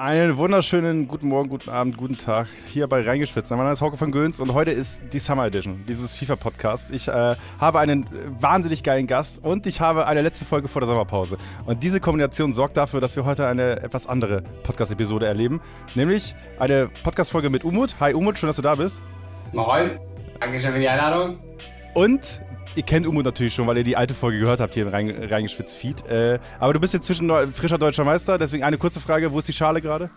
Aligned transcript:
Einen 0.00 0.36
wunderschönen 0.36 1.08
guten 1.08 1.26
Morgen, 1.26 1.48
guten 1.48 1.70
Abend, 1.70 1.96
guten 1.96 2.16
Tag 2.16 2.46
hier 2.68 2.86
bei 2.86 3.02
Reingeschwitzt. 3.02 3.50
Mein 3.50 3.58
Name 3.58 3.72
ist 3.72 3.82
Hauke 3.82 3.96
von 3.96 4.12
Göns 4.12 4.40
und 4.40 4.54
heute 4.54 4.70
ist 4.70 5.02
die 5.12 5.18
Summer 5.18 5.46
Edition 5.46 5.84
dieses 5.88 6.14
FIFA-Podcasts. 6.14 6.92
Ich 6.92 7.08
äh, 7.08 7.34
habe 7.58 7.80
einen 7.80 8.06
wahnsinnig 8.38 8.84
geilen 8.84 9.08
Gast 9.08 9.44
und 9.44 9.66
ich 9.66 9.80
habe 9.80 10.06
eine 10.06 10.22
letzte 10.22 10.44
Folge 10.44 10.68
vor 10.68 10.80
der 10.82 10.86
Sommerpause. 10.86 11.36
Und 11.66 11.82
diese 11.82 11.98
Kombination 11.98 12.52
sorgt 12.52 12.76
dafür, 12.76 13.00
dass 13.00 13.16
wir 13.16 13.24
heute 13.24 13.48
eine 13.48 13.82
etwas 13.82 14.06
andere 14.06 14.42
Podcast-Episode 14.62 15.26
erleben. 15.26 15.60
Nämlich 15.96 16.36
eine 16.60 16.90
Podcast-Folge 17.02 17.50
mit 17.50 17.64
Umut. 17.64 17.96
Hi 17.98 18.14
Umut, 18.14 18.38
schön, 18.38 18.46
dass 18.46 18.54
du 18.56 18.62
da 18.62 18.76
bist. 18.76 19.00
Moin, 19.52 19.98
danke 20.38 20.60
schön 20.60 20.74
für 20.74 20.78
die 20.78 20.88
Einladung. 20.88 21.40
Und 21.94 22.40
ihr 22.76 22.82
kennt 22.82 23.06
Umut 23.06 23.24
natürlich 23.24 23.54
schon, 23.54 23.66
weil 23.66 23.78
ihr 23.78 23.84
die 23.84 23.96
alte 23.96 24.14
Folge 24.14 24.38
gehört 24.38 24.60
habt 24.60 24.74
hier 24.74 24.86
im 24.86 24.88
Reingeschwitzt 24.88 25.74
Feed. 25.74 26.06
Äh, 26.08 26.38
aber 26.58 26.74
du 26.74 26.80
bist 26.80 26.94
jetzt 26.94 27.06
zwischen 27.06 27.30
frischer 27.52 27.78
deutscher 27.78 28.04
Meister, 28.04 28.38
deswegen 28.38 28.64
eine 28.64 28.78
kurze 28.78 29.00
Frage: 29.00 29.32
Wo 29.32 29.38
ist 29.38 29.48
die 29.48 29.52
Schale 29.52 29.80
gerade? 29.80 30.10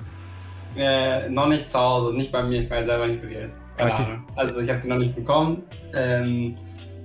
Äh, 0.75 1.29
noch 1.29 1.47
nicht 1.47 1.69
zu 1.69 1.79
Hause, 1.79 2.15
nicht 2.15 2.31
bei 2.31 2.43
mir, 2.43 2.61
ich 2.61 2.69
weiß 2.69 2.85
selber 2.85 3.07
nicht, 3.07 3.21
wo 3.23 3.27
die 3.27 3.35
ist. 3.35 3.55
Keine 3.75 3.91
okay. 3.91 4.03
Ahnung. 4.03 4.23
Also, 4.35 4.59
ich 4.59 4.69
habe 4.69 4.79
die 4.79 4.87
noch 4.87 4.97
nicht 4.97 5.15
bekommen. 5.15 5.63
Ähm, 5.93 6.57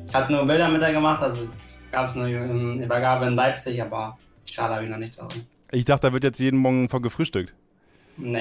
ich 0.06 0.14
hatte 0.14 0.32
nur 0.32 0.46
Bilder 0.46 0.68
mit 0.68 0.82
der 0.82 0.92
gemacht, 0.92 1.22
also 1.22 1.48
gab 1.90 2.10
es 2.10 2.16
eine 2.16 2.84
Übergabe 2.84 3.26
in 3.26 3.34
Leipzig, 3.34 3.82
aber 3.82 4.16
die 4.46 4.52
Schale 4.52 4.74
habe 4.74 4.84
ich 4.84 4.90
noch 4.90 4.98
nicht 4.98 5.14
zu 5.14 5.24
Hause. 5.24 5.44
Ich 5.72 5.84
dachte, 5.84 6.06
da 6.06 6.12
wird 6.12 6.22
jetzt 6.22 6.38
jeden 6.38 6.58
Morgen 6.58 6.88
von 6.88 7.02
gefrühstückt. 7.02 7.54
Nee, 8.16 8.40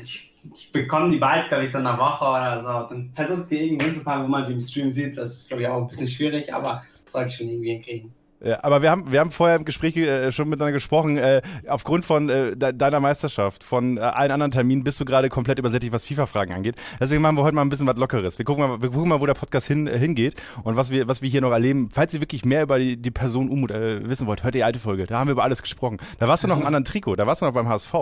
ich 0.00 0.29
ich 0.54 0.72
bekomme 0.72 1.10
die 1.10 1.18
bald, 1.18 1.48
glaube 1.48 1.64
ich, 1.64 1.70
so 1.70 1.78
eine 1.78 1.96
Woche 1.98 2.24
oder 2.24 2.62
so. 2.62 2.94
Dann 2.94 3.10
versucht 3.14 3.50
die 3.50 3.66
irgendwie 3.66 3.86
hinzufahren, 3.86 4.24
wo 4.24 4.28
man 4.28 4.46
die 4.46 4.52
im 4.54 4.60
Stream 4.60 4.92
sieht. 4.92 5.16
Das 5.16 5.32
ist, 5.32 5.48
glaube 5.48 5.62
ich, 5.62 5.68
auch 5.68 5.82
ein 5.82 5.88
bisschen 5.88 6.08
schwierig, 6.08 6.52
aber 6.52 6.82
sollte 7.06 7.30
ich 7.30 7.36
schon 7.36 7.48
irgendwie 7.48 7.70
hinkriegen. 7.70 8.12
Ja, 8.42 8.64
aber 8.64 8.80
wir 8.80 8.90
haben, 8.90 9.12
wir 9.12 9.20
haben 9.20 9.30
vorher 9.30 9.56
im 9.56 9.66
Gespräch 9.66 9.94
äh, 9.98 10.32
schon 10.32 10.48
miteinander 10.48 10.72
gesprochen. 10.72 11.18
Äh, 11.18 11.42
aufgrund 11.68 12.06
von 12.06 12.30
äh, 12.30 12.56
de 12.56 12.72
deiner 12.72 12.98
Meisterschaft, 12.98 13.62
von 13.62 13.98
äh, 13.98 14.00
allen 14.00 14.30
anderen 14.30 14.50
Terminen, 14.50 14.82
bist 14.82 14.98
du 14.98 15.04
gerade 15.04 15.28
komplett 15.28 15.58
übersättigt, 15.58 15.92
was 15.92 16.06
FIFA-Fragen 16.06 16.54
angeht. 16.54 16.76
Deswegen 16.98 17.20
machen 17.20 17.36
wir 17.36 17.42
heute 17.42 17.54
mal 17.54 17.60
ein 17.60 17.68
bisschen 17.68 17.86
was 17.86 17.96
Lockeres. 17.96 18.38
Wir 18.38 18.46
gucken 18.46 18.66
mal, 18.66 18.80
wir 18.80 18.90
gucken 18.90 19.10
mal 19.10 19.20
wo 19.20 19.26
der 19.26 19.34
Podcast 19.34 19.66
hin, 19.66 19.86
äh, 19.86 19.98
hingeht 19.98 20.36
und 20.62 20.76
was 20.76 20.90
wir, 20.90 21.06
was 21.06 21.20
wir 21.20 21.28
hier 21.28 21.42
noch 21.42 21.52
erleben. 21.52 21.90
Falls 21.92 22.14
ihr 22.14 22.20
wirklich 22.20 22.46
mehr 22.46 22.62
über 22.62 22.78
die, 22.78 22.96
die 22.96 23.10
Person 23.10 23.50
Umut 23.50 23.72
äh, 23.72 24.08
wissen 24.08 24.26
wollt, 24.26 24.42
hört 24.42 24.54
die 24.54 24.64
alte 24.64 24.78
Folge. 24.78 25.06
Da 25.06 25.18
haben 25.18 25.28
wir 25.28 25.32
über 25.32 25.44
alles 25.44 25.60
gesprochen. 25.60 25.98
Da 26.18 26.26
warst 26.26 26.42
du 26.42 26.48
noch 26.48 26.58
im 26.58 26.64
anderen 26.64 26.86
Trikot, 26.86 27.16
da 27.16 27.26
warst 27.26 27.42
du 27.42 27.46
noch 27.46 27.52
beim 27.52 27.68
HSV. 27.68 27.94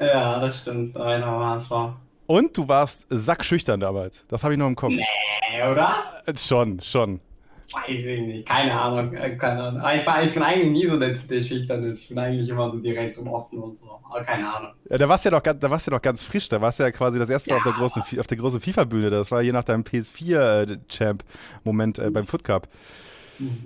Ja, 0.00 0.38
das 0.38 0.62
stimmt. 0.62 0.96
Einer 0.96 1.26
war 1.26 1.56
es 1.56 1.70
war. 1.70 2.00
Und 2.26 2.56
du 2.56 2.68
warst 2.68 3.06
sackschüchtern 3.08 3.80
damals. 3.80 4.26
Das 4.28 4.42
habe 4.42 4.54
ich 4.54 4.58
noch 4.58 4.66
im 4.66 4.76
Kopf. 4.76 4.92
Nee, 4.92 5.62
oder? 5.70 5.94
Schon, 6.36 6.80
schon. 6.80 7.20
Weiß 7.72 7.88
ich 7.88 8.20
nicht. 8.20 8.48
Keine 8.48 8.78
Ahnung. 8.78 9.14
Äh, 9.14 9.36
keine 9.36 9.62
Ahnung. 9.62 9.82
Ich, 9.96 10.06
war, 10.06 10.22
ich 10.22 10.32
bin 10.32 10.42
eigentlich 10.42 10.70
nie 10.70 10.86
so 10.86 10.98
der, 10.98 11.10
der 11.10 11.40
schüchtern 11.40 11.84
ist. 11.84 12.02
Ich 12.02 12.08
bin 12.08 12.18
eigentlich 12.18 12.48
immer 12.48 12.70
so 12.70 12.78
direkt 12.78 13.18
und 13.18 13.28
offen 13.28 13.58
und 13.58 13.78
so. 13.78 14.00
Aber 14.08 14.22
keine 14.22 14.52
Ahnung. 14.52 14.72
Ja, 14.88 14.98
da 14.98 15.08
warst 15.08 15.24
du 15.24 15.30
ja 15.30 15.36
noch, 15.36 15.42
da 15.42 15.70
warst 15.70 15.86
ja 15.86 15.92
noch 15.92 16.02
ganz 16.02 16.22
frisch. 16.22 16.48
Da 16.48 16.60
warst 16.60 16.78
du 16.78 16.84
ja 16.84 16.90
quasi 16.90 17.18
das 17.18 17.28
erste 17.28 17.50
Mal 17.50 17.56
ja. 17.56 17.58
auf 17.58 17.64
der 17.64 17.72
großen, 17.72 18.20
auf 18.20 18.26
der 18.26 18.36
großen 18.36 18.60
FIFA-Bühne. 18.60 19.10
Das 19.10 19.30
war 19.30 19.42
je 19.42 19.52
nach 19.52 19.64
deinem 19.64 19.82
PS4-Champ-Moment 19.82 21.98
äh, 21.98 22.10
beim 22.10 22.26
Foot 22.26 22.44
Cup. 22.44 22.68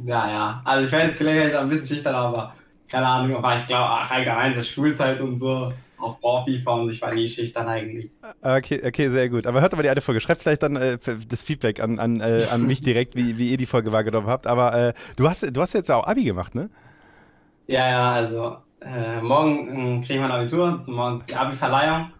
Ja, 0.04 0.28
ja. 0.28 0.62
Also 0.64 0.86
ich 0.86 0.92
weiß, 0.92 1.12
vielleicht 1.16 1.54
ein 1.54 1.68
bisschen 1.68 1.88
schüchtern, 1.88 2.14
aber 2.14 2.54
keine 2.88 3.06
Ahnung. 3.06 3.36
Aber 3.36 3.58
ich 3.58 3.66
glaube, 3.66 3.88
allgemein 3.88 4.54
so 4.54 4.62
Schulzeit 4.62 5.20
und 5.20 5.38
so 5.38 5.72
auch 6.00 6.20
Profi 6.20 6.62
und 6.66 6.90
ich 6.90 7.00
war 7.02 7.14
nie 7.14 7.28
schüchtern 7.28 7.68
eigentlich. 7.68 8.10
Okay, 8.42 8.80
okay, 8.84 9.08
sehr 9.10 9.28
gut. 9.28 9.46
Aber 9.46 9.60
hört 9.60 9.72
aber 9.72 9.82
die 9.82 9.88
alte 9.88 10.00
Folge. 10.00 10.20
Schreibt 10.20 10.42
vielleicht 10.42 10.62
dann 10.62 10.76
äh, 10.76 10.98
das 11.28 11.42
Feedback 11.42 11.80
an, 11.80 11.98
an, 11.98 12.20
äh, 12.20 12.46
an 12.50 12.66
mich 12.66 12.80
direkt, 12.80 13.14
wie, 13.16 13.38
wie 13.38 13.50
ihr 13.50 13.56
die 13.56 13.66
Folge 13.66 13.92
wahrgenommen 13.92 14.26
habt. 14.26 14.46
Aber 14.46 14.74
äh, 14.74 14.92
du, 15.16 15.28
hast, 15.28 15.54
du 15.54 15.60
hast 15.60 15.74
jetzt 15.74 15.90
auch 15.90 16.06
Abi 16.06 16.24
gemacht, 16.24 16.54
ne? 16.54 16.70
Ja, 17.66 17.88
ja, 17.88 18.12
also 18.12 18.56
äh, 18.80 19.20
morgen 19.20 19.98
äh, 19.98 20.00
kriege 20.00 20.14
ich 20.14 20.20
mein 20.20 20.32
Abitur, 20.32 20.82
morgen 20.86 21.22
die 21.28 21.34
Abi-Verleihung. 21.34 22.10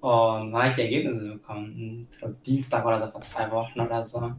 Und 0.00 0.52
dann 0.52 0.62
habe 0.62 0.68
ich 0.68 0.74
die 0.74 0.82
Ergebnisse 0.82 1.20
bekommen. 1.34 2.08
Ich 2.10 2.18
glaube, 2.18 2.36
Dienstag 2.44 2.84
oder 2.84 3.00
so, 3.00 3.10
vor 3.10 3.20
zwei 3.20 3.50
Wochen 3.50 3.80
oder 3.80 4.04
so. 4.04 4.32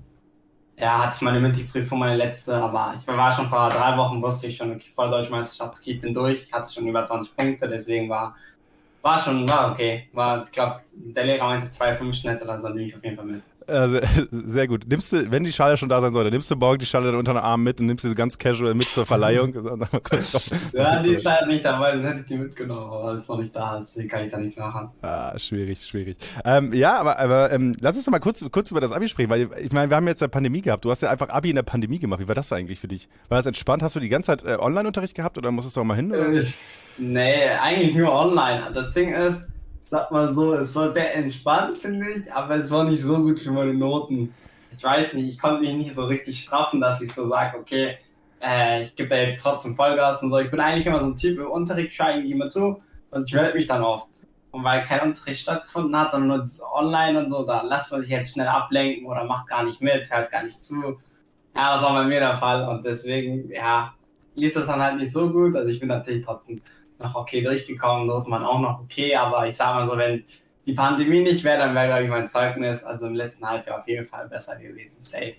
Ja, 0.78 1.06
hatte 1.06 1.18
ich 1.18 1.22
meine 1.22 1.40
Mündlich-Prüfung, 1.40 2.00
meine 2.00 2.18
letzte, 2.18 2.56
aber 2.56 2.96
ich 3.00 3.06
war 3.06 3.32
schon 3.32 3.48
vor 3.48 3.70
drei 3.70 3.96
Wochen, 3.98 4.20
wusste 4.22 4.48
ich 4.48 4.58
schon, 4.58 4.72
okay, 4.72 4.88
vor 4.96 5.08
der 5.08 5.20
Deutschen 5.20 5.32
Meisterschaft, 5.32 5.80
ich 5.86 6.02
bin 6.02 6.12
durch, 6.12 6.52
hatte 6.52 6.74
schon 6.74 6.88
über 6.88 7.06
20 7.06 7.38
Punkte, 7.38 7.70
deswegen 7.70 8.10
war 8.10 8.36
war 9.02 9.20
schon, 9.20 9.48
war 9.48 9.72
okay. 9.72 10.08
War, 10.14 10.44
ich 10.44 10.52
glaube, 10.52 10.82
der 10.96 11.26
Lehrer 11.26 11.46
meinte 11.46 11.68
2,5 11.68 12.14
Schnitt 12.14 12.42
oder 12.42 12.60
so, 12.60 12.70
nehme 12.70 12.88
ich 12.88 12.96
auf 12.96 13.04
jeden 13.04 13.16
Fall 13.16 13.26
mit. 13.26 13.42
Also, 13.68 14.00
sehr 14.32 14.68
gut. 14.68 14.88
Nimmst 14.88 15.14
du, 15.14 15.32
wenn 15.32 15.44
die 15.44 15.52
Schale 15.52 15.78
schon 15.78 15.90
da 15.90 16.02
sein 16.02 16.12
sollte, 16.12 16.32
nimmst 16.32 16.50
du 16.52 16.56
morgen 16.56 16.80
die 16.80 16.86
Schale 16.86 17.08
dann 17.08 17.16
unter 17.16 17.34
den 17.34 17.40
Arm 17.40 17.64
mit 17.64 17.80
und 17.80 17.86
nimmst 17.86 18.04
sie 18.04 18.16
ganz 18.16 18.38
casual 18.38 18.74
mit 18.74 18.90
zur 18.90 19.06
Verleihung? 19.06 19.54
ja, 20.74 21.00
die 21.02 21.10
ist 21.10 21.26
halt 21.26 21.48
nicht 21.48 21.64
dabei, 21.64 21.94
sonst 21.94 22.06
hätte 22.06 22.20
ich 22.22 22.26
die 22.26 22.38
mitgenommen, 22.38 22.92
aber 22.92 23.14
ist 23.14 23.30
noch 23.30 23.38
nicht 23.38 23.56
da, 23.56 23.78
deswegen 23.78 24.10
kann 24.10 24.26
ich 24.26 24.32
da 24.32 24.38
nichts 24.38 24.58
machen. 24.58 24.90
Ah, 25.02 25.38
schwierig, 25.38 25.86
schwierig. 25.86 26.18
Ähm, 26.44 26.74
ja, 26.74 27.00
aber, 27.00 27.20
aber 27.20 27.52
ähm, 27.52 27.76
lass 27.80 27.96
uns 27.96 28.06
doch 28.06 28.12
mal 28.12 28.20
kurz, 28.20 28.44
kurz 28.52 28.72
über 28.72 28.82
das 28.82 28.92
Abi 28.92 29.08
sprechen, 29.08 29.30
weil 29.30 29.50
ich 29.64 29.72
meine, 29.72 29.90
wir 29.90 29.98
haben 29.98 30.08
jetzt 30.08 30.22
eine 30.22 30.30
Pandemie 30.30 30.62
gehabt. 30.62 30.84
Du 30.84 30.92
hast 30.92 31.02
ja 31.02 31.10
einfach 31.10 31.30
Abi 31.30 31.50
in 31.50 31.56
der 31.56 31.64
Pandemie 31.64 32.00
gemacht. 32.00 32.20
Wie 32.20 32.28
war 32.28 32.36
das 32.36 32.52
eigentlich 32.52 32.80
für 32.80 32.88
dich? 32.88 33.08
War 33.30 33.38
das 33.38 33.46
entspannt? 33.46 33.84
Hast 33.84 33.96
du 33.96 34.00
die 34.00 34.10
ganze 34.10 34.28
Zeit 34.28 34.44
äh, 34.44 34.58
Online-Unterricht 34.60 35.16
gehabt 35.16 35.38
oder 35.38 35.52
musstest 35.52 35.78
du 35.78 35.82
auch 35.82 35.86
mal 35.86 35.96
hin? 35.96 36.12
Äh, 36.12 36.46
nee, 36.98 37.50
eigentlich 37.50 37.96
nur 37.96 38.12
online. 38.12 38.72
Das 38.74 38.94
Ding 38.94 39.14
ist, 39.14 39.48
sag 39.82 40.12
mal 40.12 40.32
so, 40.32 40.54
es 40.56 40.76
war 40.76 40.92
sehr 40.92 41.16
entspannt, 41.16 41.78
finde 41.78 42.10
ich, 42.10 42.34
aber 42.34 42.56
es 42.56 42.72
war 42.72 42.84
nicht 42.84 43.02
so 43.02 43.18
gut 43.18 43.40
für 43.40 43.52
meine 43.52 43.74
Noten. 43.74 44.34
Ich 44.76 44.84
weiß 44.84 45.14
nicht, 45.14 45.28
ich 45.28 45.40
konnte 45.40 45.62
mich 45.62 45.74
nicht 45.74 45.94
so 45.94 46.06
richtig 46.06 46.42
straffen, 46.42 46.80
dass 46.80 47.02
ich 47.02 47.12
so 47.14 47.28
sage, 47.28 47.58
okay, 47.58 47.98
äh, 48.42 48.84
ich 48.84 48.96
gebe 48.96 49.10
da 49.10 49.18
jetzt 49.18 49.42
trotzdem 49.42 49.76
Vollgas 49.76 50.24
und 50.24 50.30
so. 50.30 50.40
Ich 50.40 50.50
bin 50.50 50.60
eigentlich 50.60 50.88
immer 50.88 51.00
so 51.00 51.08
ein 51.08 51.18
Typ 51.18 51.40
im 51.40 51.48
Unterricht, 51.48 51.94
schaue 51.94 52.08
eigentlich 52.08 52.32
immer 52.32 52.48
zu 52.48 52.82
und 53.12 53.28
ich 53.28 53.34
melde 53.34 53.58
mich 53.58 53.68
dann 53.68 53.84
oft. 53.84 54.10
Und 54.52 54.64
weil 54.64 54.84
kein 54.84 55.02
Unterricht 55.02 55.42
stattgefunden 55.42 55.98
hat, 55.98 56.12
sondern 56.12 56.40
nur 56.40 56.48
online 56.74 57.24
und 57.24 57.30
so, 57.30 57.46
da 57.46 57.62
lässt 57.62 57.92
man 57.92 58.02
sich 58.02 58.10
jetzt 58.10 58.34
schnell 58.34 58.48
ablenken 58.48 59.06
oder 59.06 59.24
macht 59.24 59.48
gar 59.48 59.64
nicht 59.64 59.82
mit, 59.82 60.12
hört 60.12 60.32
gar 60.32 60.44
nicht 60.44 60.62
zu. 60.62 61.00
Ja, 61.56 61.76
das 61.76 61.84
war 61.84 61.94
bei 61.94 62.04
mir 62.06 62.20
der 62.20 62.36
Fall 62.36 62.68
und 62.68 62.86
deswegen, 62.86 63.50
ja, 63.52 63.94
lief 64.36 64.54
das 64.54 64.68
dann 64.68 64.82
halt 64.82 64.98
nicht 64.98 65.12
so 65.12 65.30
gut. 65.30 65.56
Also 65.56 65.70
ich 65.70 65.80
bin 65.80 65.90
natürlich 65.90 66.26
trotzdem 66.26 66.62
noch 67.02 67.16
okay 67.16 67.42
durchgekommen, 67.42 68.08
man 68.28 68.44
auch 68.44 68.60
noch 68.60 68.80
okay, 68.82 69.16
aber 69.16 69.48
ich 69.48 69.56
sage 69.56 69.80
mal 69.80 69.86
so, 69.86 69.98
wenn 69.98 70.24
die 70.66 70.74
Pandemie 70.74 71.22
nicht 71.22 71.44
wäre, 71.44 71.60
dann 71.60 71.76
wäre, 71.76 71.88
glaube 71.88 72.04
ich, 72.04 72.10
mein 72.10 72.28
Zeugnis, 72.28 72.84
also 72.84 73.08
im 73.08 73.16
letzten 73.16 73.48
Halbjahr 73.48 73.80
auf 73.80 73.88
jeden 73.88 74.06
Fall 74.06 74.28
besser 74.28 74.56
gewesen. 74.58 74.98
Safe. 75.00 75.36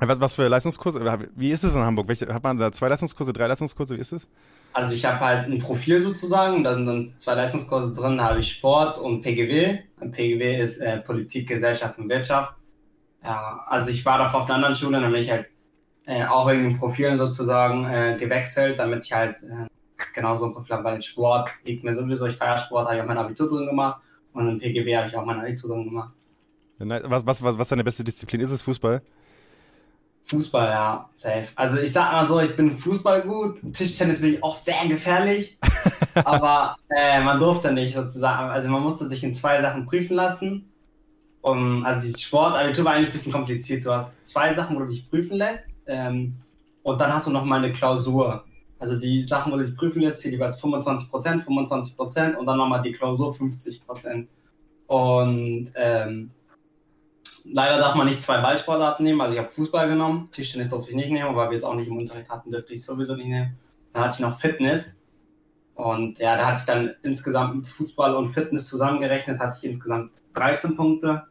Was, 0.00 0.20
was 0.20 0.34
für 0.34 0.46
Leistungskurse? 0.46 1.28
Wie 1.34 1.50
ist 1.50 1.64
es 1.64 1.74
in 1.74 1.82
Hamburg? 1.82 2.06
Welche, 2.08 2.32
hat 2.32 2.42
man 2.42 2.56
da 2.56 2.70
zwei 2.70 2.88
Leistungskurse, 2.88 3.32
drei 3.32 3.48
Leistungskurse? 3.48 3.96
Wie 3.96 4.00
ist 4.00 4.12
es? 4.12 4.28
Also 4.72 4.92
ich 4.92 5.04
habe 5.04 5.18
halt 5.20 5.48
ein 5.48 5.58
Profil 5.58 6.00
sozusagen, 6.00 6.62
da 6.62 6.74
sind 6.74 6.86
dann 6.86 7.08
zwei 7.08 7.34
Leistungskurse 7.34 7.92
drin, 7.92 8.18
da 8.18 8.24
habe 8.24 8.38
ich 8.38 8.52
Sport 8.52 8.98
und 8.98 9.22
PGW. 9.22 9.78
PGW 9.98 10.62
ist 10.62 10.78
äh, 10.78 10.98
Politik, 10.98 11.48
Gesellschaft 11.48 11.98
und 11.98 12.08
Wirtschaft. 12.08 12.54
Ja, 13.24 13.64
also 13.66 13.90
ich 13.90 14.04
war 14.04 14.18
davor 14.18 14.42
auf 14.42 14.46
einer 14.46 14.56
anderen 14.56 14.76
Schule, 14.76 15.00
dann 15.00 15.10
bin 15.10 15.20
ich 15.20 15.30
halt 15.30 15.46
äh, 16.06 16.24
auch 16.24 16.48
wegen 16.48 16.62
den 16.62 16.78
Profilen 16.78 17.18
sozusagen 17.18 17.84
äh, 17.86 18.16
gewechselt, 18.18 18.78
damit 18.78 19.02
ich 19.04 19.12
halt 19.12 19.42
äh, 19.42 19.66
genauso 20.14 20.46
ein 20.46 20.52
Profil 20.52 20.76
habe, 20.76 20.84
weil 20.84 21.02
Sport 21.02 21.50
liegt 21.64 21.84
mir 21.84 21.94
sowieso, 21.94 22.26
ich 22.26 22.36
feiere 22.36 22.58
Sport, 22.58 22.86
habe 22.86 22.96
ich 22.96 23.02
auch 23.02 23.06
mein 23.06 23.18
Abitur 23.18 23.48
drin 23.48 23.66
gemacht 23.66 24.00
und 24.32 24.48
im 24.48 24.58
PGW 24.58 24.96
habe 24.96 25.08
ich 25.08 25.16
auch 25.16 25.24
mein 25.24 25.40
Abitur 25.40 25.70
drin 25.70 25.84
gemacht. 25.84 26.12
Was, 26.78 27.26
was, 27.26 27.42
was, 27.42 27.58
was 27.58 27.60
ist 27.60 27.72
deine 27.72 27.84
beste 27.84 28.04
Disziplin? 28.04 28.40
Ist 28.40 28.52
es 28.52 28.62
Fußball? 28.62 29.02
Fußball, 30.28 30.68
ja, 30.68 31.08
safe. 31.14 31.48
Also 31.56 31.80
ich 31.80 31.90
sag 31.90 32.12
mal 32.12 32.24
so, 32.26 32.38
ich 32.40 32.54
bin 32.54 32.70
Fußball 32.70 33.22
gut, 33.22 33.60
Tischtennis 33.72 34.20
bin 34.20 34.34
ich 34.34 34.42
auch 34.42 34.54
sehr 34.54 34.86
gefährlich, 34.86 35.58
aber 36.14 36.76
äh, 36.94 37.22
man 37.22 37.40
durfte 37.40 37.72
nicht 37.72 37.94
sozusagen, 37.94 38.50
also 38.50 38.68
man 38.68 38.82
musste 38.82 39.06
sich 39.06 39.24
in 39.24 39.32
zwei 39.32 39.62
Sachen 39.62 39.86
prüfen 39.86 40.14
lassen. 40.14 40.70
Um, 41.40 41.84
also 41.86 42.12
die 42.12 42.20
Sportabitur 42.20 42.84
war 42.84 42.92
eigentlich 42.92 43.08
ein 43.08 43.12
bisschen 43.12 43.32
kompliziert. 43.32 43.86
Du 43.86 43.92
hast 43.92 44.26
zwei 44.26 44.52
Sachen, 44.52 44.76
wo 44.76 44.80
du 44.80 44.88
dich 44.88 45.08
prüfen 45.08 45.36
lässt 45.36 45.68
ähm, 45.86 46.34
und 46.82 47.00
dann 47.00 47.12
hast 47.12 47.26
du 47.26 47.30
noch 47.30 47.44
mal 47.44 47.62
eine 47.62 47.72
Klausur. 47.72 48.44
Also 48.78 48.96
die 48.96 49.24
Sachen, 49.24 49.52
wo 49.52 49.56
du 49.56 49.66
dich 49.66 49.76
prüfen 49.76 50.02
lässt, 50.02 50.22
hier 50.22 50.32
jeweils 50.32 50.60
25 50.60 51.10
Prozent, 51.10 51.42
25 51.42 51.96
Prozent 51.96 52.36
und 52.36 52.46
dann 52.46 52.58
nochmal 52.58 52.80
die 52.82 52.92
Klausur 52.92 53.34
50 53.34 53.84
Prozent. 53.84 54.28
Und 54.86 55.70
ähm, 55.74 56.30
leider 57.44 57.78
darf 57.78 57.94
man 57.94 58.06
nicht 58.06 58.22
zwei 58.22 58.40
Ballsportarten 58.40 59.04
nehmen. 59.04 59.20
Also 59.20 59.34
ich 59.34 59.40
habe 59.40 59.50
Fußball 59.50 59.88
genommen, 59.88 60.28
Tischtennis 60.30 60.70
durfte 60.70 60.90
ich 60.90 60.96
nicht 60.96 61.10
nehmen, 61.10 61.34
weil 61.34 61.50
wir 61.50 61.56
es 61.56 61.64
auch 61.64 61.74
nicht 61.74 61.88
im 61.88 61.96
Unterricht 61.96 62.30
hatten, 62.30 62.50
dürfte 62.50 62.72
ich 62.72 62.84
sowieso 62.84 63.14
nicht 63.14 63.28
nehmen. 63.28 63.56
Dann 63.92 64.04
hatte 64.04 64.14
ich 64.14 64.20
noch 64.20 64.38
Fitness. 64.38 65.04
Und 65.74 66.18
ja, 66.18 66.36
da 66.36 66.46
hatte 66.46 66.58
ich 66.60 66.66
dann 66.66 66.94
insgesamt 67.02 67.56
mit 67.56 67.68
Fußball 67.68 68.14
und 68.16 68.28
Fitness 68.28 68.68
zusammengerechnet, 68.68 69.38
hatte 69.38 69.58
ich 69.58 69.70
insgesamt 69.70 70.12
13 70.34 70.76
Punkte. 70.76 71.24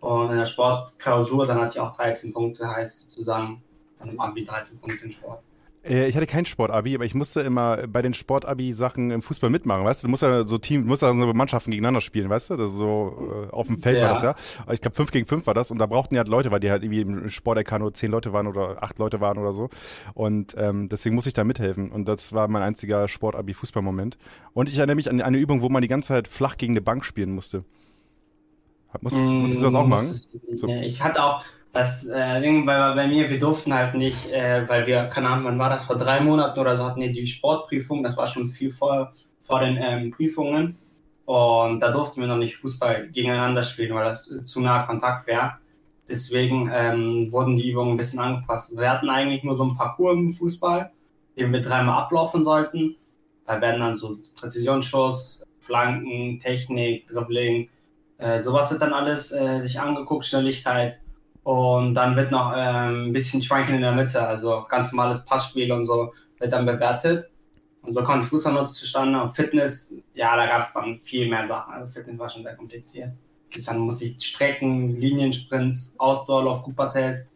Und 0.00 0.30
in 0.30 0.36
der 0.36 0.46
Sportklausur 0.46 1.46
dann 1.46 1.60
hatte 1.60 1.72
ich 1.74 1.80
auch 1.80 1.96
13 1.96 2.32
Punkte, 2.32 2.68
heißt 2.68 3.10
sozusagen 3.10 3.62
dann 3.98 4.10
im 4.10 4.20
Abi 4.20 4.44
13 4.44 4.78
Punkte 4.78 5.04
im 5.04 5.12
Sport. 5.12 5.42
Äh, 5.84 6.08
ich 6.08 6.16
hatte 6.16 6.26
kein 6.26 6.46
Sportabi, 6.46 6.94
aber 6.94 7.04
ich 7.04 7.14
musste 7.14 7.40
immer 7.40 7.86
bei 7.86 8.02
den 8.02 8.14
Sportabi-Sachen 8.14 9.10
im 9.10 9.22
Fußball 9.22 9.50
mitmachen, 9.50 9.84
weißt 9.84 10.02
du? 10.02 10.06
Du 10.06 10.10
musst 10.10 10.22
ja 10.22 10.44
so 10.44 10.58
Team, 10.58 10.82
du 10.82 10.88
musst 10.88 11.02
ja 11.02 11.12
so 11.14 11.32
Mannschaften 11.32 11.70
gegeneinander 11.70 12.00
spielen, 12.00 12.30
weißt 12.30 12.50
du? 12.50 12.56
Das 12.56 12.72
ist 12.72 12.78
so 12.78 13.46
äh, 13.50 13.52
auf 13.52 13.66
dem 13.66 13.78
Feld 13.78 13.98
ja. 13.98 14.04
war 14.04 14.14
das 14.14 14.22
ja. 14.22 14.72
Ich 14.72 14.80
glaube, 14.80 14.96
5 14.96 15.10
gegen 15.10 15.26
5 15.26 15.46
war 15.46 15.54
das 15.54 15.70
und 15.70 15.78
da 15.78 15.86
brauchten 15.86 16.14
ja 16.14 16.20
halt 16.20 16.28
Leute, 16.28 16.50
weil 16.50 16.60
die 16.60 16.70
halt 16.70 16.82
irgendwie 16.82 17.02
im 17.02 17.28
Sport 17.28 17.58
nur 17.78 17.92
10 17.92 18.10
Leute 18.10 18.32
waren 18.32 18.46
oder 18.46 18.82
8 18.82 18.98
Leute 18.98 19.20
waren 19.20 19.38
oder 19.38 19.52
so. 19.52 19.68
Und 20.14 20.54
ähm, 20.58 20.88
deswegen 20.88 21.14
musste 21.14 21.28
ich 21.28 21.34
da 21.34 21.44
mithelfen. 21.44 21.90
Und 21.90 22.06
das 22.06 22.32
war 22.32 22.48
mein 22.48 22.62
einziger 22.62 23.08
Sportabi-Fußballmoment. 23.08 24.16
Und 24.52 24.68
ich 24.68 24.78
erinnere 24.78 24.96
mich 24.96 25.10
an 25.10 25.20
eine 25.20 25.38
Übung, 25.38 25.62
wo 25.62 25.68
man 25.68 25.82
die 25.82 25.88
ganze 25.88 26.08
Zeit 26.08 26.28
flach 26.28 26.56
gegen 26.56 26.72
eine 26.72 26.80
Bank 26.80 27.04
spielen 27.04 27.34
musste. 27.34 27.64
Musstest, 29.00 29.32
mm, 29.32 29.36
musstest 29.40 29.60
du 29.60 29.64
das 29.66 29.74
auch 29.74 29.86
machen? 29.86 30.14
So. 30.54 30.68
Ich 30.68 31.02
hatte 31.02 31.22
auch, 31.22 31.44
das 31.74 32.06
äh, 32.06 32.62
bei, 32.64 32.94
bei 32.94 33.06
mir, 33.06 33.28
wir 33.28 33.38
durften 33.38 33.74
halt 33.74 33.94
nicht, 33.94 34.30
äh, 34.30 34.66
weil 34.68 34.86
wir, 34.86 35.04
keine 35.06 35.28
Ahnung, 35.28 35.46
wann 35.46 35.58
war 35.58 35.70
das, 35.70 35.84
vor 35.84 35.96
drei 35.96 36.20
Monaten 36.20 36.58
oder 36.58 36.76
so 36.76 36.84
hatten 36.84 37.00
wir 37.00 37.12
die 37.12 37.26
Sportprüfung, 37.26 38.02
das 38.02 38.16
war 38.16 38.28
schon 38.28 38.46
viel 38.46 38.70
vor, 38.70 39.12
vor 39.42 39.60
den 39.60 39.76
ähm, 39.80 40.10
Prüfungen. 40.12 40.78
Und 41.26 41.80
da 41.80 41.90
durften 41.90 42.20
wir 42.20 42.28
noch 42.28 42.36
nicht 42.36 42.56
Fußball 42.56 43.08
gegeneinander 43.08 43.62
spielen, 43.62 43.94
weil 43.94 44.04
das 44.04 44.30
zu 44.44 44.60
nah 44.60 44.82
Kontakt 44.82 45.26
wäre. 45.26 45.54
Deswegen 46.08 46.70
ähm, 46.72 47.32
wurden 47.32 47.56
die 47.56 47.70
Übungen 47.70 47.94
ein 47.94 47.96
bisschen 47.96 48.20
angepasst. 48.20 48.76
Wir 48.76 48.90
hatten 48.90 49.08
eigentlich 49.08 49.42
nur 49.42 49.56
so 49.56 49.64
ein 49.64 49.74
Parcours 49.74 50.16
im 50.16 50.30
Fußball, 50.30 50.92
den 51.36 51.52
wir 51.52 51.62
dreimal 51.62 52.02
ablaufen 52.02 52.44
sollten. 52.44 52.96
Da 53.46 53.60
werden 53.60 53.80
dann 53.80 53.94
so 53.94 54.14
Präzisionsschuss, 54.36 55.42
Flanken, 55.58 56.38
Technik, 56.38 57.06
Dribbling, 57.06 57.70
äh, 58.18 58.40
sowas 58.42 58.70
wird 58.70 58.82
dann 58.82 58.92
alles 58.92 59.32
äh, 59.32 59.60
sich 59.60 59.80
angeguckt, 59.80 60.26
Schnelligkeit. 60.26 60.98
Und 61.44 61.92
dann 61.94 62.16
wird 62.16 62.30
noch 62.30 62.54
ähm, 62.56 63.08
ein 63.08 63.12
bisschen 63.12 63.42
Schwanken 63.42 63.74
in 63.74 63.82
der 63.82 63.92
Mitte, 63.92 64.26
also 64.26 64.64
ganz 64.68 64.90
normales 64.92 65.24
Passspiel 65.26 65.70
und 65.72 65.84
so 65.84 66.12
wird 66.38 66.52
dann 66.52 66.64
bewertet. 66.64 67.30
Und 67.82 67.92
so 67.92 68.02
kommt 68.02 68.24
Fußball 68.24 68.66
zustande. 68.66 69.22
Und 69.22 69.36
Fitness, 69.36 69.94
ja, 70.14 70.36
da 70.36 70.46
gab 70.46 70.62
es 70.62 70.72
dann 70.72 70.98
viel 71.00 71.28
mehr 71.28 71.46
Sachen. 71.46 71.74
Also 71.74 71.92
Fitness 71.92 72.18
war 72.18 72.30
schon 72.30 72.42
sehr 72.42 72.56
kompliziert. 72.56 73.10
Dann 73.66 73.78
musste 73.78 74.06
ich 74.06 74.24
Strecken, 74.24 74.96
Liniensprints, 74.96 75.94
Ausdauerlauf, 75.98 76.62
Cooper-Test. 76.62 77.30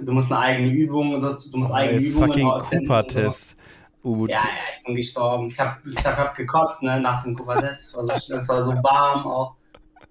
Du 0.00 0.12
musst 0.12 0.32
eine 0.32 0.40
eigene 0.40 0.72
Übung, 0.72 1.20
du 1.20 1.58
musst 1.58 1.72
eigene 1.72 2.00
hey, 2.00 2.08
Übungen 2.08 2.28
Fucking 2.28 2.80
Cooper-Test. 2.80 3.56
Uh, 4.02 4.26
ja, 4.26 4.38
ja, 4.38 4.44
ich 4.76 4.82
bin 4.82 4.96
gestorben. 4.96 5.48
Ich 5.48 5.60
habe 5.60 5.76
ich 5.88 6.04
hab 6.04 6.34
gekotzt 6.34 6.82
ne, 6.82 6.98
nach 6.98 7.22
dem 7.22 7.36
Cooper-Test. 7.36 7.90
Es 7.90 7.94
war, 7.94 8.04
so, 8.18 8.48
war 8.48 8.62
so 8.62 8.72
warm 8.82 9.26
auch. 9.26 9.54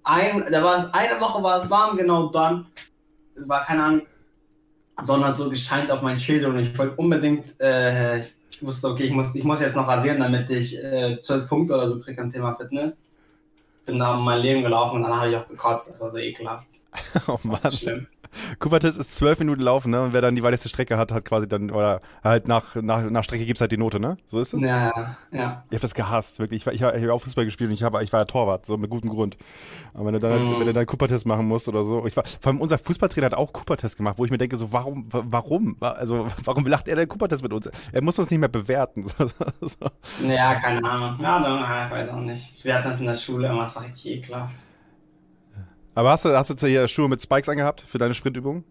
Ein, 0.03 0.45
da 0.49 0.63
war 0.63 0.77
es, 0.77 0.93
eine 0.93 1.19
Woche 1.19 1.41
war 1.41 1.63
es 1.63 1.69
warm, 1.69 1.97
genau 1.97 2.29
dann 2.29 2.67
war 3.35 3.65
keine 3.65 3.83
Ahnung, 3.83 4.01
Sonne 5.03 5.27
hat 5.27 5.37
so 5.37 5.49
gescheint 5.49 5.89
auf 5.91 6.01
mein 6.01 6.17
Schild 6.17 6.45
und 6.45 6.59
ich 6.59 6.77
wollte 6.77 6.95
unbedingt, 6.95 7.59
äh, 7.59 8.19
ich 8.19 8.61
wusste, 8.61 8.87
okay, 8.87 9.03
ich 9.03 9.11
muss, 9.11 9.33
ich 9.35 9.43
muss 9.43 9.61
jetzt 9.61 9.75
noch 9.75 9.87
rasieren, 9.87 10.19
damit 10.19 10.49
ich 10.49 10.77
äh, 10.77 11.19
zwölf 11.21 11.45
äh, 11.45 11.47
Punkte 11.47 11.73
oder 11.73 11.87
so 11.87 11.99
kriege 11.99 12.21
am 12.21 12.31
Thema 12.31 12.55
Fitness. 12.55 13.03
Bin 13.85 13.97
da 13.97 14.15
mein 14.15 14.41
Leben 14.41 14.61
gelaufen 14.61 14.97
und 14.97 15.03
dann 15.03 15.15
habe 15.15 15.29
ich 15.29 15.35
auch 15.35 15.47
gekotzt, 15.47 15.89
das 15.89 16.01
war 16.01 16.11
so 16.11 16.17
ekelhaft. 16.17 16.67
oh 17.27 17.39
Mann. 17.43 17.71
Schlimm. 17.71 18.07
Kupertis 18.59 18.97
ist 18.97 19.15
zwölf 19.15 19.39
Minuten 19.39 19.61
laufen, 19.61 19.91
ne? 19.91 20.01
Und 20.01 20.13
wer 20.13 20.21
dann 20.21 20.35
die 20.35 20.43
weiteste 20.43 20.69
Strecke 20.69 20.97
hat, 20.97 21.11
hat 21.11 21.25
quasi 21.25 21.47
dann, 21.47 21.71
oder 21.71 22.01
halt 22.23 22.47
nach, 22.47 22.75
nach, 22.75 23.09
nach 23.09 23.23
Strecke 23.23 23.45
gibt 23.45 23.57
es 23.57 23.61
halt 23.61 23.71
die 23.71 23.77
Note, 23.77 23.99
ne? 23.99 24.17
So 24.27 24.39
ist 24.39 24.53
es? 24.53 24.61
Ja, 24.61 25.17
ja. 25.31 25.63
Ich 25.69 25.75
habe 25.75 25.81
das 25.81 25.93
gehasst, 25.93 26.39
wirklich. 26.39 26.61
Ich, 26.61 26.65
war, 26.65 26.73
ich, 26.73 26.81
ich 26.81 27.03
habe 27.03 27.13
auch 27.13 27.21
Fußball 27.21 27.45
gespielt 27.45 27.69
und 27.69 27.73
ich, 27.73 27.83
hab, 27.83 27.99
ich 28.01 28.11
war 28.13 28.21
ja 28.21 28.25
Torwart, 28.25 28.65
so 28.65 28.77
mit 28.77 28.89
gutem 28.89 29.09
Grund. 29.09 29.37
Aber 29.93 30.05
wenn 30.05 30.13
du 30.13 30.19
dann, 30.19 30.43
mm. 30.43 30.59
wenn 30.59 30.67
du 30.67 30.73
dann 30.73 30.85
Cooper-Test 30.85 31.25
machen 31.25 31.47
musst 31.47 31.67
oder 31.67 31.83
so. 31.83 32.05
Ich 32.05 32.15
war, 32.15 32.23
vor 32.25 32.51
allem 32.51 32.61
unser 32.61 32.77
Fußballtrainer 32.77 33.27
hat 33.27 33.33
auch 33.33 33.51
Cooper-Test 33.53 33.97
gemacht, 33.97 34.17
wo 34.17 34.25
ich 34.25 34.31
mir 34.31 34.37
denke, 34.37 34.57
so, 34.57 34.71
warum, 34.73 35.07
warum? 35.09 35.77
Also, 35.79 36.27
warum 36.43 36.65
lacht 36.65 36.87
er 36.87 36.95
denn 36.95 37.07
Cooper-Test 37.07 37.43
mit 37.43 37.53
uns? 37.53 37.69
Er 37.91 38.01
muss 38.01 38.19
uns 38.19 38.29
nicht 38.29 38.39
mehr 38.39 38.49
bewerten. 38.49 39.05
so. 39.61 39.77
Ja, 40.27 40.55
keine 40.55 40.83
Ahnung. 40.89 41.19
Ja, 41.21 41.39
dann, 41.39 41.91
ich 41.91 41.99
weiß 41.99 42.09
auch 42.09 42.19
nicht. 42.19 42.63
Wir 42.63 42.75
hatten 42.75 42.87
das 42.87 42.99
in 42.99 43.05
der 43.05 43.15
Schule 43.15 43.47
immer, 43.47 43.63
das 43.63 43.75
war 43.75 43.83
richtig 43.83 44.17
ekelhaft. 44.17 44.55
Aber 45.95 46.11
hast 46.11 46.25
du, 46.25 46.29
hast 46.29 46.49
du 46.61 46.67
hier 46.67 46.87
Schuhe 46.87 47.09
mit 47.09 47.21
Spikes 47.21 47.49
angehabt 47.49 47.81
für 47.81 47.97
deine 47.97 48.13
Sprintübungen? 48.13 48.63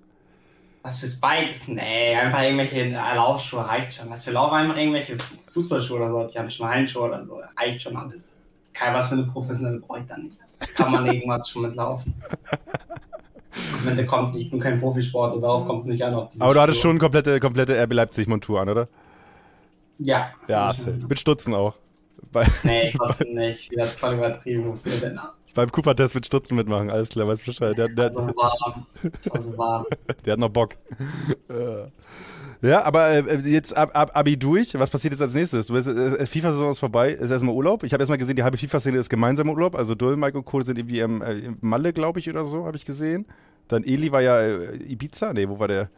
Was 0.82 0.99
für 0.99 1.06
Spikes? 1.06 1.69
Nee, 1.69 2.14
einfach 2.14 2.43
irgendwelche 2.43 2.88
Laufschuhe 2.88 3.67
reicht 3.67 3.93
schon. 3.93 4.08
Was 4.08 4.25
für 4.25 4.31
Lauf 4.31 4.52
einfach 4.52 4.76
irgendwelche 4.76 5.17
Fußballschuhe 5.52 5.99
oder 5.99 6.11
so. 6.11 6.26
Ich 6.31 6.37
habe 6.38 6.50
schon 6.50 6.69
Handschuhe 6.69 7.02
oder 7.02 7.25
so. 7.26 7.40
Reicht 7.58 7.82
schon 7.82 7.96
alles. 7.96 8.40
Kein 8.72 8.94
was 8.94 9.08
für 9.08 9.14
eine 9.14 9.25
professionelle 9.25 9.78
brauche 9.81 9.99
ich 9.99 10.06
dann 10.06 10.22
nicht. 10.22 10.38
Kann 10.76 10.93
man 10.93 11.05
irgendwas 11.06 11.49
schon 11.49 11.62
mitlaufen. 11.62 12.14
Wenn 13.84 13.96
du 13.96 14.06
kommst, 14.06 14.38
ich 14.38 14.50
bin 14.50 14.61
kein 14.61 14.81
Profisport 14.81 15.34
und 15.34 15.43
darauf 15.43 15.66
kommt 15.66 15.81
es 15.82 15.87
nicht 15.87 16.02
an. 16.02 16.14
Aber 16.14 16.28
du 16.32 16.38
Schuhe. 16.38 16.61
hattest 16.61 16.81
schon 16.81 16.99
komplette, 16.99 17.40
komplette 17.40 17.82
RB 17.82 17.93
Leipzig-Montur 17.93 18.61
an, 18.61 18.69
oder? 18.70 18.88
Ja. 19.99 20.31
Ja, 20.49 20.73
mit 21.08 21.19
Stutzen 21.20 21.55
auch. 21.55 21.75
Bei, 22.32 22.46
nee, 22.62 22.88
Stutzen 22.94 23.34
nicht. 23.34 23.70
Wieder 23.70 23.84
voll 23.84 24.14
übertrieben. 24.14 24.66
Wofür 24.66 24.93
denn? 24.93 25.20
Beim 25.55 25.70
Cooper-Test 25.70 26.14
mit 26.14 26.26
Stutzen 26.26 26.56
mitmachen, 26.56 26.91
alles 26.91 27.08
klar, 27.08 27.26
weißt 27.26 27.44
Bescheid. 27.44 27.76
Der, 27.76 27.88
der, 27.88 28.08
also 28.08 28.26
warm. 28.37 28.87
Also 29.31 29.58
warm. 29.58 29.87
der 30.25 30.32
hat 30.35 30.38
noch 30.38 30.49
Bock. 30.49 30.76
Ja, 32.62 32.85
aber 32.85 33.08
äh, 33.11 33.37
jetzt 33.49 33.75
ab, 33.75 33.91
ab, 33.94 34.11
Abi 34.14 34.37
durch. 34.37 34.79
Was 34.79 34.91
passiert 34.91 35.12
jetzt 35.12 35.23
als 35.23 35.35
nächstes? 35.35 35.69
Du 35.69 35.73
bist, 35.73 35.88
äh, 35.88 36.26
FIFA-Saison 36.26 36.70
ist 36.70 36.79
vorbei. 36.79 37.11
Ist 37.12 37.31
erstmal 37.31 37.55
Urlaub. 37.55 37.85
Ich 37.85 37.93
habe 37.93 38.02
erstmal 38.02 38.19
gesehen, 38.19 38.37
die 38.37 38.43
halbe 38.43 38.58
FIFA-Szene 38.58 38.99
ist 38.99 39.08
gemeinsamer 39.08 39.52
Urlaub. 39.52 39.75
Also 39.75 39.94
Dull, 39.94 40.17
Mike 40.17 40.37
und 40.37 40.44
Kohl 40.44 40.64
sind 40.64 40.79
irgendwie 40.79 41.00
im, 41.00 41.23
äh, 41.23 41.32
im 41.38 41.56
Malle, 41.62 41.93
glaube 41.93 42.19
ich, 42.19 42.29
oder 42.29 42.44
so, 42.44 42.67
habe 42.67 42.76
ich 42.76 42.85
gesehen. 42.85 43.26
Dann 43.69 43.82
Eli 43.85 44.12
war 44.12 44.20
ja 44.20 44.41
äh, 44.41 44.76
Ibiza. 44.76 45.32
Nee, 45.32 45.49
wo 45.49 45.58
war 45.58 45.69
der? 45.69 45.88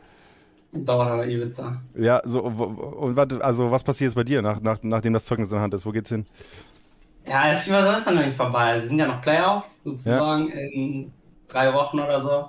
Dauer 0.73 1.25
Ibiza. 1.27 1.83
Ja, 1.99 2.23
so, 2.25 2.43
und 2.43 3.19
also 3.43 3.71
was 3.71 3.85
passiert 3.85 4.09
jetzt 4.09 4.15
bei 4.15 4.25
dir, 4.25 4.41
nach, 4.41 4.61
nach, 4.63 4.79
nachdem 4.83 5.13
das 5.13 5.25
Zeugnis 5.25 5.51
in 5.51 5.57
der 5.57 5.63
Hand 5.63 5.75
ist? 5.75 5.85
Wo 5.85 5.91
geht's 5.91 6.09
hin? 6.09 6.25
Ja, 7.27 7.55
FIFA 7.55 7.97
ist 7.97 8.07
dann 8.07 8.17
noch 8.17 8.25
nicht 8.25 8.37
vorbei. 8.37 8.75
Es 8.75 8.89
sind 8.89 8.99
ja 8.99 9.07
noch 9.07 9.21
Playoffs 9.21 9.81
sozusagen 9.85 10.49
ja. 10.49 10.55
in 10.55 11.13
drei 11.49 11.73
Wochen 11.73 12.01
oder 12.01 12.21
so. 12.21 12.49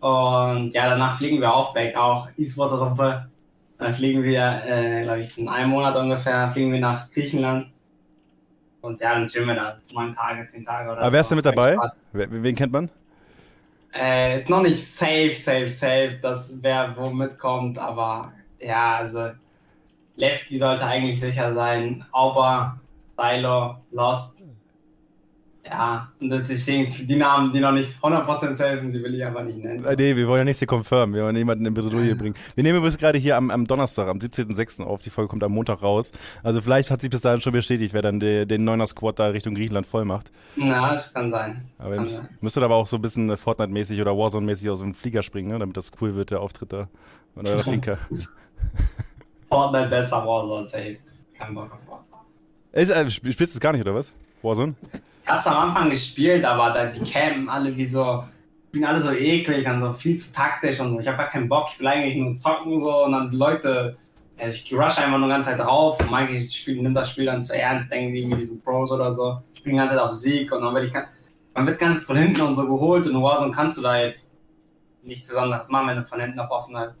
Und 0.00 0.72
ja, 0.72 0.88
danach 0.88 1.18
fliegen 1.18 1.40
wir 1.40 1.52
auch 1.52 1.74
weg, 1.74 1.96
auch 1.96 2.28
E-Sport-Truppe. 2.36 3.28
Dann 3.78 3.94
fliegen 3.94 4.22
wir, 4.22 4.62
äh, 4.64 5.02
glaube 5.02 5.20
ich, 5.20 5.36
in 5.38 5.48
einem 5.48 5.70
Monat 5.70 5.96
ungefähr, 5.96 6.50
fliegen 6.50 6.72
wir 6.72 6.80
nach 6.80 7.10
Griechenland. 7.10 7.68
Und 8.80 9.00
ja, 9.00 9.14
dann 9.14 9.26
chillen 9.26 9.48
wir 9.48 9.54
da 9.54 9.78
neun 9.92 10.14
Tage, 10.14 10.46
zehn 10.46 10.64
Tage 10.64 10.90
oder 10.92 11.02
Aber 11.02 11.12
wer 11.12 11.20
ist 11.20 11.30
denn 11.30 11.36
mit 11.36 11.46
dabei? 11.46 11.76
Wen 12.12 12.54
kennt 12.54 12.72
man? 12.72 12.88
Äh, 13.92 14.36
ist 14.36 14.48
noch 14.48 14.62
nicht 14.62 14.78
safe, 14.78 15.34
safe, 15.34 15.68
safe, 15.68 16.18
dass 16.22 16.54
wer 16.60 16.94
wo 16.96 17.10
mitkommt, 17.10 17.78
aber 17.78 18.32
ja, 18.60 18.96
also 18.96 19.30
Lefty 20.16 20.58
sollte 20.58 20.84
eigentlich 20.84 21.20
sicher 21.20 21.54
sein. 21.54 22.04
Aber 22.12 22.78
Stylo, 23.18 23.76
Lost. 23.90 24.38
Ja, 25.66 26.10
und 26.18 26.30
deswegen 26.30 26.90
die 27.06 27.16
Namen, 27.16 27.52
die 27.52 27.60
noch 27.60 27.72
nicht 27.72 27.90
100% 28.02 28.54
safe 28.54 28.78
sind, 28.78 28.94
die 28.94 29.02
will 29.02 29.14
ich 29.14 29.22
einfach 29.22 29.44
nicht 29.44 29.58
nennen. 29.58 29.84
Äh, 29.84 29.96
nee, 29.96 30.16
wir 30.16 30.26
wollen 30.26 30.38
ja 30.38 30.44
nichts 30.44 30.60
hier 30.60 30.68
confirm, 30.68 31.12
wir 31.12 31.24
wollen 31.24 31.36
jemanden 31.36 31.66
in 31.66 31.74
Bredouille 31.74 32.16
bringen. 32.16 32.34
Wir 32.54 32.64
nehmen 32.64 32.78
übrigens 32.78 32.96
gerade 32.96 33.18
hier 33.18 33.36
am, 33.36 33.50
am 33.50 33.66
Donnerstag, 33.66 34.08
am 34.08 34.16
17.06. 34.16 34.82
auf, 34.82 35.02
die 35.02 35.10
Folge 35.10 35.28
kommt 35.28 35.44
am 35.44 35.52
Montag 35.52 35.82
raus. 35.82 36.10
Also 36.42 36.62
vielleicht 36.62 36.90
hat 36.90 37.02
sich 37.02 37.10
bis 37.10 37.20
dahin 37.20 37.42
schon 37.42 37.52
bestätigt, 37.52 37.92
wer 37.92 38.00
dann 38.00 38.18
de, 38.18 38.46
den 38.46 38.64
Neuner 38.64 38.86
Squad 38.86 39.18
da 39.18 39.26
Richtung 39.26 39.54
Griechenland 39.54 39.86
voll 39.86 40.06
macht. 40.06 40.32
Na, 40.56 40.94
das 40.94 41.12
kann 41.12 41.30
sein. 41.30 41.68
Aber 41.76 41.96
kann 41.96 42.04
müsst, 42.04 42.22
müsstet 42.40 42.62
aber 42.62 42.76
auch 42.76 42.86
so 42.86 42.96
ein 42.96 43.02
bisschen 43.02 43.36
Fortnite-mäßig 43.36 44.00
oder 44.00 44.12
Warzone-mäßig 44.16 44.70
aus 44.70 44.78
dem 44.78 44.94
Flieger 44.94 45.22
springen, 45.22 45.50
ne, 45.50 45.58
damit 45.58 45.76
das 45.76 45.90
cool 46.00 46.14
wird, 46.14 46.30
der 46.30 46.40
Auftritt 46.40 46.72
da 46.72 46.88
von 47.34 47.46
eurer 47.46 47.62
Finca. 47.62 47.98
Fortnite 49.50 49.88
besser, 49.90 50.26
Warzone 50.26 50.64
safe. 50.64 50.96
Kein 51.38 51.54
Bock 51.54 51.70
auf 51.72 51.78
Warzone. 51.86 52.07
Ist, 52.72 52.90
äh, 52.90 53.10
spielst 53.10 53.40
du 53.40 53.44
es 53.44 53.60
gar 53.60 53.72
nicht, 53.72 53.80
oder 53.80 53.94
was? 53.94 54.12
Warzone? 54.42 54.74
Ich 55.24 55.28
hab's 55.28 55.46
am 55.46 55.68
Anfang 55.68 55.90
gespielt, 55.90 56.44
aber 56.44 56.70
da, 56.70 56.86
die 56.86 57.10
Campen 57.10 57.48
alle 57.48 57.76
wie 57.76 57.86
so, 57.86 58.24
bin 58.72 58.84
alle 58.84 59.00
so 59.00 59.10
eklig 59.10 59.66
und 59.68 59.80
so 59.80 59.92
viel 59.92 60.16
zu 60.16 60.32
taktisch 60.32 60.80
und 60.80 60.92
so. 60.92 61.00
Ich 61.00 61.06
habe 61.06 61.16
gar 61.16 61.28
keinen 61.28 61.48
Bock, 61.48 61.68
ich 61.72 61.80
will 61.80 61.86
eigentlich 61.86 62.16
nur 62.16 62.38
zocken 62.38 62.80
so 62.80 63.04
und 63.04 63.12
dann 63.12 63.30
die 63.30 63.36
Leute, 63.36 63.96
also 64.38 64.56
ich 64.56 64.72
rush 64.72 64.98
einfach 64.98 65.18
nur 65.18 65.28
die 65.28 65.34
ganze 65.34 65.50
Zeit 65.50 65.60
drauf 65.60 65.98
und 66.00 66.10
manche 66.10 66.38
Spiel, 66.48 66.82
nimm 66.82 66.94
das 66.94 67.10
Spiel 67.10 67.26
dann 67.26 67.42
zu 67.42 67.54
ernst, 67.58 67.90
denken 67.90 68.14
die 68.14 68.20
irgendwie 68.20 68.38
diesen 68.38 68.60
Pros 68.60 68.90
oder 68.92 69.12
so. 69.12 69.42
Ich 69.54 69.62
bin 69.62 69.72
die 69.72 69.78
ganze 69.78 69.96
Zeit 69.96 70.04
auf 70.04 70.14
Sieg 70.14 70.52
und 70.52 70.62
dann 70.62 70.74
werde 70.74 70.86
ich, 70.86 70.92
man 71.54 71.66
wird 71.66 71.78
ganz 71.78 72.04
von 72.04 72.16
hinten 72.16 72.42
und 72.42 72.54
so 72.54 72.66
geholt 72.66 73.06
und 73.06 73.22
Warzone 73.22 73.52
kannst 73.52 73.78
du 73.78 73.82
da 73.82 73.98
jetzt 73.98 74.38
nichts 75.02 75.28
Besonderes 75.28 75.68
machen, 75.70 75.88
wenn 75.88 75.96
du 75.96 76.04
von 76.04 76.20
hinten 76.20 76.38
auf 76.38 76.50
offene 76.50 76.94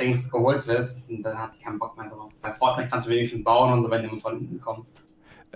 Dings 0.00 0.30
geholt 0.30 0.66
wirst 0.66 1.08
und 1.08 1.22
dann 1.22 1.38
hat 1.38 1.56
ich 1.56 1.62
keinen 1.62 1.78
Bock 1.78 1.96
mehr 1.96 2.08
drauf. 2.08 2.30
Bei 2.40 2.52
Fortnite 2.52 2.90
kannst 2.90 3.08
du 3.08 3.12
wenigstens 3.12 3.42
bauen 3.42 3.72
und 3.72 3.82
so, 3.82 3.90
wenn 3.90 4.02
jemand 4.02 4.22
von 4.22 4.38
hinten 4.38 4.60
kommt. 4.60 4.86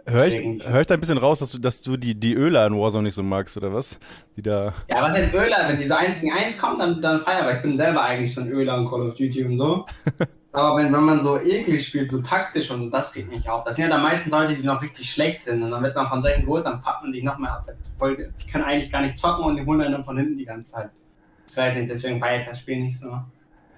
Hör 0.07 0.27
ich, 0.27 0.65
hör 0.65 0.81
ich 0.81 0.87
da 0.87 0.95
ein 0.95 1.01
bisschen 1.01 1.19
raus, 1.19 1.39
dass 1.39 1.51
du, 1.51 1.59
dass 1.59 1.81
du 1.81 1.97
die, 1.97 2.15
die 2.15 2.35
Öler 2.35 2.67
in 2.67 2.79
Warzone 2.79 3.05
nicht 3.05 3.15
so 3.15 3.23
magst, 3.23 3.57
oder 3.57 3.73
was? 3.73 3.99
Die 4.37 4.43
da 4.43 4.73
ja, 4.89 5.03
was 5.03 5.15
heißt 5.17 5.33
Öler? 5.35 5.69
Wenn 5.69 5.79
die 5.79 5.85
so 5.85 5.95
1 5.95 6.21
gegen 6.21 6.33
1 6.33 6.59
kommen, 6.59 6.79
dann, 6.79 7.03
dann 7.03 7.23
feier 7.23 7.51
ich. 7.55 7.63
bin 7.63 7.77
selber 7.77 8.03
eigentlich 8.03 8.33
schon 8.33 8.49
Öler 8.49 8.77
in 8.79 8.89
Call 8.89 9.09
of 9.09 9.15
Duty 9.15 9.45
und 9.45 9.57
so. 9.57 9.87
Aber 10.53 10.79
wenn, 10.79 10.93
wenn 10.93 11.05
man 11.05 11.21
so 11.21 11.39
eklig 11.39 11.87
spielt, 11.87 12.11
so 12.11 12.23
taktisch 12.23 12.71
und 12.71 12.81
so, 12.81 12.91
das 12.91 13.15
regt 13.15 13.31
mich 13.31 13.49
auf. 13.49 13.65
Das 13.65 13.77
sind 13.77 13.85
ja 13.85 13.91
dann 13.91 14.03
meistens 14.03 14.33
Leute, 14.33 14.55
die 14.55 14.63
noch 14.63 14.81
richtig 14.83 15.11
schlecht 15.11 15.43
sind. 15.43 15.63
Und 15.63 15.71
dann 15.71 15.83
wird 15.83 15.95
man 15.95 16.07
von 16.09 16.23
solchen 16.23 16.43
geholt, 16.43 16.65
dann 16.65 16.81
packt 16.81 17.03
man 17.03 17.13
sich 17.13 17.23
noch 17.23 17.39
mehr 17.39 17.53
ab. 17.53 17.67
Die 17.69 18.51
können 18.51 18.65
eigentlich 18.65 18.91
gar 18.91 19.03
nicht 19.03 19.19
zocken 19.19 19.45
und 19.45 19.57
die 19.57 19.65
holen 19.65 19.93
dann 19.93 20.05
von 20.05 20.17
hinten 20.17 20.39
die 20.39 20.47
ganze 20.47 20.73
Zeit. 20.73 20.91
Das 21.45 21.57
weiß 21.57 21.77
nicht, 21.77 21.91
deswegen 21.91 22.19
feiere 22.19 22.41
ich 22.41 22.49
das 22.49 22.61
Spiel 22.61 22.81
nicht 22.81 22.99
so. 22.99 23.21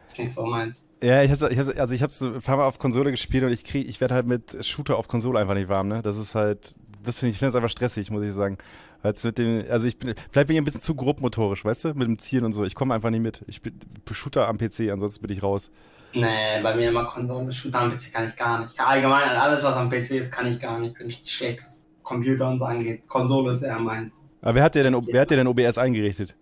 Ist 0.06 0.18
nicht 0.18 0.32
so 0.32 0.44
meins. 0.46 0.89
Ja, 1.02 1.22
ich 1.22 1.30
hab's, 1.30 1.42
ich 1.42 1.58
hab's, 1.58 1.76
also 1.78 1.94
ich 1.94 2.02
hab's 2.02 2.20
ein 2.20 2.42
paar 2.42 2.58
Mal 2.58 2.66
auf 2.66 2.78
Konsole 2.78 3.10
gespielt 3.10 3.42
und 3.44 3.52
ich 3.52 3.64
krieg, 3.64 3.88
ich 3.88 4.00
werde 4.00 4.14
halt 4.14 4.26
mit 4.26 4.64
Shooter 4.64 4.96
auf 4.96 5.08
Konsole 5.08 5.38
einfach 5.38 5.54
nicht 5.54 5.68
warm, 5.68 5.88
ne? 5.88 6.02
Das 6.02 6.18
ist 6.18 6.34
halt, 6.34 6.74
das 7.02 7.20
finde 7.20 7.32
ich, 7.32 7.38
finde 7.38 7.50
es 7.50 7.54
einfach 7.56 7.70
stressig, 7.70 8.10
muss 8.10 8.24
ich 8.24 8.32
sagen. 8.32 8.58
Weil's 9.02 9.24
mit 9.24 9.38
dem, 9.38 9.64
also 9.70 9.86
ich 9.86 9.96
bin, 9.96 10.14
vielleicht 10.30 10.48
bin 10.48 10.56
ich 10.56 10.60
ein 10.60 10.64
bisschen 10.64 10.82
zu 10.82 10.94
grobmotorisch, 10.94 11.64
weißt 11.64 11.84
du, 11.84 11.88
mit 11.94 12.06
dem 12.06 12.18
Zielen 12.18 12.44
und 12.44 12.52
so. 12.52 12.64
Ich 12.64 12.74
komme 12.74 12.94
einfach 12.94 13.08
nicht 13.08 13.22
mit. 13.22 13.42
Ich 13.46 13.62
bin 13.62 13.80
Shooter 14.10 14.46
am 14.46 14.58
PC, 14.58 14.90
ansonsten 14.92 15.22
bin 15.26 15.34
ich 15.34 15.42
raus. 15.42 15.70
Nee, 16.12 16.60
bei 16.62 16.74
mir 16.74 16.90
immer 16.90 17.06
Konsole, 17.06 17.50
Shooter 17.50 17.80
am 17.80 17.90
PC 17.90 18.12
kann 18.12 18.26
ich 18.26 18.36
gar 18.36 18.60
nicht. 18.60 18.78
Allgemein, 18.78 19.30
alles 19.30 19.64
was 19.64 19.74
am 19.76 19.88
PC 19.88 20.10
ist, 20.10 20.32
kann 20.32 20.46
ich 20.46 20.60
gar 20.60 20.78
nicht. 20.78 20.98
Bin 20.98 21.06
ich 21.06 21.22
schlecht, 21.24 21.62
was 21.62 21.88
Computer 22.02 22.48
und 22.48 22.58
so 22.58 22.66
angeht. 22.66 23.08
Konsole 23.08 23.52
ist 23.52 23.62
eher 23.62 23.78
meins. 23.78 24.26
Aber 24.42 24.56
wer 24.56 24.64
hat 24.64 24.74
dir 24.74 24.82
denn, 24.82 24.94
wer 25.06 25.22
hat 25.22 25.30
dir 25.30 25.36
denn 25.36 25.46
OBS 25.46 25.78
eingerichtet? 25.78 26.34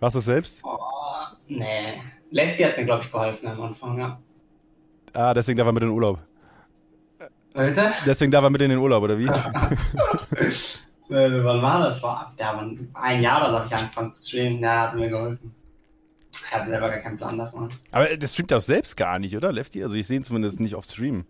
Warst 0.00 0.16
du 0.16 0.18
es 0.18 0.24
selbst? 0.24 0.62
Oh, 0.64 0.78
nee. 1.46 2.00
Lefty 2.34 2.64
hat 2.64 2.76
mir, 2.76 2.84
glaube 2.84 3.04
ich, 3.04 3.12
geholfen 3.12 3.46
am 3.46 3.62
Anfang, 3.62 3.96
ja. 3.96 4.18
Ah, 5.12 5.32
deswegen 5.32 5.56
darf 5.56 5.68
er 5.68 5.72
mit 5.72 5.84
in 5.84 5.88
den 5.88 5.94
Urlaub. 5.94 6.18
Bitte? 7.54 7.92
Deswegen 8.04 8.32
darf 8.32 8.42
er 8.42 8.50
mit 8.50 8.60
in 8.60 8.70
den 8.70 8.78
Urlaub, 8.78 9.04
oder 9.04 9.18
wie? 9.18 9.30
Äh, 11.10 11.44
wann 11.44 11.60
war 11.60 11.80
das? 11.80 12.02
War 12.02 12.32
ja, 12.38 12.58
ein 12.94 13.22
Jahr 13.22 13.42
oder 13.42 13.50
so 13.50 13.56
habe 13.58 13.66
ich 13.66 13.74
angefangen 13.74 14.10
zu 14.10 14.26
streamen. 14.26 14.62
Der 14.62 14.80
hat 14.80 14.94
mir 14.94 15.10
geholfen. 15.10 15.54
Ich 16.32 16.50
hatte 16.50 16.70
selber 16.70 16.88
gar 16.88 16.98
keinen 17.00 17.18
Plan 17.18 17.36
davon. 17.36 17.68
Aber 17.92 18.06
der 18.06 18.26
streamt 18.26 18.50
auch 18.54 18.62
selbst 18.62 18.96
gar 18.96 19.18
nicht, 19.18 19.36
oder, 19.36 19.52
Lefty? 19.52 19.82
Also 19.82 19.96
ich 19.96 20.06
sehe 20.06 20.16
ihn 20.16 20.24
zumindest 20.24 20.60
nicht 20.60 20.74
auf 20.74 20.86
Stream. 20.86 21.26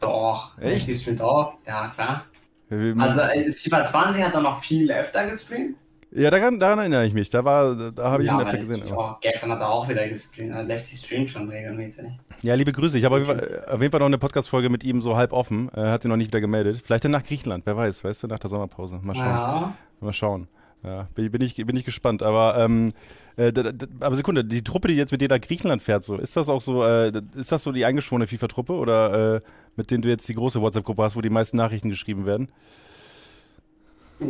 Doch, 0.00 0.58
Echt? 0.58 0.88
Lefty 0.88 0.94
streamt 0.96 1.22
auch. 1.22 1.54
Ja, 1.64 1.90
klar. 1.94 2.24
Also, 2.68 3.00
Also 3.00 3.20
äh, 3.20 3.52
FIFA 3.52 3.86
20 3.86 4.24
hat 4.24 4.34
er 4.34 4.40
noch 4.40 4.60
viel 4.60 4.90
öfter 4.90 5.28
gestreamt. 5.28 5.76
Ja, 6.10 6.30
daran, 6.30 6.58
daran 6.58 6.78
erinnere 6.78 7.06
ich 7.06 7.12
mich. 7.14 7.30
Da 7.30 7.44
war, 7.44 7.74
da 7.92 8.10
habe 8.10 8.22
ich 8.22 8.28
ja, 8.28 8.36
ihn 8.36 8.42
öfter 8.44 8.58
gesehen. 8.58 8.82
auch. 8.92 9.20
Gestern 9.20 9.50
hat 9.52 9.60
er 9.60 9.70
auch 9.70 9.88
wieder 9.88 10.08
gestreamt. 10.08 10.52
Also 10.54 10.66
Lefty 10.68 10.96
streamt 10.96 11.30
schon 11.30 11.48
regelmäßig. 11.48 12.06
Ja, 12.42 12.54
liebe 12.54 12.72
Grüße. 12.72 12.98
Ich 12.98 13.04
habe 13.04 13.16
auf 13.16 13.20
jeden 13.26 13.38
Fall- 13.38 13.64
auf 13.66 13.80
jeden 13.80 13.90
Fall 13.90 14.00
noch 14.00 14.06
eine 14.06 14.18
Podcast-Folge 14.18 14.68
mit 14.70 14.84
ihm 14.84 15.02
so 15.02 15.16
halb 15.16 15.32
offen. 15.32 15.68
Er 15.74 15.90
hat 15.92 16.02
sie 16.02 16.08
noch 16.08 16.16
nicht 16.16 16.28
wieder 16.28 16.40
gemeldet. 16.40 16.80
Vielleicht 16.84 17.04
dann 17.04 17.12
nach 17.12 17.22
Griechenland, 17.24 17.66
wer 17.66 17.76
weiß, 17.76 18.04
weißt 18.04 18.22
du, 18.22 18.26
nach 18.28 18.38
der 18.38 18.48
Sommerpause. 18.50 19.00
Mal 19.02 19.14
schauen. 19.14 19.24
Ja. 19.24 19.74
Mal 20.00 20.12
schauen. 20.12 20.48
Ja, 20.84 21.08
bin, 21.14 21.30
bin, 21.32 21.40
ich, 21.42 21.56
bin 21.56 21.76
ich 21.76 21.84
gespannt. 21.84 22.22
Aber, 22.22 22.56
ähm, 22.56 22.92
äh, 23.36 23.52
da, 23.52 23.64
da, 23.72 23.86
aber 23.98 24.14
Sekunde, 24.14 24.44
die 24.44 24.62
Truppe, 24.62 24.86
die 24.88 24.94
jetzt 24.94 25.10
mit 25.10 25.20
dir 25.20 25.28
nach 25.28 25.40
Griechenland 25.40 25.82
fährt, 25.82 26.04
so, 26.04 26.16
ist 26.16 26.36
das 26.36 26.48
auch 26.48 26.60
so, 26.60 26.84
äh, 26.84 27.10
ist 27.36 27.50
das 27.50 27.64
so 27.64 27.72
die 27.72 27.84
eingeschworene 27.84 28.28
FIFA-Truppe 28.28 28.72
oder 28.72 29.34
äh, 29.36 29.40
mit 29.74 29.90
denen 29.90 30.02
du 30.02 30.08
jetzt 30.08 30.28
die 30.28 30.34
große 30.34 30.60
WhatsApp-Gruppe 30.60 31.02
hast, 31.02 31.16
wo 31.16 31.20
die 31.20 31.30
meisten 31.30 31.56
Nachrichten 31.56 31.88
geschrieben 31.88 32.26
werden? 32.26 32.48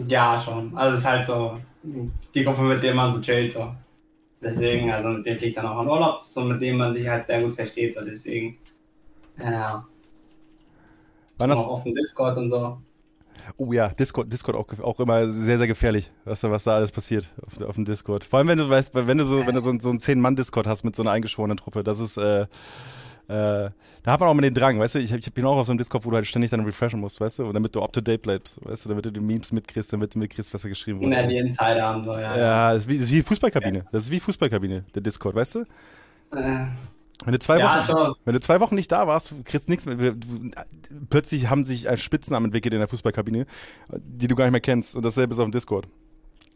Ja, 0.09 0.39
schon. 0.39 0.77
Also 0.77 0.95
es 0.95 1.01
ist 1.01 1.09
halt 1.09 1.27
so 1.27 1.59
die 2.35 2.45
Gruppe, 2.45 2.63
mit 2.63 2.83
der 2.83 2.95
man 2.95 3.13
so 3.13 3.21
chillt. 3.21 3.53
So. 3.53 3.73
Deswegen, 4.41 4.91
also 4.91 5.09
mit 5.09 5.27
dem 5.27 5.39
fliegt 5.39 5.57
dann 5.57 5.67
auch 5.67 5.83
in 5.83 5.89
Urlaub, 5.89 6.25
so 6.25 6.43
mit 6.43 6.61
dem 6.61 6.77
man 6.77 6.95
sich 6.95 7.09
halt 7.09 7.27
sehr 7.27 7.43
gut 7.43 7.55
versteht. 7.55 7.95
So 7.95 8.05
deswegen. 8.05 8.59
Ja. 9.39 9.87
Wann 11.39 11.53
auch 11.53 11.59
hast, 11.59 11.69
auf 11.69 11.83
dem 11.85 11.95
Discord 11.95 12.37
und 12.37 12.49
so. 12.49 12.79
oh 13.57 13.73
ja, 13.73 13.89
Discord, 13.89 14.33
Discord 14.33 14.57
auch, 14.57 14.67
auch 14.81 14.99
immer 15.01 15.29
sehr, 15.29 15.59
sehr 15.59 15.69
gefährlich, 15.69 16.11
was 16.25 16.41
da, 16.41 16.51
was 16.51 16.65
da 16.65 16.75
alles 16.75 16.91
passiert 16.91 17.27
auf, 17.47 17.61
auf 17.69 17.75
dem 17.77 17.85
Discord. 17.85 18.25
Vor 18.25 18.39
allem, 18.39 18.49
wenn 18.49 18.59
du 18.59 18.69
weißt, 18.69 18.95
wenn 18.95 19.19
du 19.19 19.25
so, 19.25 19.47
wenn 19.47 19.55
du 19.55 19.61
so, 19.61 19.73
so 19.79 19.91
einen 19.91 20.01
10-Mann-Discord 20.01 20.67
hast 20.67 20.85
mit 20.85 20.97
so 20.97 21.03
einer 21.03 21.13
eingeschworenen 21.13 21.57
Truppe, 21.57 21.85
das 21.85 22.01
ist, 22.01 22.17
äh, 22.17 22.47
da 23.29 23.73
hat 24.07 24.21
man 24.21 24.29
auch 24.31 24.35
mal 24.35 24.41
den 24.41 24.55
Drang, 24.55 24.79
weißt 24.79 24.95
du, 24.95 24.99
ich, 25.01 25.13
ich 25.13 25.33
bin 25.35 25.45
auch 25.45 25.59
auf 25.59 25.67
so 25.67 25.73
einem 25.73 25.79
Discord, 25.79 26.05
wo 26.07 26.11
du 26.11 26.17
halt 26.17 26.27
ständig 26.27 26.51
dann 26.51 26.65
refreshen 26.65 26.99
musst, 26.99 27.21
weißt 27.21 27.41
du, 27.41 27.47
und 27.47 27.53
damit 27.55 27.75
du 27.75 27.83
up 27.83 27.93
to 27.93 28.01
date 28.01 28.23
bleibst, 28.23 28.59
weißt 28.65 28.87
du, 28.87 28.89
damit 28.89 29.05
du 29.05 29.11
die 29.13 29.21
Memes 29.21 29.53
mitkriegst, 29.53 29.93
damit 29.93 30.15
du 30.15 30.19
mitkriegst, 30.19 30.55
was 30.55 30.63
da 30.63 30.69
geschrieben 30.69 31.01
wurde. 31.01 31.13
Ja, 31.15 31.27
die 31.27 31.37
Insider 31.37 31.95
und 31.95 32.05
so, 32.07 32.13
ja. 32.13 32.37
Ja, 32.37 32.73
das 32.73 32.83
ist 32.83 32.89
wie, 32.89 32.95
das 32.99 33.05
ist 33.05 33.13
wie 33.13 33.23
Fußballkabine. 33.23 33.85
Das 33.93 34.05
ist 34.05 34.11
wie 34.11 34.21
Fußballkabine, 34.21 34.85
der 34.95 35.03
Discord, 35.03 35.35
weißt 35.35 35.57
du? 35.57 35.59
Äh, 36.35 36.67
Wenn 37.25 37.33
du 37.33 37.39
zwei, 37.39 37.59
ja, 37.59 37.77
Wochen, 37.77 37.87
schon. 37.91 38.15
wenn 38.25 38.33
du 38.35 38.41
zwei 38.41 38.61
Wochen 38.61 38.75
nicht 38.77 38.91
da 38.91 39.07
warst, 39.07 39.31
du 39.33 39.43
kriegst 39.45 39.69
nichts 39.69 39.85
mehr. 39.85 40.15
Plötzlich 41.11 41.51
haben 41.51 41.65
sich 41.65 41.89
ein 41.89 41.99
Spitznamen 41.99 42.47
entwickelt 42.47 42.73
in 42.73 42.81
der 42.81 42.89
Fußballkabine, 42.89 43.45
die 43.93 44.29
du 44.29 44.35
gar 44.37 44.45
nicht 44.45 44.53
mehr 44.53 44.61
kennst. 44.63 44.97
Und 44.97 45.05
dasselbe 45.05 45.35
ist 45.35 45.39
auf 45.41 45.47
dem 45.47 45.53
Discord. 45.53 45.87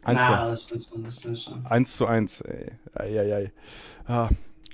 Eins, 0.03 0.19
Ja, 0.21 0.45
zu, 0.45 0.49
das 0.51 0.63
stimmt 0.63 0.83
schon, 0.91 1.03
das 1.03 1.19
stimmt 1.19 1.39
schon. 1.39 1.65
eins 1.67 1.97
zu 1.97 2.05
eins. 2.07 2.41
Ey. 2.41 2.71
Ei, 2.95 3.19
ei, 3.19 3.35
ei. 3.35 3.51
Ah. 4.07 4.29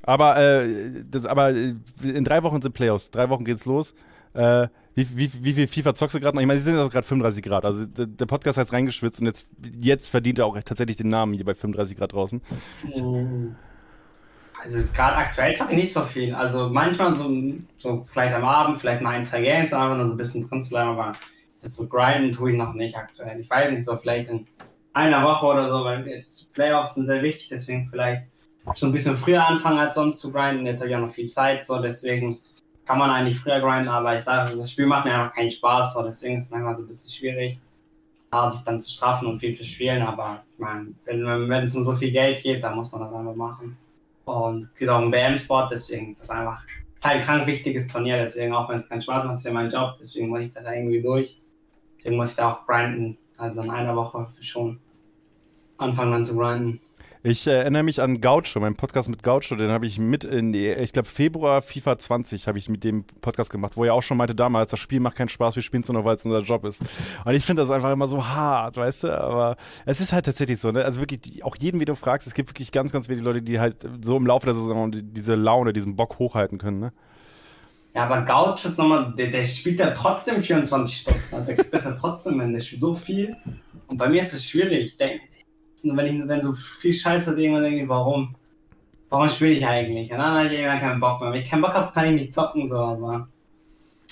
Aber, 0.10 0.38
äh, 0.38 1.04
das, 1.08 1.28
aber 1.28 1.52
äh, 1.52 1.76
in 2.02 2.24
drei 2.24 2.42
Wochen 2.42 2.64
sind 2.64 2.74
Playoffs. 2.74 3.12
Drei 3.12 3.30
Wochen 3.30 3.46
geht's 3.46 3.66
los. 3.66 3.94
Äh, 4.34 4.68
wie, 4.96 5.08
wie, 5.16 5.32
wie 5.44 5.54
viel 5.54 5.68
FIFA 5.68 5.94
zockst 5.94 6.16
du 6.16 6.20
gerade 6.20 6.36
noch? 6.36 6.42
Ich 6.42 6.48
meine, 6.48 6.60
sie 6.60 6.72
sind 6.72 6.80
ja 6.80 6.88
gerade 6.88 7.06
35 7.06 7.44
Grad. 7.44 7.64
Also 7.64 7.86
der, 7.86 8.26
Podcast 8.26 8.58
hat 8.58 8.74
reingeschwitzt 8.74 9.20
und 9.20 9.28
jetzt, 9.28 9.52
jetzt 9.78 10.10
verdient 10.10 10.40
er 10.40 10.48
auch 10.48 10.58
tatsächlich 10.64 10.98
den 10.98 11.10
Namen 11.10 11.34
hier 11.34 11.46
bei 11.46 11.54
35 11.54 11.96
Grad 11.96 12.14
draußen. 12.14 12.42
Also 14.60 14.80
gerade 14.96 15.16
aktuell 15.16 15.56
zocke 15.56 15.74
ich 15.74 15.78
nicht 15.78 15.94
so 15.94 16.02
viel. 16.02 16.34
Also 16.34 16.70
manchmal 16.70 17.14
so, 17.14 17.32
so 17.78 18.04
vielleicht 18.12 18.34
am 18.34 18.46
Abend, 18.46 18.80
vielleicht 18.80 19.04
mal 19.04 19.12
ein, 19.12 19.24
zwei 19.24 19.44
Games, 19.44 19.72
einfach 19.74 19.96
nur 19.96 20.08
so 20.08 20.14
ein 20.16 20.18
bisschen 20.18 20.50
drin 20.50 20.64
zu 20.64 20.72
bleiben, 20.72 20.90
aber 20.90 21.12
jetzt 21.62 21.76
so 21.76 21.88
grinden 21.88 22.32
tue 22.32 22.50
ich 22.50 22.58
noch 22.58 22.74
nicht 22.74 22.98
aktuell. 22.98 23.40
Ich 23.40 23.50
weiß 23.50 23.72
nicht, 23.72 23.86
so 23.86 23.96
vielleicht 23.96 24.32
in 24.32 24.48
einer 24.92 25.24
Woche 25.24 25.46
oder 25.46 25.70
so, 25.70 25.84
weil 25.86 26.08
jetzt 26.08 26.52
Playoffs 26.54 26.96
sind 26.96 27.06
sehr 27.06 27.22
wichtig, 27.22 27.50
deswegen 27.50 27.88
vielleicht 27.90 28.24
so 28.76 28.86
ein 28.86 28.92
bisschen 28.92 29.18
früher 29.18 29.46
anfangen 29.46 29.80
als 29.80 29.96
sonst 29.96 30.20
zu 30.20 30.32
grinden. 30.32 30.66
Jetzt 30.66 30.80
habe 30.80 30.90
ich 30.90 30.96
auch 30.96 31.02
noch 31.02 31.14
viel 31.14 31.28
Zeit, 31.28 31.64
so 31.64 31.82
deswegen 31.82 32.38
kann 32.86 32.98
man 32.98 33.12
eigentlich 33.12 33.40
früher 33.40 33.60
grinden, 33.60 33.90
aber 33.90 34.18
ich 34.18 34.24
sage, 34.24 34.56
das 34.56 34.72
Spiel 34.72 34.88
macht 34.88 35.06
mir 35.06 35.14
einfach 35.14 35.36
keinen 35.36 35.52
Spaß, 35.52 35.94
so 35.94 36.04
deswegen 36.04 36.38
ist 36.38 36.46
es 36.46 36.52
manchmal 36.52 36.76
so 36.76 36.84
ein 36.84 36.88
bisschen 36.88 37.12
schwierig, 37.12 37.60
sich 38.50 38.64
dann 38.64 38.80
zu 38.80 38.92
straffen 38.92 39.28
und 39.28 39.40
viel 39.40 39.54
zu 39.54 39.64
spielen, 39.64 40.02
aber 40.02 40.44
ich 40.54 40.60
meine, 40.60 40.88
wenn, 41.06 41.50
wenn 41.50 41.64
es 41.64 41.76
um 41.76 41.84
so 41.84 41.96
viel 41.96 42.12
Geld 42.12 42.42
geht, 42.42 42.64
dann 42.64 42.76
muss 42.76 42.92
man 42.92 43.02
das 43.02 43.14
einfach 43.14 43.36
machen. 43.36 43.78
Und 44.26 44.76
geht 44.76 44.90
auch 44.90 45.02
um 45.02 45.12
WM-Sport, 45.12 45.72
deswegen 45.72 46.16
das 46.16 46.30
einfach 46.30 46.64
ist 47.00 47.06
halt 47.06 47.22
ein 47.22 47.24
krank 47.24 47.48
wichtiges 47.48 47.88
Turnier, 47.88 48.18
deswegen 48.18 48.54
auch 48.54 48.68
wenn 48.70 48.80
es 48.80 48.90
keinen 48.90 49.02
Spaß 49.02 49.24
macht, 49.24 49.36
ist 49.36 49.46
ja 49.46 49.54
mein 49.54 49.70
Job, 49.70 49.96
deswegen 50.00 50.28
muss 50.28 50.42
ich 50.42 50.54
da 50.54 50.74
irgendwie 50.74 51.02
durch. 51.02 51.40
Deswegen 51.98 52.18
muss 52.18 52.32
ich 52.32 52.36
da 52.36 52.52
auch 52.52 52.66
grinden, 52.66 53.18
also 53.38 53.62
in 53.62 53.70
einer 53.70 53.96
Woche 53.96 54.28
schon 54.42 54.80
anfangen 55.78 56.12
dann 56.12 56.26
zu 56.26 56.36
grinden. 56.36 56.82
Ich 57.22 57.48
äh, 57.48 57.52
erinnere 57.52 57.84
mich 57.84 58.02
an 58.02 58.22
Gaucho, 58.22 58.62
meinen 58.62 58.78
Podcast 58.78 59.10
mit 59.10 59.24
Gaucho, 59.24 59.56
den 59.56 59.72
habe 59.72 59.86
ich 59.86 60.00
mit 60.00 60.24
in, 60.24 60.54
ich 60.54 60.94
glaube 60.94 61.10
Februar 61.10 61.62
FIFA 61.62 62.00
20 62.00 62.48
habe 62.48 62.58
ich 62.58 62.70
mit 62.70 62.86
dem 62.86 63.04
Podcast 63.04 63.50
gemacht, 63.50 63.76
wo 63.76 63.84
er 63.84 63.94
auch 63.94 64.02
schon 64.02 64.16
meinte 64.16 64.34
damals, 64.34 64.72
das 64.72 64.80
Spiel 64.80 65.02
macht 65.02 65.18
keinen 65.18 65.28
Spaß, 65.28 65.58
wir 65.58 65.64
spielen 65.64 65.84
es 65.84 65.90
nur, 65.90 66.06
weil 66.06 66.16
es 66.16 66.24
unser 66.24 66.40
Job 66.40 66.64
ist. 66.64 66.82
Und 67.26 67.34
ich 67.34 67.46
finde 67.46 67.64
das 67.64 67.72
einfach 67.72 67.92
immer 67.92 68.08
so 68.08 68.26
hart, 68.26 68.78
weißt 68.78 69.04
du, 69.04 69.20
aber 69.22 69.58
es 69.86 70.00
ist 70.00 70.14
halt 70.14 70.28
tatsächlich 70.28 70.62
so, 70.62 70.72
ne? 70.72 70.86
also 70.86 71.02
wirklich, 71.02 71.20
die, 71.20 71.44
auch 71.44 71.58
jeden, 71.58 71.82
wie 71.82 71.86
du 71.86 71.96
fragst, 71.96 72.26
es 72.26 72.34
gibt 72.34 72.52
wirklich 72.52 72.72
ganz, 72.72 72.94
ganz 72.94 73.10
wenige 73.10 73.26
Leute, 73.26 73.42
die 73.42 73.60
halt 73.60 73.86
so 74.02 74.16
im 74.16 74.26
Laufe 74.26 74.46
der 74.46 74.56
Saison 74.56 74.90
die, 74.90 75.04
diese 75.04 75.36
Laune, 75.36 75.74
diesen 75.74 75.98
Bock 75.98 76.20
hochhalten 76.20 76.58
können, 76.58 76.80
ne? 76.80 76.92
Ja, 77.96 78.06
aber 78.06 78.22
Gauch 78.22 78.64
ist 78.64 78.78
nochmal, 78.78 79.14
der, 79.18 79.28
der 79.28 79.44
spielt 79.44 79.80
ja 79.80 79.92
trotzdem 79.92 80.42
24 80.42 80.96
Stunden. 80.96 81.20
Also 81.32 81.46
Der 81.48 81.64
das 81.66 81.84
ja 81.86 81.92
trotzdem 82.00 82.40
hin. 82.40 82.54
Der 82.54 82.60
spielt 82.60 82.82
so 82.82 82.94
viel. 82.94 83.36
Und 83.88 83.98
bei 83.98 84.08
mir 84.08 84.22
ist 84.22 84.32
es 84.32 84.48
schwierig. 84.48 84.86
Ich 84.86 84.98
wenn, 85.84 86.06
ich, 86.06 86.28
wenn 86.28 86.42
so 86.42 86.54
viel 86.54 86.94
Scheiße 86.94 87.40
irgendwann 87.40 87.64
denke, 87.64 87.84
ich, 87.84 87.90
warum? 87.90 88.36
Warum 89.10 89.28
spiele 89.28 89.54
ich 89.54 89.66
eigentlich? 89.66 90.12
Und 90.12 90.20
dann 90.20 90.38
habe 90.38 90.48
ich 90.48 90.54
irgendwann 90.54 90.80
keinen 90.80 91.00
Bock 91.00 91.22
mehr. 91.22 91.32
Wenn 91.32 91.42
ich 91.42 91.50
keinen 91.50 91.62
Bock 91.62 91.74
habe, 91.74 91.92
kann 91.92 92.06
ich 92.06 92.22
nicht 92.22 92.34
zocken, 92.34 92.68
so, 92.68 92.78
aber. 92.78 93.28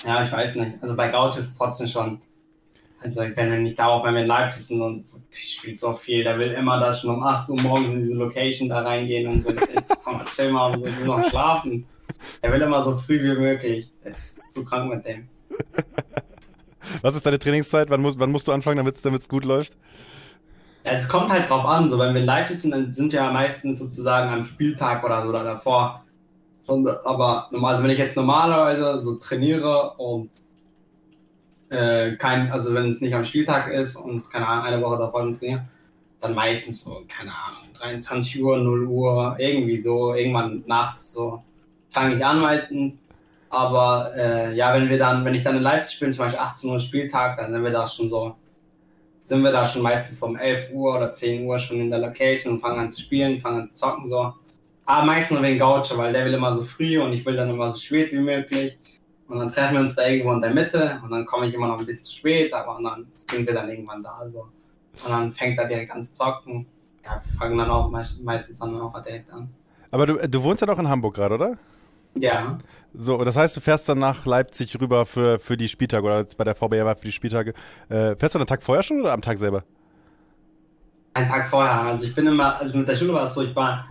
Ja, 0.06 0.24
ich 0.24 0.32
weiß 0.32 0.56
nicht. 0.56 0.78
Also 0.82 0.96
bei 0.96 1.10
Gauch 1.10 1.30
ist 1.32 1.38
es 1.38 1.56
trotzdem 1.56 1.88
schon. 1.88 2.22
Also 3.02 3.22
wenn 3.22 3.52
wir 3.52 3.60
nicht 3.60 3.78
darauf, 3.78 4.04
wenn 4.06 4.16
wir 4.16 4.22
in 4.22 4.28
Leipzig 4.28 4.66
sind 4.66 4.82
und 4.82 5.06
der 5.14 5.44
spielt 5.44 5.80
so 5.80 5.94
viel, 5.94 6.24
der 6.24 6.40
will 6.40 6.52
immer 6.52 6.80
da 6.80 6.94
schon 6.94 7.16
um 7.16 7.24
8 7.24 7.50
Uhr 7.50 7.62
morgens 7.62 7.88
in 7.90 8.00
diese 8.00 8.18
Location 8.18 8.70
da 8.70 8.82
reingehen 8.82 9.32
und 9.32 9.44
so, 9.44 9.52
jetzt 9.52 9.96
komm 10.04 10.18
mal, 10.18 10.26
chill 10.26 10.52
mal 10.52 10.74
und 10.74 10.80
so, 10.80 10.86
ich 10.88 11.00
will 11.00 11.06
noch 11.06 11.30
schlafen. 11.30 11.86
Er 12.42 12.52
will 12.52 12.62
immer 12.62 12.82
so 12.82 12.96
früh 12.96 13.22
wie 13.22 13.40
möglich. 13.40 13.92
Das 14.04 14.40
ist 14.40 14.52
zu 14.52 14.66
krank 14.66 14.92
mit 14.92 15.06
dem. 15.06 15.30
Was 17.02 17.16
ist 17.16 17.26
deine 17.26 17.38
Trainingszeit? 17.38 17.90
Wann, 17.90 18.02
muss, 18.02 18.18
wann 18.18 18.32
musst 18.32 18.48
du 18.48 18.52
anfangen, 18.52 18.78
damit 18.78 19.22
es 19.22 19.30
gut 19.30 19.46
läuft? 19.46 19.78
Es 20.90 21.08
kommt 21.10 21.30
halt 21.32 21.50
drauf 21.50 21.66
an, 21.66 21.90
so 21.90 22.00
wenn 22.00 22.14
wir 22.14 22.22
in 22.22 22.28
Leipzig 22.28 22.60
sind, 22.60 22.72
dann 22.72 22.92
sind 22.92 23.12
wir 23.14 23.22
ja 23.22 23.32
meistens 23.32 23.80
sozusagen 23.80 24.30
am 24.32 24.44
Spieltag 24.44 25.04
oder 25.04 25.22
so 25.24 25.30
oder 25.30 25.44
davor. 25.44 26.04
Und, 26.68 26.88
aber 27.06 27.48
normal- 27.52 27.74
also 27.74 27.84
wenn 27.84 27.92
ich 27.92 28.00
jetzt 28.00 28.18
normalerweise 28.18 29.02
so 29.02 29.16
trainiere 29.16 29.94
und 29.98 30.32
äh, 31.70 32.16
kein, 32.16 32.52
also 32.52 32.74
wenn 32.74 32.90
es 32.90 33.02
nicht 33.02 33.14
am 33.14 33.24
Spieltag 33.24 33.68
ist 33.72 33.96
und 33.96 34.30
keine 34.30 34.48
Ahnung, 34.48 34.66
eine 34.66 34.82
Woche 34.82 34.98
davor 34.98 35.34
trainiere, 35.34 35.68
dann 36.20 36.34
meistens 36.36 36.82
so, 36.84 37.04
keine 37.08 37.32
Ahnung, 37.32 37.74
23 37.78 38.42
Uhr, 38.42 38.58
0 38.58 38.86
Uhr, 38.86 39.36
irgendwie 39.40 39.78
so, 39.78 40.14
irgendwann 40.14 40.64
nachts 40.68 41.14
so 41.14 41.44
fange 41.90 42.16
ich 42.16 42.26
an 42.26 42.40
meistens. 42.42 43.04
Aber 43.50 44.14
äh, 44.16 44.54
ja, 44.56 44.74
wenn 44.74 44.90
wir 44.90 44.98
dann, 44.98 45.24
wenn 45.26 45.34
ich 45.34 45.44
dann 45.44 45.56
in 45.56 45.64
Leipzig 45.64 46.00
bin, 46.00 46.12
zum 46.14 46.26
Beispiel 46.26 46.42
18 46.42 46.70
Uhr 46.70 46.80
Spieltag, 46.80 47.38
dann 47.38 47.52
sind 47.52 47.64
wir 47.64 47.72
da 47.72 47.88
schon 47.88 48.10
so, 48.10 48.36
sind 49.28 49.44
wir 49.44 49.52
da 49.52 49.66
schon 49.66 49.82
meistens 49.82 50.24
um 50.24 50.38
11 50.38 50.70
Uhr 50.72 50.96
oder 50.96 51.12
10 51.12 51.46
Uhr 51.46 51.60
schon 51.60 51.82
in 51.82 51.90
der 51.90 52.00
Location 52.00 52.54
und 52.54 52.60
fangen 52.62 52.80
an 52.80 52.90
zu 52.90 53.02
spielen, 53.02 53.42
fangen 53.42 53.60
an 53.60 53.66
zu 53.66 53.76
zocken 53.76 54.08
so. 54.08 54.34
Aber 54.86 55.06
meistens 55.06 55.36
nur 55.36 55.44
wegen 55.44 55.60
Gaucho, 55.60 55.98
weil 55.98 56.14
der 56.14 56.24
will 56.24 56.34
immer 56.34 56.56
so 56.56 56.62
früh 56.62 56.98
und 56.98 57.12
ich 57.12 57.26
will 57.26 57.36
dann 57.36 57.50
immer 57.50 57.70
so 57.70 57.78
spät 57.78 58.14
wie 58.14 58.20
möglich. 58.20 58.80
Und 59.28 59.40
dann 59.40 59.50
treffen 59.50 59.74
wir 59.74 59.82
uns 59.82 59.96
da 59.96 60.08
irgendwo 60.08 60.32
in 60.32 60.40
der 60.40 60.54
Mitte 60.54 61.02
und 61.04 61.12
dann 61.12 61.26
komme 61.26 61.48
ich 61.48 61.54
immer 61.54 61.68
noch 61.68 61.78
ein 61.78 61.86
bisschen 61.86 62.06
zu 62.06 62.16
spät, 62.16 62.54
aber 62.54 62.80
dann 62.82 63.06
sind 63.12 63.46
wir 63.46 63.54
dann 63.54 63.70
irgendwann 63.70 64.02
da 64.02 64.26
so. 64.30 64.48
Und 65.04 65.12
dann 65.12 65.34
fängt 65.34 65.60
er 65.60 65.68
direkt 65.68 65.92
an 65.92 66.02
zu 66.02 66.14
zocken. 66.14 66.66
Ja, 67.04 67.22
wir 67.22 67.38
fangen 67.38 67.58
dann 67.58 67.70
auch 67.70 67.90
meist, 67.90 68.24
meistens 68.24 68.60
dann 68.60 68.80
auch 68.80 69.02
direkt 69.02 69.30
an. 69.34 69.50
Aber 69.92 70.06
du, 70.06 70.26
du 70.26 70.42
wohnst 70.42 70.62
ja 70.62 70.68
doch 70.68 70.80
in 70.80 70.88
Hamburg 70.88 71.16
gerade, 71.16 71.36
oder? 71.36 71.58
Ja. 72.20 72.58
So, 72.94 73.18
das 73.24 73.36
heißt, 73.36 73.56
du 73.58 73.62
fährst 73.62 73.88
dann 73.90 74.00
nach 74.00 74.26
Leipzig 74.26 74.80
rüber 74.80 75.06
für, 75.06 75.40
für 75.40 75.56
die 75.56 75.68
Spieltage 75.68 76.04
oder 76.06 76.20
jetzt 76.20 76.38
bei 76.38 76.44
der 76.44 76.56
VBR 76.56 76.86
war 76.86 76.96
für 76.96 77.06
die 77.06 77.12
Spieltage. 77.12 77.54
Äh, 77.90 78.16
fährst 78.16 78.36
du 78.36 78.40
einen 78.40 78.48
Tag 78.48 78.64
vorher 78.64 78.84
schon 78.84 79.02
oder 79.02 79.14
am 79.14 79.22
Tag 79.22 79.38
selber? 79.38 79.64
Einen 81.14 81.28
Tag 81.28 81.48
vorher. 81.48 81.82
Also 81.82 82.08
ich 82.08 82.16
bin 82.16 82.28
immer, 82.28 82.60
also 82.60 82.78
mit 82.78 82.88
der 82.88 82.96
Schule 82.96 83.14
war 83.14 83.24
es 83.24 83.34
so, 83.34 83.44
ich 83.44 83.56
war 83.56 83.88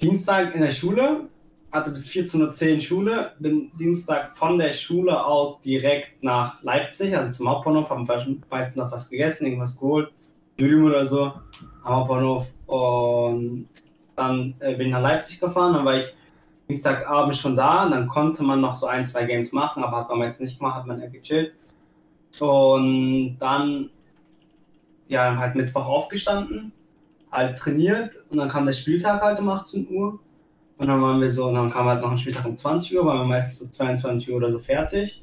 Dienstag 0.00 0.54
in 0.54 0.62
der 0.62 0.70
Schule, 0.70 1.28
hatte 1.70 1.90
bis 1.90 2.08
14.10 2.08 2.74
Uhr 2.74 2.80
Schule, 2.80 3.32
bin 3.38 3.70
Dienstag 3.78 4.36
von 4.36 4.58
der 4.58 4.72
Schule 4.72 5.24
aus 5.24 5.60
direkt 5.60 6.22
nach 6.22 6.62
Leipzig, 6.62 7.16
also 7.16 7.30
zum 7.30 7.48
Hauptbahnhof, 7.48 7.90
haben 7.90 8.08
meistens 8.50 8.76
noch 8.76 8.90
was 8.90 9.08
gegessen, 9.08 9.46
irgendwas 9.46 9.78
geholt, 9.78 10.10
Nudeln 10.56 10.84
oder 10.84 11.06
so, 11.06 11.32
am 11.84 11.94
Hauptbahnhof 11.94 12.46
und 12.66 13.68
dann 14.16 14.54
äh, 14.58 14.74
bin 14.74 14.88
ich 14.88 14.92
nach 14.92 15.02
Leipzig 15.02 15.38
gefahren, 15.38 15.74
dann 15.74 15.84
war 15.84 15.98
ich 15.98 16.14
Dienstagabend 16.70 17.36
schon 17.36 17.56
da, 17.56 17.88
dann 17.88 18.08
konnte 18.08 18.42
man 18.42 18.60
noch 18.60 18.76
so 18.76 18.86
ein, 18.86 19.04
zwei 19.04 19.24
Games 19.24 19.52
machen, 19.52 19.84
aber 19.84 19.98
hat 19.98 20.08
man 20.08 20.18
meistens 20.18 20.40
nicht 20.40 20.58
gemacht, 20.58 20.76
hat 20.76 20.86
man 20.86 21.00
eher 21.00 21.10
gechillt. 21.10 21.52
Und 22.38 23.36
dann, 23.38 23.90
ja, 25.08 25.36
halt 25.36 25.56
Mittwoch 25.56 25.86
aufgestanden, 25.86 26.72
halt 27.30 27.58
trainiert 27.58 28.14
und 28.30 28.38
dann 28.38 28.48
kam 28.48 28.66
der 28.66 28.72
Spieltag 28.72 29.20
halt 29.22 29.38
um 29.38 29.48
18 29.48 29.88
Uhr. 29.90 30.18
Und 30.78 30.86
dann 30.86 31.02
waren 31.02 31.20
wir 31.20 31.28
so, 31.28 31.46
und 31.48 31.54
dann 31.54 31.70
kam 31.70 31.86
halt 31.86 32.00
noch 32.00 32.10
ein 32.10 32.16
Spieltag 32.16 32.46
um 32.46 32.56
20 32.56 32.96
Uhr, 32.96 33.04
waren 33.04 33.18
wir 33.18 33.26
meistens 33.26 33.58
so 33.58 33.66
22 33.66 34.30
Uhr 34.30 34.36
oder 34.36 34.50
so 34.50 34.58
fertig. 34.58 35.22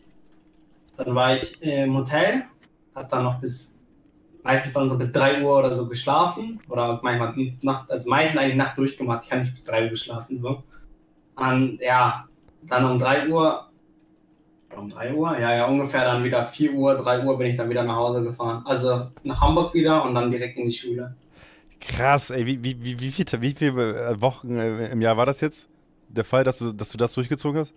Dann 0.97 1.15
war 1.15 1.35
ich 1.35 1.59
im 1.61 1.95
Hotel, 1.97 2.43
hab 2.93 3.09
dann 3.09 3.23
noch 3.23 3.39
bis, 3.39 3.73
meistens 4.43 4.73
dann 4.73 4.87
so 4.87 4.97
bis 4.97 5.11
3 5.13 5.43
Uhr 5.43 5.57
oder 5.57 5.73
so 5.73 5.87
geschlafen. 5.87 6.59
Oder 6.69 6.99
manchmal 7.01 7.33
Nacht, 7.61 7.89
also 7.89 8.07
meistens 8.07 8.39
eigentlich 8.39 8.55
Nacht 8.55 8.77
durchgemacht. 8.77 9.23
Ich 9.23 9.29
kann 9.29 9.39
nicht 9.39 9.55
bis 9.55 9.63
3 9.63 9.85
Uhr 9.85 9.89
geschlafen, 9.89 10.39
so. 10.39 10.63
Und 11.37 11.79
ja, 11.81 12.27
dann 12.63 12.85
um 12.85 12.99
3 12.99 13.29
Uhr, 13.29 13.69
um 14.75 14.89
3 14.89 15.13
Uhr, 15.13 15.39
ja, 15.39 15.55
ja, 15.55 15.65
ungefähr 15.65 16.03
dann 16.03 16.23
wieder 16.23 16.43
4 16.43 16.73
Uhr, 16.73 16.95
3 16.95 17.23
Uhr 17.23 17.37
bin 17.37 17.47
ich 17.47 17.57
dann 17.57 17.69
wieder 17.69 17.83
nach 17.83 17.95
Hause 17.95 18.23
gefahren. 18.23 18.63
Also 18.65 19.07
nach 19.23 19.39
Hamburg 19.41 19.73
wieder 19.73 20.03
und 20.03 20.15
dann 20.15 20.31
direkt 20.31 20.57
in 20.57 20.65
die 20.65 20.75
Schule. 20.75 21.15
Krass, 21.79 22.31
ey, 22.31 22.45
wie, 22.45 22.63
wie, 22.63 22.83
wie, 22.83 22.99
wie, 22.99 23.11
viel, 23.11 23.25
wie 23.39 23.53
viele 23.53 24.09
äh, 24.09 24.21
Wochen 24.21 24.57
äh, 24.57 24.87
im 24.87 25.01
Jahr 25.01 25.15
war 25.15 25.25
das 25.25 25.41
jetzt? 25.41 25.69
Der 26.09 26.23
Fall, 26.23 26.43
dass 26.43 26.57
du, 26.57 26.73
dass 26.73 26.89
du 26.89 26.97
das 26.97 27.13
durchgezogen 27.13 27.61
hast? 27.61 27.73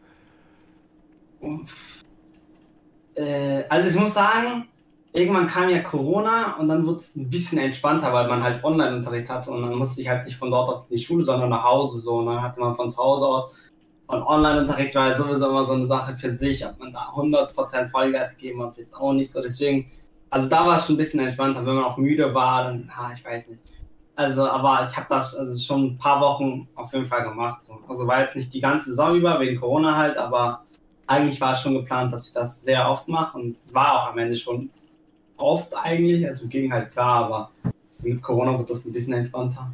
Äh, 3.15 3.65
also 3.69 3.89
ich 3.89 3.97
muss 3.97 4.15
sagen, 4.15 4.69
irgendwann 5.13 5.49
kam 5.49 5.69
ja 5.69 5.81
Corona 5.81 6.57
und 6.59 6.69
dann 6.69 6.87
wurde 6.87 6.99
es 6.99 7.17
ein 7.17 7.29
bisschen 7.29 7.59
entspannter, 7.59 8.13
weil 8.13 8.29
man 8.29 8.43
halt 8.43 8.63
Online-Unterricht 8.63 9.29
hatte 9.29 9.51
und 9.51 9.63
dann 9.63 9.75
musste 9.75 10.01
ich 10.01 10.09
halt 10.09 10.25
nicht 10.25 10.37
von 10.37 10.51
dort 10.51 10.69
aus 10.69 10.87
in 10.89 10.97
die 10.97 11.03
Schule, 11.03 11.25
sondern 11.25 11.51
nach 11.51 11.65
Hause 11.65 11.99
so. 11.99 12.19
Und 12.19 12.27
dann 12.27 12.43
hatte 12.43 12.61
man 12.61 12.75
von 12.75 12.89
zu 12.89 12.97
Hause 12.97 13.27
aus 13.27 13.71
und 14.07 14.23
Online-Unterricht 14.23 14.95
war 14.95 15.05
halt 15.05 15.17
sowieso 15.17 15.49
immer 15.49 15.63
so 15.63 15.73
eine 15.73 15.87
Sache 15.87 16.15
für 16.15 16.31
sich, 16.31 16.67
ob 16.67 16.79
man 16.81 16.93
da 16.93 17.11
100% 17.15 17.89
Vollgas 17.89 18.37
gegeben 18.37 18.63
hat, 18.63 18.77
jetzt 18.77 18.95
auch 18.95 19.13
nicht 19.13 19.31
so. 19.31 19.41
Deswegen, 19.41 19.91
also 20.31 20.49
da 20.49 20.67
war 20.67 20.77
es 20.77 20.87
schon 20.87 20.95
ein 20.95 20.99
bisschen 20.99 21.21
entspannter, 21.21 21.65
wenn 21.65 21.75
man 21.75 21.85
auch 21.85 21.97
müde 21.97 22.35
war, 22.35 22.65
dann, 22.65 22.91
ha, 22.97 23.13
ich 23.15 23.25
weiß 23.25 23.51
nicht. 23.51 23.61
Also, 24.17 24.49
aber 24.49 24.87
ich 24.91 24.97
habe 24.97 25.07
das 25.09 25.35
also 25.35 25.59
schon 25.59 25.85
ein 25.85 25.99
paar 25.99 26.21
Wochen 26.21 26.69
auf 26.75 26.93
jeden 26.93 27.07
Fall 27.07 27.23
gemacht. 27.23 27.63
So. 27.63 27.79
Also 27.89 28.07
war 28.07 28.21
jetzt 28.21 28.37
nicht 28.37 28.53
die 28.53 28.61
ganze 28.61 28.91
Saison 28.91 29.15
über, 29.15 29.39
wegen 29.41 29.59
Corona 29.61 29.97
halt, 29.97 30.19
aber 30.19 30.65
eigentlich 31.07 31.41
war 31.41 31.53
es 31.53 31.61
schon 31.61 31.75
geplant, 31.75 32.13
dass 32.13 32.27
ich 32.27 32.33
das 32.33 32.63
sehr 32.63 32.91
oft 32.91 33.09
mache 33.09 33.39
und 33.39 33.57
war 33.73 33.95
auch 33.95 34.11
am 34.11 34.19
Ende 34.19 34.37
schon 34.37 34.71
oft 35.41 35.75
eigentlich. 35.77 36.27
Also 36.27 36.47
ging 36.47 36.73
halt 36.73 36.93
klar, 36.93 37.25
aber 37.25 37.51
mit 38.03 38.23
Corona 38.23 38.57
wird 38.59 38.71
das 38.71 38.85
ein 38.85 38.93
bisschen 38.93 39.15
entspannter. 39.15 39.73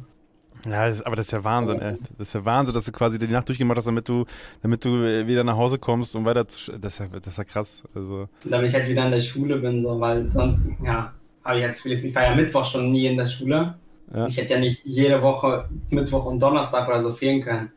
Ja, 0.65 0.87
das 0.87 0.97
ist, 0.97 1.05
aber 1.05 1.15
das 1.15 1.27
ist 1.27 1.31
ja 1.31 1.43
Wahnsinn, 1.43 1.79
ey. 1.79 1.95
Das 2.17 2.29
ist 2.29 2.33
ja 2.33 2.43
Wahnsinn, 2.43 2.73
dass 2.73 2.85
du 2.85 2.91
quasi 2.91 3.19
die 3.19 3.27
Nacht 3.27 3.47
durchgemacht 3.47 3.77
hast, 3.77 3.85
damit 3.85 4.09
du, 4.09 4.25
damit 4.61 4.83
du 4.83 5.27
wieder 5.27 5.43
nach 5.43 5.55
Hause 5.55 5.77
kommst 5.77 6.15
und 6.15 6.25
weiter 6.25 6.47
zu. 6.47 6.77
Das 6.77 6.99
ist 6.99 7.13
ja, 7.13 7.19
das 7.19 7.27
ist 7.27 7.37
ja 7.37 7.43
krass. 7.43 7.83
Also. 7.93 8.27
Damit 8.49 8.69
ich 8.69 8.75
halt 8.75 8.89
wieder 8.89 9.05
in 9.05 9.11
der 9.11 9.19
Schule 9.19 9.57
bin, 9.57 9.79
so, 9.81 9.99
weil 9.99 10.31
sonst, 10.31 10.69
ja, 10.83 11.13
habe 11.43 11.59
ich 11.59 11.63
jetzt 11.63 11.85
ich 11.85 12.15
war 12.15 12.23
ja 12.23 12.35
Mittwoch 12.35 12.65
schon 12.65 12.91
nie 12.91 13.05
in 13.05 13.17
der 13.17 13.25
Schule. 13.25 13.75
Ja. 14.13 14.27
Ich 14.27 14.37
hätte 14.37 14.55
ja 14.55 14.59
nicht 14.59 14.83
jede 14.83 15.21
Woche 15.21 15.69
Mittwoch 15.89 16.25
und 16.25 16.41
Donnerstag 16.41 16.87
oder 16.87 17.01
so 17.01 17.11
fehlen 17.11 17.41
können. 17.41 17.71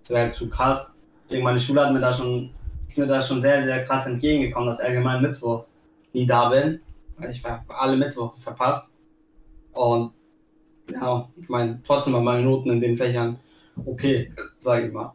Das 0.00 0.10
wäre 0.10 0.22
halt 0.22 0.32
zu 0.32 0.48
krass. 0.48 0.94
Deswegen 1.24 1.44
meine 1.44 1.60
Schule 1.60 1.84
hat 1.84 1.92
mir 1.92 2.00
da 2.00 2.14
schon, 2.14 2.50
ist 2.86 2.96
mir 2.96 3.06
da 3.06 3.20
schon 3.20 3.40
sehr, 3.40 3.62
sehr 3.64 3.84
krass 3.84 4.06
entgegengekommen, 4.06 4.68
dass 4.68 4.80
allgemein 4.80 5.20
Mittwochs 5.20 5.72
nie 6.12 6.26
da 6.26 6.48
bin 6.48 6.80
ich 7.28 7.42
war 7.44 7.64
alle 7.68 7.96
Mittwoch 7.96 8.36
verpasst. 8.36 8.92
Und 9.72 10.12
ja, 10.90 11.28
ich 11.40 11.48
meine, 11.48 11.80
trotzdem 11.86 12.14
waren 12.14 12.24
meine 12.24 12.44
Noten 12.44 12.70
in 12.70 12.80
den 12.80 12.96
Fächern 12.96 13.38
okay, 13.86 14.32
sage 14.58 14.86
ich 14.86 14.92
mal. 14.92 15.14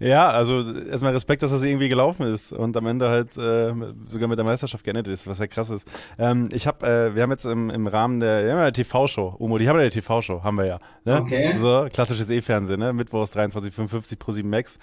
Ja, 0.00 0.30
also 0.30 0.62
erstmal 0.62 1.12
Respekt, 1.12 1.42
dass 1.42 1.50
das 1.50 1.64
irgendwie 1.64 1.88
gelaufen 1.88 2.24
ist 2.24 2.52
und 2.52 2.76
am 2.76 2.86
Ende 2.86 3.08
halt 3.08 3.36
äh, 3.36 3.74
sogar 4.06 4.28
mit 4.28 4.38
der 4.38 4.44
Meisterschaft 4.44 4.84
geendet 4.84 5.08
ist, 5.08 5.26
was 5.26 5.40
ja 5.40 5.48
krass 5.48 5.70
ist. 5.70 5.88
Ähm, 6.18 6.48
ich 6.52 6.68
habe, 6.68 6.86
äh, 6.86 7.14
wir 7.16 7.22
haben 7.22 7.30
jetzt 7.32 7.44
im, 7.44 7.68
im 7.68 7.88
Rahmen 7.88 8.20
der, 8.20 8.44
wir 8.44 8.52
haben 8.52 8.60
eine 8.60 8.72
TV-Show, 8.72 9.34
Umo, 9.38 9.58
die 9.58 9.68
haben 9.68 9.78
eine 9.78 9.90
TV-Show, 9.90 10.44
haben 10.44 10.56
wir 10.56 10.66
ja. 10.66 10.78
Ne? 11.04 11.20
Okay. 11.20 11.56
So, 11.58 11.88
klassisches 11.92 12.30
E-Fernsehen, 12.30 12.78
ne? 12.78 12.92
Mittwochs 12.92 13.34
23.55 13.34 14.18
pro 14.18 14.30
7 14.30 14.48
Max, 14.48 14.78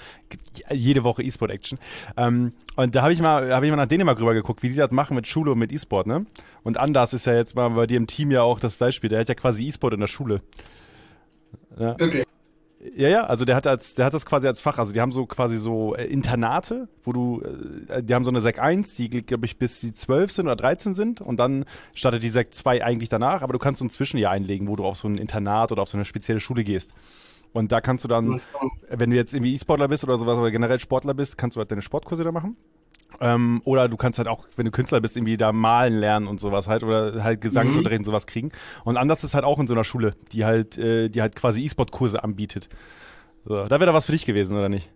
jede 0.70 1.06
Woche 1.06 1.24
E-Sport-Action. 1.24 1.80
Ähm, 2.18 2.52
und 2.76 2.94
da 2.94 3.04
habe 3.04 3.14
ich 3.14 3.22
mal, 3.22 3.54
habe 3.54 3.66
ich 3.66 3.72
mal 3.72 3.78
nach 3.78 3.88
Dänemark 3.88 4.20
rüber 4.20 4.34
geguckt, 4.34 4.64
wie 4.64 4.70
die 4.70 4.76
das 4.76 4.92
machen 4.92 5.16
mit 5.16 5.28
Schule 5.28 5.54
und 5.54 5.60
mit 5.60 5.72
E-Sport, 5.72 6.08
ne? 6.08 6.26
Und 6.64 6.78
Anders 6.78 7.14
ist 7.14 7.26
ja 7.26 7.34
jetzt 7.34 7.56
mal 7.56 7.70
bei 7.70 7.88
dir 7.88 7.98
im 7.98 8.08
Team 8.08 8.32
ja 8.32 8.42
auch 8.42 8.60
das 8.60 8.76
Beispiel, 8.76 9.10
der 9.10 9.22
hat 9.22 9.30
ja 9.30 9.36
quasi 9.36 9.66
E-Sport 9.66 9.94
in 9.94 10.02
der 10.02 10.08
Schule. 10.08 10.42
Ja. 11.80 11.98
Wirklich? 11.98 12.25
Ja, 12.96 13.10
ja, 13.10 13.24
also 13.26 13.46
der 13.46 13.56
hat 13.56 13.68
als, 13.68 13.96
der 13.96 14.06
hat 14.06 14.14
das 14.14 14.26
quasi 14.26 14.48
als 14.48 14.60
Fach. 14.60 14.78
Also 14.78 14.94
die 14.94 15.02
haben 15.02 15.12
so 15.12 15.26
quasi 15.26 15.58
so 15.58 15.96
äh, 15.96 16.06
Internate, 16.06 16.88
wo 17.04 17.14
du, 17.14 17.42
äh, 17.88 18.04
die 18.04 18.14
haben 18.14 18.26
so 18.26 18.32
eine 18.32 18.42
Sek 18.42 18.60
1, 18.60 18.96
die 18.96 19.10
glaube 19.10 19.46
ich 19.46 19.58
bis 19.58 19.80
die 19.80 19.94
12 19.94 20.32
sind 20.32 20.46
oder 20.46 20.56
13 20.56 20.94
sind 20.94 21.22
und 21.22 21.40
dann 21.40 21.66
startet 21.94 22.22
die 22.24 22.30
Sek 22.30 22.54
2 22.54 22.84
eigentlich 22.84 23.10
danach, 23.10 23.42
aber 23.42 23.54
du 23.54 23.60
kannst 23.60 23.80
so 23.80 23.86
ein 23.86 23.90
Zwischenjahr 23.90 24.32
einlegen, 24.32 24.68
wo 24.68 24.76
du 24.76 24.86
auf 24.86 24.98
so 24.98 25.08
ein 25.08 25.18
Internat 25.18 25.72
oder 25.72 25.82
auf 25.82 25.90
so 25.90 25.98
eine 25.98 26.06
spezielle 26.06 26.40
Schule 26.40 26.64
gehst. 26.64 26.94
Und 27.54 27.72
da 27.72 27.80
kannst 27.80 28.04
du 28.04 28.10
dann, 28.10 28.42
wenn 28.90 29.10
du 29.10 29.16
jetzt 29.16 29.34
irgendwie 29.34 29.54
E-Sportler 29.54 29.88
bist 29.88 30.04
oder 30.04 30.18
sowas 30.18 30.38
oder 30.38 30.52
generell 30.52 30.80
Sportler 30.80 31.14
bist, 31.14 31.38
kannst 31.38 31.56
du 31.56 31.62
halt 31.62 31.72
deine 31.72 31.82
Sportkurse 31.82 32.24
da 32.26 32.34
machen. 32.34 32.58
Ähm, 33.22 33.62
oder 33.66 33.88
du 33.88 33.98
kannst 33.98 34.20
halt 34.20 34.28
auch, 34.28 34.46
wenn 34.56 34.66
du 34.66 34.72
Künstler 34.72 35.02
bist, 35.02 35.18
irgendwie 35.18 35.38
da 35.38 35.52
malen 35.52 36.00
lernen 36.00 36.28
und 36.28 36.40
sowas 36.40 36.68
halt 36.68 36.84
oder 36.84 37.24
halt 37.24 37.42
Gesangsunterricht 37.42 38.00
mhm. 38.00 38.02
und 38.02 38.06
sowas 38.06 38.28
kriegen. 38.28 38.52
Und 38.84 38.98
anders 38.98 39.24
ist 39.24 39.34
halt 39.34 39.46
auch 39.46 39.60
in 39.60 39.68
so 39.68 39.74
einer 39.74 39.84
Schule, 39.84 40.16
die 40.32 40.46
halt, 40.46 40.78
äh, 40.78 41.10
die 41.10 41.22
halt 41.22 41.36
quasi 41.36 41.64
E-Sport-Kurse 41.64 42.24
anbietet. 42.24 42.70
So, 43.46 43.64
da 43.64 43.72
wäre 43.80 43.86
da 43.86 43.94
was 43.94 44.06
für 44.06 44.12
dich 44.12 44.26
gewesen, 44.26 44.58
oder 44.58 44.70
nicht? 44.70 44.90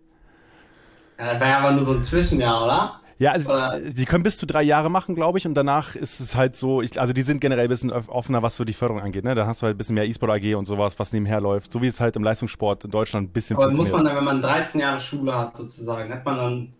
Ja, 1.18 1.32
das 1.32 1.40
wäre 1.40 1.50
ja 1.50 1.58
aber 1.58 1.72
nur 1.72 1.84
so 1.84 1.94
ein 1.94 2.04
Zwischenjahr, 2.04 2.64
oder? 2.64 3.00
Ja, 3.20 3.32
also 3.32 3.52
die 3.86 4.06
können 4.06 4.22
bis 4.22 4.38
zu 4.38 4.46
drei 4.46 4.62
Jahre 4.62 4.90
machen, 4.90 5.14
glaube 5.14 5.36
ich, 5.36 5.46
und 5.46 5.52
danach 5.52 5.94
ist 5.94 6.20
es 6.20 6.34
halt 6.34 6.56
so, 6.56 6.80
ich, 6.80 6.98
also 6.98 7.12
die 7.12 7.20
sind 7.20 7.42
generell 7.42 7.64
ein 7.64 7.68
bisschen 7.68 7.92
offener, 7.92 8.42
was 8.42 8.56
so 8.56 8.64
die 8.64 8.72
Förderung 8.72 9.02
angeht. 9.02 9.24
Ne? 9.24 9.34
Da 9.34 9.46
hast 9.46 9.60
du 9.60 9.66
halt 9.66 9.74
ein 9.74 9.78
bisschen 9.78 9.94
mehr 9.94 10.08
E-Sport 10.08 10.32
AG 10.32 10.54
und 10.54 10.64
sowas, 10.64 10.98
was 10.98 11.12
nebenher 11.12 11.38
läuft, 11.38 11.70
so 11.70 11.82
wie 11.82 11.86
es 11.86 12.00
halt 12.00 12.16
im 12.16 12.24
Leistungssport 12.24 12.84
in 12.84 12.90
Deutschland 12.90 13.28
ein 13.28 13.32
bisschen 13.34 13.58
Aber 13.58 13.70
muss 13.72 13.92
man 13.92 14.06
dann, 14.06 14.16
wenn 14.16 14.24
man 14.24 14.40
13 14.40 14.80
Jahre 14.80 14.98
Schule 14.98 15.36
hat, 15.36 15.54
sozusagen, 15.54 16.10
hat 16.10 16.24
man 16.24 16.36
dann 16.38 16.72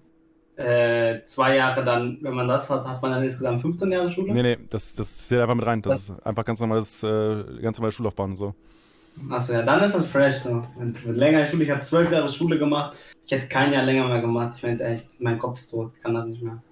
äh, 0.61 1.25
zwei 1.25 1.57
Jahre 1.57 1.85
dann, 1.85 2.19
wenn 2.21 2.35
man 2.35 2.47
das 2.47 2.69
hat, 2.71 2.87
hat 2.87 3.03
man 3.03 3.13
dann 3.13 3.25
insgesamt 3.25 3.63
15 3.63 3.91
Jahre 3.91 4.11
Schule? 4.11 4.33
Nee, 4.33 4.43
nee, 4.43 4.59
das, 4.69 4.95
das 4.95 5.29
zählt 5.29 5.41
einfach 5.41 5.55
mit 5.55 5.67
rein. 5.67 5.81
Das, 5.81 6.07
das 6.07 6.17
ist 6.17 6.27
einfach 6.27 6.45
ganz 6.45 6.61
normales, 6.61 7.03
äh, 7.03 7.45
ganz 7.61 7.79
normale 7.79 7.93
Schullaufbahn 7.93 8.31
und 8.31 8.37
so. 8.37 8.55
Achso, 9.29 9.53
ja, 9.53 9.63
dann 9.63 9.81
ist 9.81 9.95
das 9.95 10.07
fresh 10.07 10.37
so. 10.37 10.65
Mit 10.79 11.05
länger 11.05 11.47
Schule, 11.47 11.65
ich 11.65 11.71
habe 11.71 11.81
zwölf 11.81 12.11
Jahre 12.13 12.29
Schule 12.29 12.59
gemacht. 12.59 12.97
Ich 13.27 13.33
hätte 13.33 13.49
kein 13.49 13.73
Jahr 13.73 13.85
länger 13.85 14.07
mehr 14.07 14.21
gemacht. 14.21 14.55
Ich 14.57 14.63
meine 14.63 14.75
jetzt 14.75 14.83
ehrlich, 14.83 15.07
mein 15.19 15.39
Kopf 15.39 15.59
ist 15.59 15.71
tot, 15.71 15.93
kann 16.03 16.15
das 16.15 16.27
nicht 16.27 16.43
mehr. 16.43 16.63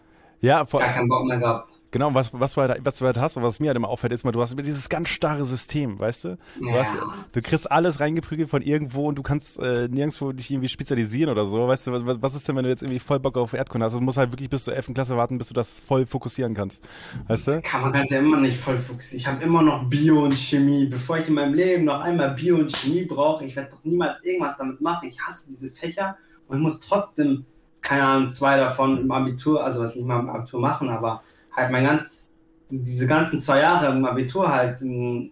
Ja, 0.40 0.64
vor, 0.64 0.80
Gar 0.80 0.92
keinen 0.92 1.08
Bock 1.08 1.24
mehr 1.24 1.38
gehabt. 1.38 1.72
Genau, 1.90 2.12
was, 2.12 2.38
was, 2.38 2.54
du 2.54 2.60
halt, 2.60 2.80
was 2.84 2.98
du 2.98 3.06
halt 3.06 3.16
hast 3.16 3.36
und 3.38 3.42
was 3.42 3.60
mir 3.60 3.68
halt 3.68 3.76
immer 3.76 3.88
auffällt, 3.88 4.12
ist 4.12 4.22
mal, 4.22 4.32
du 4.32 4.42
hast 4.42 4.52
immer 4.52 4.60
dieses 4.60 4.90
ganz 4.90 5.08
starre 5.08 5.46
System, 5.46 5.98
weißt 5.98 6.24
du? 6.24 6.38
Du, 6.60 6.72
hast, 6.72 6.94
du 7.32 7.40
kriegst 7.40 7.70
alles 7.70 7.98
reingeprügelt 8.00 8.50
von 8.50 8.60
irgendwo 8.60 9.08
und 9.08 9.14
du 9.14 9.22
kannst 9.22 9.58
äh, 9.62 9.88
nirgendwo 9.88 10.32
dich 10.32 10.50
irgendwie 10.50 10.68
spezialisieren 10.68 11.30
oder 11.30 11.46
so. 11.46 11.66
Weißt 11.66 11.86
du, 11.86 12.06
was, 12.06 12.18
was 12.20 12.34
ist 12.34 12.46
denn, 12.46 12.56
wenn 12.56 12.64
du 12.64 12.68
jetzt 12.68 12.82
irgendwie 12.82 12.98
voll 12.98 13.18
Bock 13.20 13.38
auf 13.38 13.54
Erdkunde 13.54 13.86
hast? 13.86 13.94
Du 13.94 14.00
musst 14.00 14.18
halt 14.18 14.32
wirklich 14.32 14.50
bis 14.50 14.64
zur 14.64 14.76
11. 14.76 14.92
Klasse 14.92 15.16
warten, 15.16 15.38
bis 15.38 15.48
du 15.48 15.54
das 15.54 15.78
voll 15.78 16.04
fokussieren 16.04 16.52
kannst. 16.52 16.86
Weißt 17.26 17.48
du? 17.48 17.62
Kann 17.62 17.80
man 17.80 17.92
ganz 17.92 18.10
ja 18.10 18.18
immer 18.18 18.38
nicht 18.38 18.58
voll 18.58 18.76
fokussieren. 18.76 19.20
Ich 19.20 19.26
habe 19.26 19.42
immer 19.42 19.62
noch 19.62 19.88
Bio 19.88 20.24
und 20.24 20.34
Chemie. 20.34 20.86
Bevor 20.86 21.16
ich 21.16 21.28
in 21.28 21.34
meinem 21.34 21.54
Leben 21.54 21.84
noch 21.84 22.00
einmal 22.00 22.34
Bio 22.34 22.56
und 22.56 22.70
Chemie 22.76 23.06
brauche, 23.06 23.46
ich 23.46 23.56
werde 23.56 23.70
doch 23.70 23.82
niemals 23.84 24.22
irgendwas 24.22 24.58
damit 24.58 24.82
machen. 24.82 25.08
Ich 25.08 25.18
hasse 25.20 25.46
diese 25.48 25.70
Fächer 25.70 26.18
und 26.48 26.60
muss 26.60 26.80
trotzdem, 26.80 27.46
keine 27.80 28.04
Ahnung, 28.04 28.28
zwei 28.28 28.58
davon 28.58 28.98
im 28.98 29.10
Abitur, 29.10 29.64
also 29.64 29.80
was 29.80 29.94
nicht 29.94 30.06
mal 30.06 30.20
im 30.20 30.28
Abitur 30.28 30.60
machen, 30.60 30.90
aber 30.90 31.22
halt 31.58 31.70
mein 31.70 31.84
ganz 31.84 32.28
diese 32.70 33.06
ganzen 33.06 33.38
zwei 33.38 33.60
Jahre 33.60 33.94
im 33.94 34.04
Abitur 34.04 34.52
halt 34.52 34.80
hm, 34.80 35.30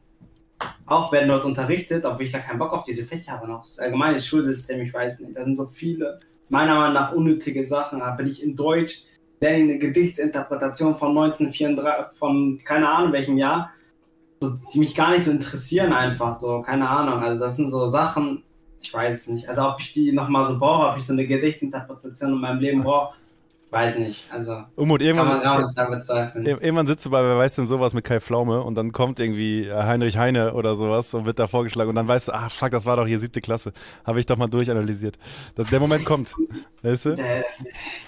auch 0.86 1.12
werden 1.12 1.28
dort 1.28 1.44
unterrichtet, 1.44 2.04
obwohl 2.04 2.24
ich 2.24 2.32
gar 2.32 2.40
keinen 2.40 2.58
Bock 2.58 2.72
auf 2.72 2.84
diese 2.84 3.04
Fächer 3.04 3.32
habe. 3.32 3.46
Noch 3.46 3.60
das 3.60 3.78
allgemeine 3.78 4.20
Schulsystem, 4.20 4.80
ich 4.80 4.92
weiß 4.92 5.20
nicht. 5.20 5.36
Da 5.36 5.44
sind 5.44 5.56
so 5.56 5.66
viele, 5.66 6.20
meiner 6.48 6.74
Meinung 6.74 6.94
nach, 6.94 7.12
unnötige 7.12 7.64
Sachen. 7.64 8.00
Da 8.00 8.12
bin 8.12 8.26
ich 8.26 8.42
in 8.42 8.56
Deutsch, 8.56 9.02
lerne 9.40 9.64
eine 9.64 9.78
Gedichtsinterpretation 9.78 10.96
von 10.96 11.10
1934, 11.10 12.18
von 12.18 12.60
keine 12.64 12.88
Ahnung 12.88 13.12
welchem 13.12 13.36
Jahr, 13.36 13.70
so, 14.40 14.54
die 14.72 14.78
mich 14.78 14.94
gar 14.94 15.12
nicht 15.12 15.24
so 15.24 15.30
interessieren, 15.30 15.92
einfach 15.92 16.32
so, 16.32 16.62
keine 16.62 16.88
Ahnung. 16.88 17.20
Also, 17.20 17.44
das 17.44 17.56
sind 17.56 17.68
so 17.68 17.86
Sachen, 17.86 18.42
ich 18.80 18.92
weiß 18.92 19.28
nicht. 19.28 19.48
Also 19.48 19.68
ob 19.68 19.80
ich 19.80 19.92
die 19.92 20.12
nochmal 20.12 20.46
so 20.46 20.58
brauche, 20.58 20.90
ob 20.90 20.96
ich 20.96 21.04
so 21.04 21.12
eine 21.12 21.26
Gedichtsinterpretation 21.26 22.32
in 22.32 22.40
meinem 22.40 22.60
Leben 22.60 22.82
brauche, 22.82 23.14
weiß 23.70 23.98
nicht. 23.98 24.24
Also 24.31 24.64
Umut, 24.76 25.02
irgendwann, 25.02 25.29
kann 25.29 25.37
man 25.37 25.42
gar 25.42 25.62
nicht 25.62 25.90
bezweifeln. 25.90 26.46
Irgendwann 26.46 26.87
sitzt 26.87 27.05
du 27.07 27.11
bei, 27.11 27.22
wer 27.22 27.37
weiß 27.37 27.57
denn 27.57 27.66
sowas 27.66 27.94
mit 27.94 28.05
Kai 28.05 28.20
Pflaume 28.20 28.62
und 28.62 28.74
dann 28.74 28.92
kommt 28.92 29.20
irgendwie 29.20 29.70
Heinrich 29.72 30.16
Heine 30.16 30.55
oder 30.55 30.74
sowas 30.74 31.12
und 31.14 31.26
wird 31.26 31.38
da 31.38 31.46
vorgeschlagen 31.46 31.90
und 31.90 31.96
dann 31.96 32.09
weißt 32.09 32.29
du, 32.29 32.33
ach 32.33 32.50
fuck, 32.50 32.70
das 32.70 32.87
war 32.87 32.96
doch 32.96 33.07
hier 33.07 33.18
siebte 33.18 33.40
Klasse. 33.40 33.72
Habe 34.05 34.20
ich 34.20 34.26
doch 34.26 34.37
mal 34.37 34.48
durchanalysiert. 34.48 35.18
Dass 35.55 35.68
der 35.68 35.81
Moment 35.81 36.05
kommt. 36.05 36.35
Weißt 36.83 37.07
du? 37.07 37.11
Äh, 37.11 37.42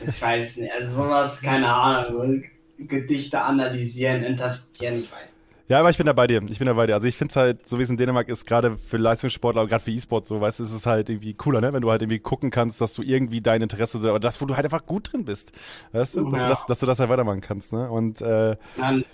ich 0.06 0.20
weiß 0.20 0.58
nicht. 0.58 0.72
Also 0.72 1.02
sowas, 1.02 1.42
keine 1.42 1.68
Ahnung. 1.68 2.12
So 2.12 2.84
Gedichte 2.86 3.40
analysieren, 3.40 4.22
interpretieren, 4.22 5.00
ich 5.00 5.10
weiß 5.10 5.37
ja, 5.68 5.80
aber 5.80 5.90
ich 5.90 5.98
bin 5.98 6.06
da 6.06 6.14
bei 6.14 6.26
dir. 6.26 6.42
Ich 6.48 6.58
bin 6.58 6.66
da 6.66 6.72
bei 6.72 6.86
dir. 6.86 6.94
Also 6.94 7.06
ich 7.06 7.16
finde 7.16 7.30
es 7.30 7.36
halt, 7.36 7.66
so 7.66 7.78
wie 7.78 7.82
es 7.82 7.90
in 7.90 7.98
Dänemark 7.98 8.28
ist, 8.28 8.46
gerade 8.46 8.78
für 8.78 8.96
Leistungssportler, 8.96 9.66
gerade 9.66 9.84
für 9.84 9.90
E-Sport 9.90 10.24
so, 10.24 10.40
weißt 10.40 10.60
du, 10.60 10.64
ist 10.64 10.72
es 10.72 10.86
halt 10.86 11.10
irgendwie 11.10 11.34
cooler, 11.34 11.60
ne? 11.60 11.74
Wenn 11.74 11.82
du 11.82 11.90
halt 11.90 12.00
irgendwie 12.00 12.20
gucken 12.20 12.50
kannst, 12.50 12.80
dass 12.80 12.94
du 12.94 13.02
irgendwie 13.02 13.42
dein 13.42 13.60
Interesse 13.60 13.98
oder 13.98 14.18
das, 14.18 14.40
wo 14.40 14.46
du 14.46 14.56
halt 14.56 14.64
einfach 14.64 14.86
gut 14.86 15.12
drin 15.12 15.26
bist. 15.26 15.52
Weißt 15.92 16.16
du? 16.16 16.30
Dass, 16.30 16.40
ja. 16.40 16.46
du, 16.46 16.50
das, 16.50 16.66
dass 16.66 16.78
du 16.78 16.86
das 16.86 16.98
halt 16.98 17.10
weitermachen 17.10 17.42
kannst, 17.42 17.74
ne? 17.74 17.90
Und 17.90 18.22
äh, 18.22 18.56
Dann, 18.78 19.04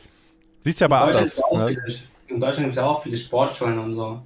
siehst 0.60 0.80
ja 0.80 0.86
aber 0.86 1.00
anders. 1.00 1.40
Ne? 1.52 1.68
Viele, 1.68 1.98
in 2.28 2.40
Deutschland 2.40 2.66
gibt 2.66 2.70
es 2.70 2.76
ja 2.76 2.84
auch 2.84 3.02
viele 3.02 3.16
Sportschulen 3.16 3.78
und 3.78 3.96
so. 3.96 4.22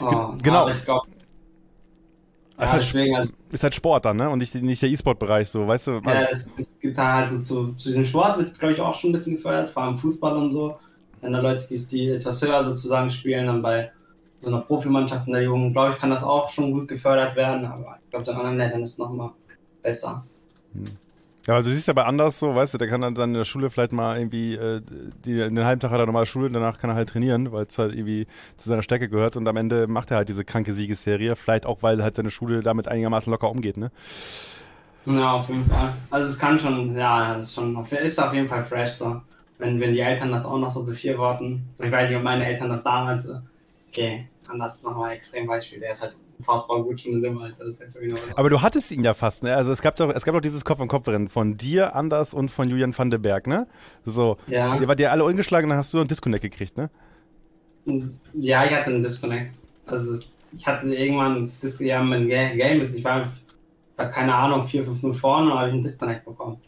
Oh, 0.00 0.34
genau. 0.42 0.68
ja, 0.68 0.74
ist, 0.74 2.72
halt, 2.72 2.82
deswegen 2.82 3.16
halt, 3.16 3.30
ist 3.52 3.62
halt 3.62 3.74
Sport 3.76 4.04
dann, 4.04 4.16
ne? 4.16 4.28
Und 4.28 4.38
nicht, 4.38 4.56
nicht 4.56 4.82
der 4.82 4.88
E-Sport-Bereich, 4.88 5.48
so, 5.48 5.68
weißt 5.68 5.86
du? 5.86 5.92
Ja, 6.04 6.24
es, 6.30 6.50
es 6.58 6.78
gibt 6.80 6.98
da 6.98 7.14
halt 7.14 7.30
so 7.30 7.40
zu, 7.40 7.72
zu 7.74 7.88
diesem 7.88 8.04
Sport, 8.04 8.38
wird, 8.38 8.58
glaube 8.58 8.74
ich, 8.74 8.80
auch 8.80 8.94
schon 8.94 9.10
ein 9.10 9.12
bisschen 9.12 9.36
gefördert, 9.36 9.70
vor 9.70 9.84
allem 9.84 9.98
Fußball 9.98 10.36
und 10.36 10.50
so 10.50 10.78
wenn 11.24 11.32
da 11.32 11.40
Leute, 11.40 11.66
die, 11.68 11.86
die 11.86 12.08
etwas 12.10 12.42
höher 12.42 12.62
sozusagen 12.62 13.10
spielen, 13.10 13.46
dann 13.46 13.62
bei 13.62 13.90
so 14.40 14.48
einer 14.48 14.60
Profimannschaft 14.60 15.26
in 15.26 15.32
der 15.32 15.42
Jugend, 15.42 15.72
glaube 15.72 15.92
ich, 15.92 15.98
kann 15.98 16.10
das 16.10 16.22
auch 16.22 16.50
schon 16.50 16.70
gut 16.70 16.86
gefördert 16.86 17.34
werden, 17.34 17.64
aber 17.64 17.96
ich 18.00 18.10
glaube, 18.10 18.30
in 18.30 18.36
anderen 18.36 18.58
Ländern 18.58 18.82
ist 18.82 18.92
es 18.92 18.98
nochmal 18.98 19.30
besser. 19.82 20.24
Hm. 20.74 20.84
Ja, 21.46 21.56
also 21.56 21.68
du 21.68 21.74
siehst 21.74 21.88
ja 21.88 21.92
bei 21.92 22.04
anders 22.04 22.38
so, 22.38 22.54
weißt 22.54 22.72
du, 22.72 22.78
der 22.78 22.88
kann 22.88 23.00
dann 23.02 23.16
in 23.16 23.34
der 23.34 23.44
Schule 23.44 23.68
vielleicht 23.68 23.92
mal 23.92 24.18
irgendwie, 24.18 24.54
äh, 24.54 24.80
die, 25.24 25.40
in 25.40 25.54
den 25.54 25.64
halben 25.64 25.80
Tag 25.80 25.90
hat 25.90 25.98
er 25.98 26.06
normal 26.06 26.24
Schule, 26.24 26.48
danach 26.50 26.78
kann 26.78 26.88
er 26.90 26.96
halt 26.96 27.08
trainieren, 27.10 27.52
weil 27.52 27.64
es 27.64 27.78
halt 27.78 27.94
irgendwie 27.94 28.26
zu 28.56 28.68
seiner 28.68 28.82
Stärke 28.82 29.08
gehört 29.08 29.36
und 29.36 29.46
am 29.46 29.56
Ende 29.56 29.86
macht 29.86 30.10
er 30.10 30.18
halt 30.18 30.28
diese 30.28 30.44
kranke 30.44 30.72
Siegesserie, 30.72 31.36
vielleicht 31.36 31.66
auch, 31.66 31.82
weil 31.82 32.02
halt 32.02 32.16
seine 32.16 32.30
Schule 32.30 32.62
damit 32.62 32.88
einigermaßen 32.88 33.30
locker 33.30 33.50
umgeht, 33.50 33.76
ne? 33.76 33.90
Ja, 35.04 35.32
auf 35.32 35.48
jeden 35.48 35.66
Fall. 35.66 35.92
Also 36.10 36.30
es 36.30 36.38
kann 36.38 36.58
schon, 36.58 36.96
ja, 36.96 37.34
ist 37.34 37.54
schon, 37.54 37.76
ist 37.84 38.22
auf 38.22 38.32
jeden 38.32 38.48
Fall 38.48 38.64
fresh 38.64 38.92
so 38.92 39.20
wenn, 39.64 39.80
wenn 39.80 39.92
die 39.92 40.00
Eltern 40.00 40.30
das 40.30 40.44
auch 40.44 40.58
noch 40.58 40.70
so 40.70 40.84
befürworten. 40.84 41.64
Ich 41.82 41.90
weiß 41.90 42.08
nicht, 42.08 42.18
ob 42.18 42.22
meine 42.22 42.44
Eltern 42.44 42.68
das 42.68 42.84
damals, 42.84 43.28
okay, 43.88 44.28
anders 44.48 44.76
ist 44.76 44.84
nochmal 44.84 45.10
ein 45.10 45.16
Extrembeispiel, 45.16 45.80
der 45.80 45.94
ist 45.94 46.02
halt 46.02 46.16
unfassbar 46.38 46.82
gut 46.82 47.00
schon 47.00 47.12
in 47.12 47.22
dem 47.22 47.38
Alter. 47.38 47.64
Das 47.64 47.80
halt 47.80 47.94
genau 47.94 48.16
Aber 48.36 48.50
du 48.50 48.60
hattest 48.60 48.90
ihn 48.90 49.04
ja 49.04 49.14
fast, 49.14 49.42
ne? 49.42 49.54
Also 49.54 49.72
es 49.72 49.82
gab 49.82 49.96
doch, 49.96 50.12
es 50.14 50.24
gab 50.24 50.34
doch 50.34 50.40
dieses 50.40 50.64
Kopf-an-Kopf-Rennen 50.64 51.28
von 51.28 51.56
dir, 51.56 51.94
Anders 51.94 52.34
und 52.34 52.50
von 52.50 52.68
Julian 52.68 52.96
van 52.96 53.10
den 53.10 53.22
Berg, 53.22 53.46
ne? 53.46 53.66
So. 54.04 54.36
Ja. 54.48 54.78
Ihr 54.78 54.88
wart 54.88 55.00
ja 55.00 55.10
alle 55.10 55.24
ungeschlagen, 55.24 55.68
dann 55.68 55.78
hast 55.78 55.94
du 55.94 55.98
einen 55.98 56.08
Disconnect 56.08 56.42
gekriegt, 56.42 56.76
ne? 56.76 56.90
Ja, 58.34 58.64
ich 58.64 58.72
hatte 58.72 58.90
einen 58.90 59.02
Disconnect. 59.02 59.54
Also 59.86 60.24
ich 60.56 60.66
hatte 60.66 60.94
irgendwann, 60.94 61.52
ja, 61.80 62.02
mein 62.02 62.28
Game 62.28 62.80
ist, 62.80 62.94
ich 62.94 63.04
war, 63.04 63.22
war 63.96 64.08
keine 64.08 64.34
Ahnung, 64.34 64.62
4-5-0 64.62 65.12
vorne 65.12 65.52
und 65.52 65.58
habe 65.58 65.68
ich 65.68 65.74
einen 65.74 65.82
Disconnect 65.82 66.24
bekommen. 66.24 66.58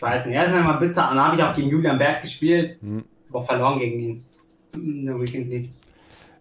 Ich 0.00 0.02
weiß 0.02 0.24
nicht. 0.24 0.34
Erstmal 0.34 0.64
mal 0.64 0.78
bitter. 0.78 1.08
Dann 1.10 1.20
habe 1.20 1.36
ich 1.36 1.42
auch 1.42 1.54
gegen 1.54 1.68
Julian 1.68 1.98
Berg 1.98 2.22
gespielt. 2.22 2.78
Hm. 2.80 3.04
Aber 3.28 3.44
verloren 3.44 3.78
gegen 3.78 4.00
ihn. 4.00 4.24
In 4.72 5.04
der 5.04 5.20
Weekend 5.20 5.48
League. 5.48 5.70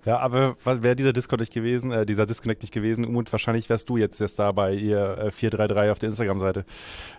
Ja, 0.05 0.19
aber 0.19 0.55
wäre 0.63 0.95
dieser 0.95 1.11
Discord 1.11 1.41
nicht 1.41 1.51
gewesen, 1.51 1.91
äh, 1.91 2.05
dieser 2.05 2.25
Disconnect 2.25 2.61
nicht 2.61 2.73
gewesen, 2.73 3.03
und 3.03 3.29
wahrscheinlich 3.33 3.69
wärst 3.69 3.89
du 3.89 3.97
jetzt 3.97 4.21
jetzt 4.21 4.39
da 4.39 4.53
bei 4.53 4.73
ihr 4.73 5.17
äh, 5.17 5.29
433 5.29 5.91
auf 5.91 5.99
der 5.99 6.07
Instagram-Seite. 6.07 6.63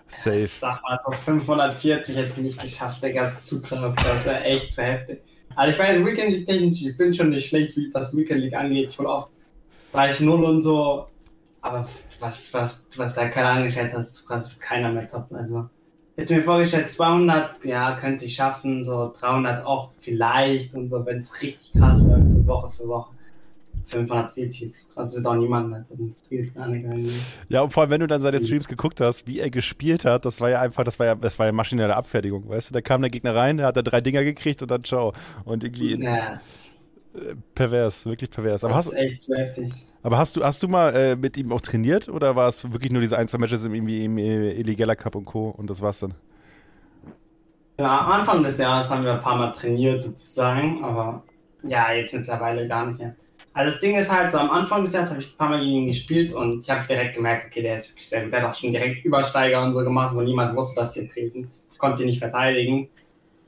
Safe. 0.08 0.38
Ich 0.38 0.52
sag 0.52 0.82
mal, 0.82 0.98
so 1.04 1.12
540 1.12 2.16
hätte 2.16 2.30
ich 2.30 2.36
nicht 2.38 2.58
geschafft, 2.58 3.04
Digga, 3.04 3.24
das 3.24 3.40
ist 3.40 3.46
zu 3.48 3.60
krass, 3.60 3.94
das 3.96 4.24
wäre 4.24 4.44
echt 4.44 4.72
zu 4.72 4.82
heftig. 4.82 5.20
Also 5.54 5.72
ich 5.74 5.78
weiß, 5.78 6.06
Weekend 6.06 6.30
League 6.32 6.46
technisch, 6.46 6.86
ich 6.86 6.96
bin 6.96 7.12
schon 7.12 7.28
nicht 7.28 7.48
schlecht, 7.50 7.76
was 7.92 8.16
Weekend 8.16 8.40
League 8.40 8.54
angeht, 8.54 8.88
ich 8.88 8.98
hole 8.98 9.10
oft 9.10 9.28
30-0 9.92 10.30
und 10.30 10.62
so, 10.62 11.06
aber 11.60 11.86
was, 12.18 12.54
was, 12.54 12.86
was 12.96 13.14
da 13.14 13.28
keiner 13.28 13.50
angestellt 13.50 13.92
hat, 13.92 14.00
ist 14.00 14.14
zu 14.14 14.24
krass, 14.24 14.50
wird 14.50 14.60
keiner 14.60 14.90
mehr 14.90 15.06
toppen, 15.06 15.36
also 15.36 15.68
hätte 16.16 16.34
mir 16.34 16.42
vorgestellt, 16.42 16.90
200, 16.90 17.64
ja, 17.64 17.96
könnte 17.98 18.24
ich 18.24 18.34
schaffen, 18.34 18.84
so 18.84 19.12
300 19.18 19.64
auch 19.64 19.90
vielleicht 20.00 20.74
und 20.74 20.90
so, 20.90 21.04
wenn 21.06 21.18
es 21.18 21.42
richtig 21.42 21.72
krass 21.78 22.02
läuft, 22.02 22.30
so 22.30 22.46
Woche 22.46 22.70
für 22.70 22.88
Woche. 22.88 23.10
540 23.90 24.62
ist 24.62 24.94
krass, 24.94 25.16
wird 25.16 25.26
auch 25.26 25.34
niemand 25.34 25.70
mehr 25.70 25.84
das 25.88 26.28
geht 26.28 26.54
gar 26.54 26.68
nicht. 26.68 26.86
Ja, 27.48 27.62
und 27.62 27.72
vor 27.72 27.82
allem, 27.82 27.90
wenn 27.90 28.00
du 28.00 28.06
dann 28.06 28.22
seine 28.22 28.38
Streams 28.38 28.68
geguckt 28.68 29.00
hast, 29.00 29.26
wie 29.26 29.40
er 29.40 29.50
gespielt 29.50 30.04
hat, 30.04 30.24
das 30.24 30.40
war 30.40 30.50
ja 30.50 30.60
einfach, 30.60 30.84
das 30.84 30.98
war 30.98 31.06
ja, 31.06 31.14
das 31.14 31.38
war 31.38 31.46
ja 31.46 31.52
maschinelle 31.52 31.96
Abfertigung, 31.96 32.48
weißt 32.48 32.70
du? 32.70 32.74
Da 32.74 32.80
kam 32.82 33.00
der 33.00 33.10
Gegner 33.10 33.34
rein, 33.34 33.58
da 33.58 33.66
hat 33.66 33.76
er 33.76 33.82
drei 33.82 34.00
Dinger 34.00 34.22
gekriegt 34.22 34.62
und 34.62 34.70
dann 34.70 34.84
ciao. 34.84 35.12
Und 35.44 35.64
irgendwie. 35.64 35.96
Yes. 35.96 36.79
Äh, 37.14 37.34
pervers, 37.54 38.06
wirklich 38.06 38.30
pervers. 38.30 38.64
Aber 38.64 38.74
das 38.74 38.86
hast, 38.86 38.92
ist 38.92 38.98
echt 38.98 39.20
zu 39.22 39.34
heftig. 39.34 39.72
Aber 40.02 40.18
hast 40.18 40.36
du, 40.36 40.44
hast 40.44 40.62
du 40.62 40.68
mal 40.68 40.94
äh, 40.94 41.16
mit 41.16 41.36
ihm 41.36 41.52
auch 41.52 41.60
trainiert 41.60 42.08
oder 42.08 42.36
war 42.36 42.48
es 42.48 42.64
wirklich 42.64 42.90
nur 42.90 43.00
diese 43.00 43.18
ein, 43.18 43.28
zwei 43.28 43.38
Matches 43.38 43.64
im, 43.64 43.74
im, 43.74 43.88
im 43.88 44.18
Illegaler 44.18 44.96
Cup 44.96 45.14
und 45.14 45.24
Co. 45.24 45.50
und 45.50 45.68
das 45.68 45.82
war's 45.82 46.00
dann? 46.00 46.14
Ja, 47.78 48.00
am 48.00 48.12
Anfang 48.12 48.42
des 48.42 48.58
Jahres 48.58 48.88
haben 48.90 49.04
wir 49.04 49.14
ein 49.14 49.20
paar 49.20 49.36
Mal 49.36 49.52
trainiert 49.52 50.02
sozusagen, 50.02 50.84
aber 50.84 51.22
ja, 51.62 51.92
jetzt 51.92 52.14
mittlerweile 52.14 52.68
gar 52.68 52.86
nicht 52.86 52.98
mehr. 52.98 53.14
Also 53.52 53.72
das 53.72 53.80
Ding 53.80 53.96
ist 53.96 54.12
halt, 54.12 54.30
so 54.30 54.38
am 54.38 54.50
Anfang 54.50 54.84
des 54.84 54.92
Jahres 54.92 55.10
habe 55.10 55.20
ich 55.20 55.32
ein 55.32 55.36
paar 55.36 55.48
Mal 55.48 55.60
gegen 55.60 55.72
ihn 55.72 55.86
gespielt 55.86 56.32
und 56.32 56.60
ich 56.60 56.70
habe 56.70 56.86
direkt 56.86 57.16
gemerkt, 57.16 57.46
okay, 57.46 57.62
der 57.62 57.74
ist 57.74 57.90
wirklich 57.90 58.08
sehr 58.08 58.22
gut. 58.22 58.32
Der 58.32 58.42
hat 58.42 58.50
auch 58.50 58.54
schon 58.54 58.70
direkt 58.70 59.04
Übersteiger 59.04 59.62
und 59.62 59.72
so 59.72 59.80
gemacht, 59.80 60.14
wo 60.14 60.20
niemand 60.20 60.54
wusste, 60.56 60.80
dass 60.80 60.92
die 60.92 61.02
Presen. 61.02 61.50
Ich 61.72 61.78
konnte 61.78 62.02
ihn 62.02 62.06
nicht 62.06 62.20
verteidigen. 62.20 62.88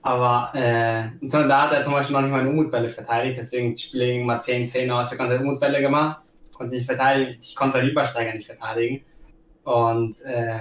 Aber 0.02 0.50
äh, 0.54 1.10
da 1.20 1.62
hat 1.62 1.72
er 1.72 1.82
zum 1.82 1.92
Beispiel 1.92 2.14
noch 2.14 2.22
nicht 2.22 2.32
meine 2.32 2.50
Umutbälle 2.50 2.88
verteidigt, 2.88 3.38
deswegen 3.38 3.76
spiele 3.76 4.04
ich 4.04 4.24
mal 4.24 4.40
10, 4.40 4.66
10 4.66 4.90
aus, 4.90 5.12
ich 5.12 5.18
habe 5.18 5.28
ganze 5.28 5.44
Umutbälle 5.44 5.80
gemacht 5.80 6.22
konnte 6.62 6.76
nicht 6.76 6.86
verteidigen, 6.86 7.36
ich 7.40 7.56
konnte 7.56 7.78
seinen 7.78 7.90
Übersteiger 7.90 8.34
nicht 8.34 8.46
verteidigen. 8.46 9.04
Und 9.64 10.20
äh, 10.22 10.60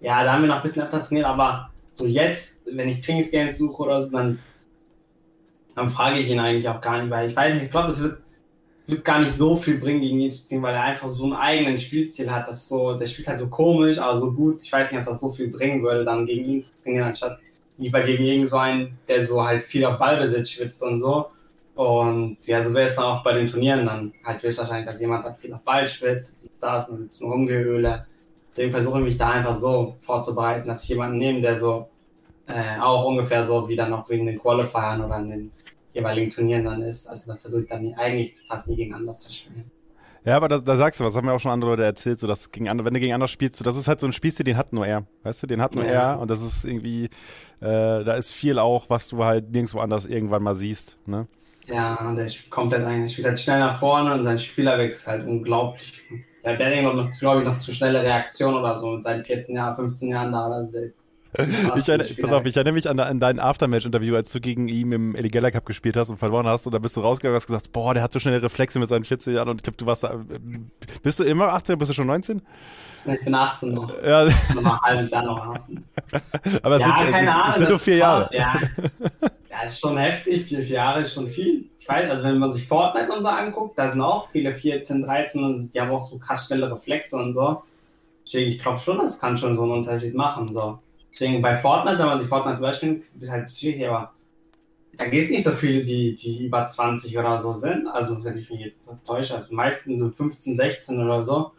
ja, 0.00 0.24
da 0.24 0.32
haben 0.32 0.42
wir 0.42 0.48
noch 0.48 0.56
ein 0.56 0.62
bisschen 0.62 0.82
öfter 0.82 1.04
trainiert, 1.04 1.26
aber 1.26 1.70
so 1.92 2.06
jetzt, 2.06 2.62
wenn 2.66 2.88
ich 2.88 3.04
Trainingsgames 3.04 3.58
suche 3.58 3.82
oder 3.82 4.02
so, 4.02 4.10
dann, 4.10 4.38
dann 5.74 5.88
frage 5.88 6.18
ich 6.18 6.28
ihn 6.28 6.40
eigentlich 6.40 6.68
auch 6.68 6.80
gar 6.80 7.00
nicht, 7.00 7.10
weil 7.10 7.28
ich 7.28 7.36
weiß 7.36 7.54
nicht, 7.54 7.64
ich 7.64 7.70
glaube, 7.70 7.88
das 7.88 8.02
wird, 8.02 8.22
wird 8.86 9.04
gar 9.04 9.20
nicht 9.20 9.32
so 9.32 9.56
viel 9.56 9.78
bringen 9.78 10.00
gegen 10.00 10.20
ihn 10.20 10.32
zu 10.32 10.42
weil 10.62 10.74
er 10.74 10.82
einfach 10.82 11.08
so 11.08 11.24
einen 11.24 11.34
eigenen 11.34 11.78
Spielstil 11.78 12.30
hat, 12.30 12.48
das 12.48 12.68
so, 12.68 12.98
der 12.98 13.06
spielt 13.06 13.28
halt 13.28 13.38
so 13.38 13.48
komisch, 13.48 13.98
aber 13.98 14.18
so 14.18 14.32
gut, 14.32 14.62
ich 14.62 14.72
weiß 14.72 14.90
nicht, 14.90 15.00
ob 15.00 15.06
das 15.06 15.20
so 15.20 15.30
viel 15.30 15.48
bringen 15.48 15.82
würde, 15.82 16.04
dann 16.04 16.26
gegen 16.26 16.44
ihn 16.44 16.64
zu 16.64 16.72
trainieren, 16.82 17.06
anstatt 17.06 17.38
lieber 17.78 18.02
gegen 18.02 18.24
irgend 18.24 18.48
so 18.48 18.58
einen, 18.58 18.98
der 19.08 19.24
so 19.24 19.42
halt 19.44 19.64
viel 19.64 19.84
auf 19.84 19.98
Ballbesitz 19.98 20.50
schwitzt 20.50 20.82
und 20.82 21.00
so. 21.00 21.26
Und 21.74 22.38
ja, 22.46 22.62
so 22.62 22.72
wäre 22.72 22.86
es 22.86 22.98
auch 22.98 23.22
bei 23.24 23.32
den 23.32 23.46
Turnieren 23.46 23.86
dann 23.86 24.12
halt 24.24 24.42
höchstwahrscheinlich, 24.42 24.86
dass 24.86 25.00
jemand 25.00 25.24
hat 25.24 25.36
viel 25.38 25.52
auf 25.52 25.62
Ball 25.62 25.88
schwitzt, 25.88 26.50
da 26.60 26.78
ist 26.78 26.90
ein 26.90 27.06
bisschen 27.06 27.30
Rumgehöhle. 27.30 28.04
Deswegen 28.50 28.70
versuche 28.70 28.98
ich 28.98 29.04
mich 29.04 29.18
da 29.18 29.30
einfach 29.30 29.56
so 29.56 29.86
vorzubereiten, 30.02 30.68
dass 30.68 30.84
ich 30.84 30.90
jemanden 30.90 31.18
nehme, 31.18 31.40
der 31.40 31.58
so 31.58 31.88
äh, 32.46 32.78
auch 32.78 33.04
ungefähr 33.04 33.42
so 33.44 33.68
wie 33.68 33.74
dann 33.74 33.90
noch 33.90 34.08
wegen 34.08 34.26
den 34.26 34.38
Qualifiern 34.38 35.02
oder 35.04 35.18
in 35.18 35.30
den 35.30 35.52
jeweiligen 35.92 36.30
Turnieren 36.30 36.64
dann 36.64 36.82
ist. 36.82 37.08
Also 37.08 37.32
da 37.32 37.38
versuche 37.38 37.62
ich 37.62 37.68
dann 37.68 37.94
eigentlich 37.94 38.36
fast 38.46 38.68
nie 38.68 38.76
gegen 38.76 38.94
anders 38.94 39.20
zu 39.20 39.32
spielen. 39.32 39.70
Ja, 40.24 40.36
aber 40.36 40.48
da, 40.48 40.58
da 40.58 40.76
sagst 40.76 41.00
du 41.00 41.04
was, 41.04 41.14
haben 41.16 41.26
ja 41.26 41.34
auch 41.34 41.40
schon 41.40 41.50
andere 41.50 41.72
Leute 41.72 41.84
erzählt, 41.84 42.18
so 42.18 42.26
dass 42.26 42.50
gegen 42.50 42.68
andere, 42.68 42.86
wenn 42.86 42.94
du 42.94 43.00
gegen 43.00 43.12
andere 43.12 43.28
spielst, 43.28 43.56
so, 43.56 43.64
das 43.64 43.76
ist 43.76 43.88
halt 43.88 44.00
so 44.00 44.06
ein 44.06 44.12
Spielstil, 44.12 44.44
den 44.44 44.56
hat 44.56 44.72
nur 44.72 44.86
er, 44.86 45.04
weißt 45.22 45.42
du, 45.42 45.46
den 45.46 45.60
hat 45.60 45.74
nur 45.74 45.84
ja. 45.84 46.14
er 46.14 46.18
und 46.20 46.30
das 46.30 46.42
ist 46.42 46.64
irgendwie, 46.64 47.04
äh, 47.04 47.10
da 47.60 48.14
ist 48.14 48.30
viel 48.30 48.58
auch, 48.58 48.88
was 48.88 49.08
du 49.08 49.22
halt 49.22 49.50
nirgendwo 49.50 49.80
anders 49.80 50.06
irgendwann 50.06 50.42
mal 50.42 50.54
siehst, 50.54 50.98
ne? 51.06 51.26
Ja, 51.66 52.12
der 52.14 52.28
spielt 52.28 52.50
komplett 52.50 52.84
eigentlich. 52.84 53.12
Spielt 53.12 53.26
halt 53.26 53.40
schnell 53.40 53.60
nach 53.60 53.78
vorne 53.78 54.14
und 54.14 54.24
sein 54.24 54.38
Spielerwechsel 54.38 55.00
ist 55.00 55.06
halt 55.06 55.26
unglaublich. 55.26 55.94
Der 56.44 56.52
hat 56.52 57.18
glaube 57.18 57.40
ich, 57.40 57.46
noch 57.46 57.58
zu 57.58 57.72
schnelle 57.72 58.02
Reaktion 58.02 58.54
oder 58.54 58.76
so. 58.76 59.00
Seit 59.00 59.26
14 59.26 59.56
Jahren, 59.56 59.74
15 59.74 60.10
Jahren 60.10 60.32
da. 60.32 60.46
Also 60.46 60.78
ich 61.76 61.88
erinnere, 61.88 62.08
pass 62.20 62.32
auf, 62.32 62.46
ich 62.46 62.56
erinnere 62.56 62.74
mich 62.74 62.88
an, 62.88 62.98
an 63.00 63.18
dein 63.18 63.40
Aftermatch-Interview, 63.40 64.14
als 64.14 64.32
du 64.32 64.40
gegen 64.40 64.68
ihn 64.68 64.92
im 64.92 65.14
Eligella 65.16 65.50
Cup 65.50 65.66
gespielt 65.66 65.96
hast 65.96 66.10
und 66.10 66.16
verloren 66.16 66.46
hast. 66.46 66.66
Und 66.66 66.74
da 66.74 66.78
bist 66.78 66.96
du 66.96 67.00
rausgegangen 67.00 67.34
und 67.34 67.40
hast 67.40 67.46
gesagt, 67.46 67.72
boah, 67.72 67.94
der 67.94 68.02
hat 68.02 68.12
so 68.12 68.20
schnelle 68.20 68.42
Reflexe 68.42 68.78
mit 68.78 68.88
seinen 68.88 69.04
14 69.04 69.34
Jahren. 69.34 69.48
Und 69.48 69.56
ich 69.56 69.62
glaube, 69.64 69.76
du 69.76 69.86
warst 69.86 70.04
da. 70.04 70.24
Bist 71.02 71.18
du 71.18 71.24
immer 71.24 71.52
18 71.52 71.78
bist 71.78 71.90
du 71.90 71.94
schon 71.94 72.06
19? 72.06 72.42
Ich 73.06 73.24
bin 73.24 73.34
18 73.34 73.72
noch. 73.72 73.92
Ja. 74.02 74.24
Noch 74.54 74.64
ein 74.64 74.80
halbes 74.80 75.10
Jahr 75.10 75.24
noch 75.24 75.54
18. 75.54 75.84
Aber 76.62 76.76
es 76.76 76.82
ja, 76.82 76.86
sind, 76.86 77.12
keine 77.12 77.26
es, 77.26 77.28
Ahnung, 77.28 77.48
es 77.48 77.56
sind 77.56 77.68
nur 77.68 77.78
vier 77.78 77.96
Jahre. 77.96 78.28
Ja. 78.32 78.54
Ja, 79.50 79.62
ist 79.66 79.78
schon 79.78 79.96
heftig. 79.98 80.46
Vier, 80.46 80.62
vier 80.62 80.76
Jahre 80.76 81.00
ist 81.02 81.14
schon 81.14 81.28
viel. 81.28 81.66
Ich 81.78 81.88
weiß, 81.88 82.10
also 82.10 82.24
wenn 82.24 82.38
man 82.38 82.52
sich 82.52 82.66
Fortnite 82.66 83.12
und 83.12 83.22
so 83.22 83.28
anguckt, 83.28 83.78
da 83.78 83.90
sind 83.90 84.00
auch 84.00 84.28
viele 84.28 84.52
14, 84.52 85.02
13 85.02 85.44
und 85.44 85.72
die 85.72 85.80
haben 85.80 85.90
auch 85.90 86.02
so 86.02 86.18
krass 86.18 86.46
schnelle 86.46 86.70
Reflexe 86.70 87.16
und 87.16 87.34
so. 87.34 87.62
Deswegen, 88.26 88.52
ich 88.52 88.58
glaube 88.58 88.80
schon, 88.80 88.98
das 88.98 89.20
kann 89.20 89.36
schon 89.38 89.56
so 89.56 89.62
einen 89.62 89.72
Unterschied 89.72 90.14
machen. 90.14 90.50
So. 90.50 90.78
Deswegen 91.14 91.40
bei 91.40 91.54
Fortnite, 91.54 91.98
wenn 92.00 92.06
man 92.06 92.18
sich 92.18 92.26
Fortnite 92.26 92.58
beispielt, 92.58 93.04
ist 93.20 93.30
halt 93.30 93.50
schwierig, 93.52 93.86
aber 93.86 94.12
da 94.96 95.04
gibt 95.04 95.22
es 95.22 95.30
nicht 95.30 95.44
so 95.44 95.52
viele, 95.52 95.84
die, 95.84 96.16
die 96.16 96.44
über 96.44 96.66
20 96.66 97.16
oder 97.16 97.40
so 97.40 97.52
sind. 97.52 97.86
Also, 97.86 98.22
wenn 98.24 98.36
ich 98.36 98.50
mich 98.50 98.60
jetzt 98.60 98.88
täusche, 99.06 99.36
also 99.36 99.54
meistens 99.54 100.00
so 100.00 100.10
15, 100.10 100.56
16 100.56 101.00
oder 101.00 101.22
so. 101.22 101.52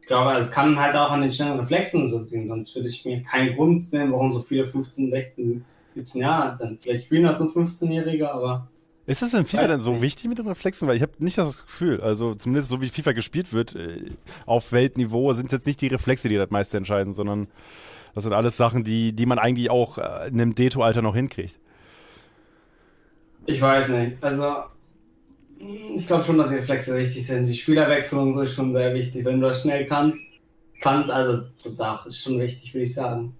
Ich 0.00 0.06
glaube, 0.06 0.32
es 0.36 0.50
kann 0.50 0.78
halt 0.78 0.96
auch 0.96 1.10
an 1.10 1.20
den 1.20 1.32
schnellen 1.32 1.58
Reflexen 1.58 2.08
so 2.08 2.24
sehen, 2.24 2.46
sonst 2.46 2.74
würde 2.74 2.88
ich 2.88 3.04
mir 3.04 3.22
keinen 3.22 3.54
Grund 3.54 3.84
sehen, 3.84 4.12
warum 4.12 4.32
so 4.32 4.40
viele 4.40 4.66
15, 4.66 5.10
16, 5.10 5.64
17 5.94 6.20
Jahre 6.20 6.48
alt 6.48 6.56
sind. 6.58 6.82
Vielleicht 6.82 7.06
spielen 7.06 7.24
das 7.24 7.38
nur 7.38 7.48
15-Jährige, 7.48 8.30
aber. 8.30 8.68
Ist 9.06 9.22
es 9.22 9.34
in 9.34 9.44
FIFA 9.44 9.66
denn 9.68 9.80
so 9.80 10.00
wichtig 10.00 10.28
mit 10.28 10.38
den 10.38 10.46
Reflexen? 10.46 10.88
Weil 10.88 10.96
ich 10.96 11.02
habe 11.02 11.12
nicht 11.18 11.36
das 11.36 11.64
Gefühl, 11.64 12.00
also 12.00 12.34
zumindest 12.34 12.68
so 12.68 12.80
wie 12.80 12.88
FIFA 12.88 13.12
gespielt 13.12 13.52
wird, 13.52 13.74
äh, 13.74 14.10
auf 14.46 14.72
Weltniveau 14.72 15.32
sind 15.34 15.46
es 15.46 15.52
jetzt 15.52 15.66
nicht 15.66 15.82
die 15.82 15.88
Reflexe, 15.88 16.30
die 16.30 16.36
das 16.36 16.50
meiste 16.50 16.78
entscheiden, 16.78 17.12
sondern 17.12 17.48
das 18.14 18.24
sind 18.24 18.32
alles 18.32 18.56
Sachen, 18.56 18.84
die, 18.84 19.12
die 19.12 19.26
man 19.26 19.38
eigentlich 19.38 19.70
auch 19.70 19.98
äh, 19.98 20.28
in 20.28 20.40
einem 20.40 20.54
Deto-Alter 20.54 21.02
noch 21.02 21.14
hinkriegt. 21.14 21.58
Ich 23.46 23.60
weiß 23.60 23.88
nicht. 23.88 24.22
Also, 24.22 24.54
ich 25.58 26.06
glaube 26.06 26.22
schon, 26.22 26.38
dass 26.38 26.48
die 26.48 26.56
Reflexe 26.56 26.96
wichtig 26.96 27.26
sind. 27.26 27.46
Die 27.46 27.54
Spielerwechslung 27.54 28.32
so 28.32 28.42
ist 28.42 28.54
schon 28.54 28.72
sehr 28.72 28.94
wichtig. 28.94 29.24
Wenn 29.24 29.40
du 29.40 29.48
das 29.48 29.62
schnell 29.62 29.86
kannst, 29.86 30.20
kannst, 30.80 31.10
also 31.10 31.42
das 31.76 32.06
ist 32.06 32.22
schon 32.22 32.38
wichtig, 32.38 32.72
würde 32.72 32.84
ich 32.84 32.94
sagen. 32.94 33.34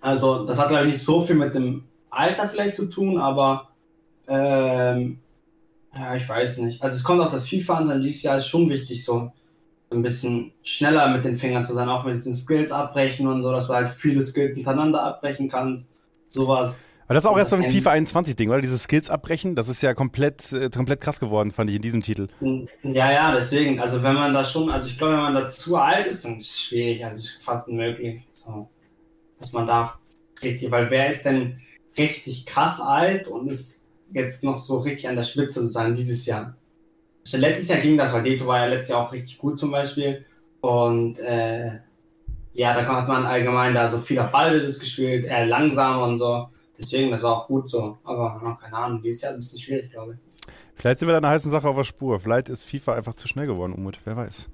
Also, 0.00 0.46
das 0.46 0.58
hat, 0.58 0.68
glaube 0.68 0.84
ich, 0.84 0.92
nicht 0.92 1.02
so 1.02 1.20
viel 1.20 1.36
mit 1.36 1.54
dem 1.54 1.84
Alter 2.08 2.48
vielleicht 2.48 2.74
zu 2.74 2.86
tun, 2.86 3.18
aber 3.18 3.68
ähm, 4.26 5.18
ja, 5.94 6.16
ich 6.16 6.28
weiß 6.28 6.58
nicht. 6.58 6.82
Also, 6.82 6.96
es 6.96 7.04
kommt 7.04 7.20
auch 7.20 7.30
das 7.30 7.48
FIFA 7.48 7.74
an, 7.74 7.88
dann 7.88 8.02
dieses 8.02 8.22
Jahr 8.22 8.38
ist 8.38 8.46
schon 8.46 8.68
wichtig, 8.70 9.04
so 9.04 9.30
ein 9.90 10.02
bisschen 10.02 10.52
schneller 10.62 11.08
mit 11.08 11.24
den 11.24 11.36
Fingern 11.36 11.64
zu 11.64 11.74
sein, 11.74 11.88
auch 11.88 12.04
mit 12.04 12.14
diesen 12.14 12.34
Skills 12.34 12.70
abbrechen 12.70 13.26
und 13.26 13.42
so, 13.42 13.50
dass 13.50 13.66
du 13.66 13.74
halt 13.74 13.88
viele 13.88 14.22
Skills 14.22 14.54
hintereinander 14.54 15.02
abbrechen 15.02 15.48
kannst. 15.48 15.88
Sowas. 16.28 16.78
Aber 17.06 17.14
das 17.14 17.24
ist 17.24 17.30
auch 17.30 17.38
jetzt 17.38 17.50
so 17.50 17.56
ein 17.56 17.68
FIFA 17.68 17.90
21 17.90 18.36
Ding, 18.36 18.50
oder? 18.50 18.60
Dieses 18.60 18.84
Skills 18.84 19.10
abbrechen, 19.10 19.56
das 19.56 19.68
ist 19.68 19.82
ja 19.82 19.94
komplett, 19.94 20.52
äh, 20.52 20.70
komplett 20.70 21.00
krass 21.00 21.18
geworden, 21.18 21.50
fand 21.50 21.68
ich 21.68 21.74
in 21.74 21.82
diesem 21.82 22.02
Titel. 22.02 22.28
Ja, 22.84 23.10
ja, 23.10 23.34
deswegen. 23.34 23.80
Also 23.80 24.00
wenn 24.04 24.14
man 24.14 24.32
da 24.32 24.44
schon, 24.44 24.70
also 24.70 24.86
ich 24.86 24.96
glaube, 24.96 25.14
wenn 25.14 25.22
man 25.22 25.34
da 25.34 25.48
zu 25.48 25.76
alt 25.76 26.06
ist, 26.06 26.24
dann 26.24 26.38
ist 26.38 26.50
es 26.50 26.60
schwierig, 26.60 27.04
also 27.04 27.28
fast 27.40 27.68
unmöglich. 27.68 28.22
So, 28.32 28.68
dass 29.40 29.52
man 29.52 29.66
da 29.66 29.98
richtig, 30.40 30.70
weil 30.70 30.88
wer 30.90 31.08
ist 31.08 31.24
denn 31.24 31.60
richtig 31.98 32.46
krass 32.46 32.80
alt 32.80 33.26
und 33.26 33.50
ist 33.50 33.88
jetzt 34.12 34.44
noch 34.44 34.58
so 34.58 34.78
richtig 34.78 35.08
an 35.08 35.16
der 35.16 35.24
Spitze 35.24 35.62
sozusagen 35.62 35.94
dieses 35.94 36.26
Jahr? 36.26 36.54
Letztes 37.32 37.68
Jahr 37.68 37.80
ging 37.80 37.96
das, 37.96 38.12
weil 38.12 38.22
Deto 38.22 38.46
war 38.46 38.58
ja 38.58 38.66
letztes 38.66 38.90
Jahr 38.90 39.06
auch 39.06 39.12
richtig 39.12 39.38
gut 39.38 39.58
zum 39.58 39.70
Beispiel. 39.70 40.24
Und 40.60 41.18
äh, 41.20 41.78
ja, 42.52 42.74
da 42.74 42.86
hat 42.86 43.08
man 43.08 43.24
allgemein 43.24 43.74
da 43.74 43.88
so 43.88 43.98
viel 43.98 44.18
auf 44.18 44.30
Ballbesitz 44.30 44.78
gespielt, 44.78 45.24
eher 45.24 45.46
langsam 45.46 46.02
und 46.02 46.18
so. 46.18 46.48
Deswegen, 46.76 47.10
das 47.10 47.22
war 47.22 47.36
auch 47.36 47.46
gut 47.46 47.68
so. 47.68 47.98
Aber 48.04 48.58
keine 48.60 48.76
Ahnung, 48.76 49.02
dieses 49.02 49.22
Jahr 49.22 49.32
ist 49.32 49.36
ein 49.36 49.40
bisschen 49.40 49.60
schwierig, 49.60 49.90
glaube 49.90 50.14
ich. 50.14 50.18
Vielleicht 50.74 50.98
sind 50.98 51.08
wir 51.08 51.12
da 51.12 51.18
eine 51.18 51.28
heißen 51.28 51.50
Sache 51.50 51.68
auf 51.68 51.76
der 51.76 51.84
Spur. 51.84 52.18
Vielleicht 52.20 52.48
ist 52.48 52.64
FIFA 52.64 52.94
einfach 52.94 53.14
zu 53.14 53.28
schnell 53.28 53.46
geworden, 53.46 53.74
Umut. 53.74 54.00
Wer 54.04 54.16
weiß. 54.16 54.48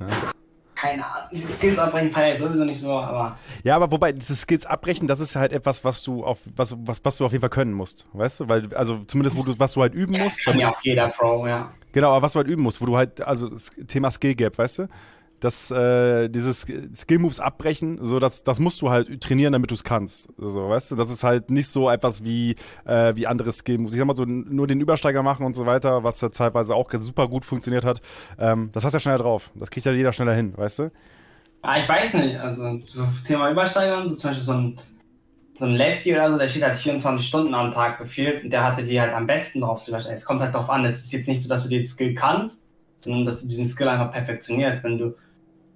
Ja. 0.00 0.06
Keine 0.74 1.06
Ahnung. 1.06 1.28
Diese 1.30 1.46
Skills 1.46 1.78
abbrechen 1.78 2.10
feiere 2.10 2.34
ich 2.34 2.40
sowieso 2.40 2.64
nicht 2.64 2.80
so, 2.80 2.92
aber. 2.92 3.38
Ja, 3.62 3.76
aber 3.76 3.90
wobei, 3.92 4.12
diese 4.12 4.34
Skills 4.34 4.66
abbrechen, 4.66 5.06
das 5.06 5.20
ist 5.20 5.36
halt 5.36 5.52
etwas, 5.52 5.84
was 5.84 6.02
du 6.02 6.24
auf, 6.24 6.40
was, 6.56 6.74
was, 6.80 7.04
was 7.04 7.16
du 7.18 7.26
auf 7.26 7.32
jeden 7.32 7.42
Fall 7.42 7.50
können 7.50 7.72
musst. 7.72 8.06
Weißt 8.14 8.40
du? 8.40 8.48
Weil, 8.48 8.74
also 8.74 9.04
zumindest, 9.04 9.36
wo 9.36 9.42
du, 9.42 9.58
was 9.58 9.74
du 9.74 9.82
halt 9.82 9.94
üben 9.94 10.14
ja, 10.14 10.24
musst. 10.24 10.44
Kann 10.44 10.58
ja 10.58 10.70
auch 10.70 10.80
jeder 10.82 11.08
Pro, 11.08 11.46
ja. 11.46 11.70
Genau, 11.92 12.10
aber 12.12 12.22
was 12.22 12.32
du 12.32 12.38
halt 12.38 12.48
üben 12.48 12.62
musst, 12.62 12.80
wo 12.80 12.86
du 12.86 12.96
halt, 12.96 13.20
also 13.20 13.50
Thema 13.86 14.10
Skill 14.10 14.34
Gap, 14.34 14.58
weißt 14.58 14.80
du? 14.80 14.88
das, 15.40 15.70
äh, 15.70 16.28
dieses 16.28 16.66
Skill-Moves 16.94 17.40
abbrechen, 17.40 17.98
so 18.00 18.18
das, 18.18 18.42
das 18.42 18.58
musst 18.60 18.80
du 18.82 18.90
halt 18.90 19.20
trainieren, 19.20 19.52
damit 19.52 19.70
du 19.70 19.74
es 19.74 19.84
kannst. 19.84 20.28
So, 20.36 20.68
weißt 20.68 20.92
du, 20.92 20.96
das 20.96 21.10
ist 21.10 21.24
halt 21.24 21.50
nicht 21.50 21.68
so 21.68 21.90
etwas 21.90 22.22
wie, 22.22 22.54
äh, 22.84 23.14
wie 23.16 23.26
andere 23.26 23.50
Skill-Moves. 23.50 23.94
Ich 23.94 23.98
sag 23.98 24.06
mal 24.06 24.16
so, 24.16 24.24
nur 24.26 24.66
den 24.66 24.80
Übersteiger 24.80 25.22
machen 25.22 25.46
und 25.46 25.54
so 25.54 25.66
weiter, 25.66 26.04
was 26.04 26.20
ja 26.20 26.28
teilweise 26.28 26.74
auch 26.74 26.90
super 26.92 27.28
gut 27.28 27.44
funktioniert 27.44 27.84
hat. 27.84 28.00
Ähm, 28.38 28.70
das 28.72 28.84
hast 28.84 28.92
du 28.92 28.96
ja 28.96 29.00
schneller 29.00 29.18
drauf. 29.18 29.50
Das 29.54 29.70
kriegt 29.70 29.86
ja 29.86 29.92
jeder 29.92 30.12
schneller 30.12 30.34
hin, 30.34 30.52
weißt 30.56 30.80
du? 30.80 30.90
Ja, 31.64 31.78
ich 31.78 31.88
weiß 31.88 32.14
nicht. 32.14 32.36
Also, 32.38 32.80
so 32.86 33.06
Thema 33.26 33.50
Übersteigern, 33.50 34.08
so 34.08 34.16
zum 34.16 34.30
Beispiel 34.30 34.46
so 34.46 34.52
ein, 34.52 34.80
so 35.60 35.66
ein 35.66 35.74
Lefty 35.74 36.14
oder 36.14 36.32
so, 36.32 36.38
der 36.38 36.48
steht 36.48 36.62
halt 36.62 36.74
24 36.74 37.28
Stunden 37.28 37.54
am 37.54 37.70
Tag 37.70 37.98
gefühlt 37.98 38.42
und 38.42 38.50
der 38.50 38.64
hatte 38.64 38.82
die 38.82 38.98
halt 38.98 39.12
am 39.12 39.26
besten 39.26 39.60
drauf 39.60 39.84
zu 39.84 39.90
übersteigen. 39.90 40.16
Es 40.16 40.24
kommt 40.24 40.40
halt 40.40 40.54
darauf 40.54 40.70
an, 40.70 40.86
es 40.86 41.00
ist 41.00 41.12
jetzt 41.12 41.28
nicht 41.28 41.42
so, 41.42 41.50
dass 41.50 41.64
du 41.64 41.68
den 41.68 41.84
Skill 41.84 42.14
kannst, 42.14 42.70
sondern 43.00 43.26
dass 43.26 43.42
du 43.42 43.48
diesen 43.48 43.66
Skill 43.66 43.88
einfach 43.88 44.10
perfektionierst. 44.10 44.82
Wenn 44.82 44.96
du 44.96 45.14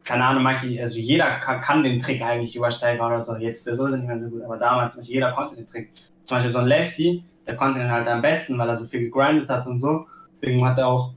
keine 0.02 0.24
Ahnung, 0.24 0.42
manche, 0.42 0.80
also 0.82 0.98
jeder 0.98 1.38
kann, 1.38 1.60
kann, 1.60 1.82
den 1.82 1.98
Trick 1.98 2.22
eigentlich 2.22 2.56
übersteigen 2.56 3.04
oder 3.04 3.22
so. 3.22 3.36
Jetzt 3.36 3.66
der 3.66 3.76
Soße 3.76 3.98
nicht 3.98 4.06
mehr 4.06 4.18
so 4.18 4.30
gut, 4.30 4.42
aber 4.42 4.56
damals 4.56 4.98
jeder 5.02 5.32
konnte 5.32 5.56
den 5.56 5.68
Trick. 5.68 5.90
Zum 6.24 6.38
Beispiel 6.38 6.52
so 6.52 6.60
ein 6.60 6.66
Lefty, 6.66 7.22
der 7.46 7.56
konnte 7.56 7.80
den 7.80 7.90
halt 7.90 8.08
am 8.08 8.22
besten, 8.22 8.58
weil 8.58 8.68
er 8.68 8.78
so 8.78 8.86
viel 8.86 9.00
gegrindet 9.00 9.50
hat 9.50 9.66
und 9.66 9.80
so. 9.80 10.06
Deswegen 10.40 10.64
hat 10.64 10.78
er 10.78 10.88
auch 10.88 11.12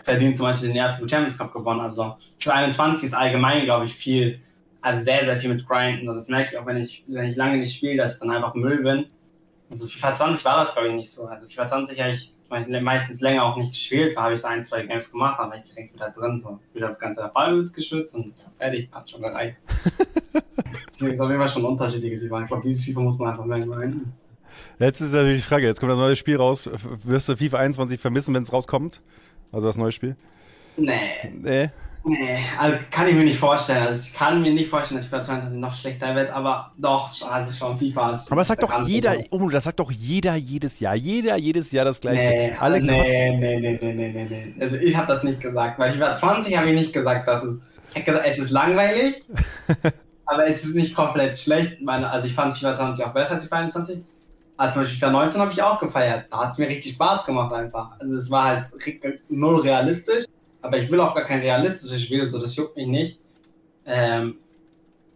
verdient 0.00 0.36
zum 0.36 0.46
Beispiel 0.46 0.68
den 0.68 0.76
ersten 0.76 1.08
Champions 1.08 1.36
Cup 1.36 1.52
gewonnen. 1.52 1.80
Also 1.80 2.16
für 2.38 2.54
21 2.54 3.04
ist 3.04 3.14
allgemein, 3.14 3.64
glaube 3.64 3.86
ich, 3.86 3.94
viel, 3.94 4.40
also 4.82 5.02
sehr, 5.02 5.24
sehr 5.24 5.38
viel 5.38 5.54
mit 5.54 5.66
Grinden. 5.66 6.08
Und 6.08 6.16
das 6.16 6.28
merke 6.28 6.52
ich 6.52 6.58
auch, 6.58 6.66
wenn 6.66 6.76
ich, 6.76 7.04
wenn 7.06 7.30
ich 7.30 7.36
lange 7.36 7.58
nicht 7.58 7.74
spiele, 7.74 7.96
dass 7.96 8.14
ich 8.14 8.20
dann 8.20 8.30
einfach 8.30 8.54
Müll 8.54 8.82
bin. 8.82 9.06
Also 9.70 9.88
FIFA 9.88 10.12
20 10.12 10.44
war 10.44 10.58
das, 10.58 10.74
glaube 10.74 10.88
ich, 10.88 10.94
nicht 10.94 11.10
so. 11.10 11.24
Also 11.24 11.48
FIFA 11.48 11.68
20 11.68 12.00
habe 12.00 12.12
ich 12.12 12.34
meistens 12.82 13.20
länger 13.20 13.44
auch 13.44 13.56
nicht 13.56 13.70
gespielt, 13.70 14.14
da 14.14 14.24
habe 14.24 14.34
ich 14.34 14.40
so 14.42 14.48
ein, 14.48 14.62
zwei 14.62 14.82
Games 14.82 15.10
gemacht, 15.10 15.38
aber 15.38 15.56
ich 15.56 15.62
direkt 15.62 15.94
wieder 15.94 16.10
drin, 16.10 16.42
so 16.42 16.58
wieder 16.74 16.92
ganz 16.94 17.16
der 17.16 17.28
Ballbesitz 17.28 17.72
geschützt 17.72 18.14
und 18.14 18.34
fertig, 18.58 18.90
hat 18.92 19.08
schon 19.08 19.22
gereicht. 19.22 19.56
Deswegen 20.90 21.14
ist 21.14 21.20
auf 21.20 21.30
jeden 21.30 21.40
Fall 21.40 21.48
schon 21.48 21.62
ein 21.62 21.68
unterschiedliches 21.68 22.22
FIFA. 22.22 22.42
Ich 22.42 22.48
glaube, 22.48 22.62
dieses 22.62 22.84
FIFA 22.84 23.00
muss 23.00 23.18
man 23.18 23.30
einfach 23.30 23.44
mehr 23.46 23.60
grinden. 23.60 24.12
Jetzt 24.78 25.00
ist 25.00 25.12
natürlich 25.12 25.38
die 25.38 25.48
Frage, 25.48 25.66
jetzt 25.66 25.80
kommt 25.80 25.92
das 25.92 25.98
neue 25.98 26.16
Spiel 26.16 26.36
raus. 26.36 26.68
Wirst 27.04 27.30
du 27.30 27.36
FIFA 27.36 27.58
21 27.58 27.98
vermissen, 27.98 28.34
wenn 28.34 28.42
es 28.42 28.52
rauskommt? 28.52 29.00
Also 29.50 29.66
das 29.66 29.78
neue 29.78 29.92
Spiel? 29.92 30.16
Nee. 30.76 31.32
Nee. 31.32 31.70
Nee, 32.04 32.38
also 32.58 32.78
kann 32.90 33.06
ich 33.06 33.14
mir 33.14 33.22
nicht 33.22 33.38
vorstellen. 33.38 33.86
Also 33.86 34.08
ich 34.08 34.14
kann 34.14 34.42
mir 34.42 34.52
nicht 34.52 34.68
vorstellen, 34.68 35.00
dass 35.00 35.06
FIFA 35.06 35.22
22 35.22 35.60
noch 35.60 35.74
schlechter 35.74 36.14
wird, 36.16 36.30
aber 36.30 36.72
doch, 36.76 37.10
also 37.30 37.52
schon 37.52 37.78
FIFA 37.78 38.10
ist. 38.10 38.30
Aber 38.30 38.40
das 38.40 38.48
sagt 38.48 38.62
doch 38.62 38.86
jeder, 38.86 39.14
oh, 39.30 39.48
das 39.48 39.64
sagt 39.64 39.78
doch 39.78 39.90
jeder 39.92 40.34
jedes 40.34 40.80
Jahr. 40.80 40.96
Jeder 40.96 41.36
jedes 41.36 41.70
Jahr 41.70 41.84
das 41.84 42.00
gleiche. 42.00 42.28
Nee, 42.28 42.56
Alle 42.58 42.80
nee, 42.80 43.36
nee, 43.38 43.60
nee, 43.60 43.78
nee, 43.80 43.92
nee, 43.92 44.12
nee, 44.12 44.24
nee. 44.24 44.54
Also 44.60 44.76
ich 44.76 44.96
habe 44.96 45.06
das 45.06 45.22
nicht 45.22 45.40
gesagt, 45.40 45.78
weil 45.78 45.92
FIFA 45.92 46.16
20 46.16 46.56
habe 46.56 46.70
ich 46.70 46.74
nicht 46.74 46.92
gesagt, 46.92 47.28
dass 47.28 47.44
es. 47.44 47.62
Ich 47.90 47.96
habe 47.96 48.04
gesagt, 48.04 48.26
es 48.26 48.38
ist 48.38 48.50
langweilig, 48.50 49.24
aber 50.26 50.46
es 50.46 50.64
ist 50.64 50.74
nicht 50.74 50.96
komplett 50.96 51.38
schlecht. 51.38 51.82
Meine, 51.82 52.10
also 52.10 52.26
ich 52.26 52.34
fand 52.34 52.58
FIFA 52.58 52.74
20 52.74 53.04
auch 53.04 53.12
besser 53.12 53.34
als 53.34 53.44
FIFA 53.44 53.56
21. 53.56 54.02
Also 54.56 54.74
zum 54.74 54.82
Beispiel 54.82 54.98
FIFA 54.98 55.12
19 55.12 55.40
habe 55.40 55.52
ich 55.52 55.62
auch 55.62 55.78
gefeiert. 55.78 56.26
Da 56.30 56.44
hat 56.44 56.52
es 56.52 56.58
mir 56.58 56.68
richtig 56.68 56.94
Spaß 56.94 57.26
gemacht 57.26 57.52
einfach. 57.52 57.92
Also 58.00 58.16
es 58.16 58.28
war 58.28 58.44
halt 58.44 58.66
null 59.28 59.60
realistisch 59.60 60.24
aber 60.62 60.78
ich 60.78 60.90
will 60.90 61.00
auch 61.00 61.14
gar 61.14 61.24
kein 61.24 61.40
realistisches 61.40 62.02
Spiel, 62.02 62.26
so 62.26 62.38
das 62.38 62.56
juckt 62.56 62.76
mich 62.76 62.86
nicht. 62.86 63.18
Ähm, 63.84 64.36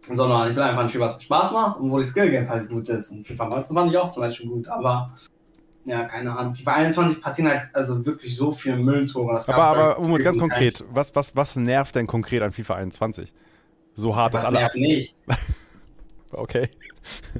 sondern 0.01 0.49
ich 0.49 0.55
will 0.55 0.63
einfach 0.63 0.83
ein 0.83 0.89
Spiel, 0.89 1.01
was 1.01 1.15
mir 1.17 1.23
Spaß 1.23 1.51
macht 1.51 1.79
und 1.79 1.91
wo 1.91 1.97
die 1.97 2.05
Skill 2.05 2.29
Game 2.29 2.49
halt 2.49 2.69
gut 2.69 2.87
ist. 2.89 3.09
Und 3.09 3.27
FIFA 3.27 3.45
19 3.45 3.75
fand 3.75 3.91
ich 3.91 3.97
auch 3.97 4.09
zum 4.09 4.21
Beispiel 4.21 4.47
gut, 4.47 4.67
aber 4.67 5.13
ja, 5.85 6.03
keine 6.03 6.37
Ahnung. 6.37 6.55
FIFA 6.55 6.73
21 6.73 7.21
passieren 7.21 7.51
halt 7.51 7.63
also 7.73 8.05
wirklich 8.05 8.35
so 8.35 8.51
viele 8.51 8.77
Mülltore. 8.77 9.41
aber 9.47 9.63
aber 9.63 9.99
um, 9.99 10.15
ganz 10.17 10.37
konkret, 10.37 10.83
was, 10.91 11.15
was, 11.15 11.35
was 11.35 11.55
nervt 11.55 11.95
denn 11.95 12.07
konkret 12.07 12.41
an 12.41 12.51
FIFA 12.51 12.75
21? 12.75 13.33
So 13.95 14.15
hart 14.15 14.33
was 14.33 14.41
dass 14.41 14.49
alle. 14.49 14.59
nervt 14.59 14.75
nicht. 14.75 15.15
okay. 16.31 16.69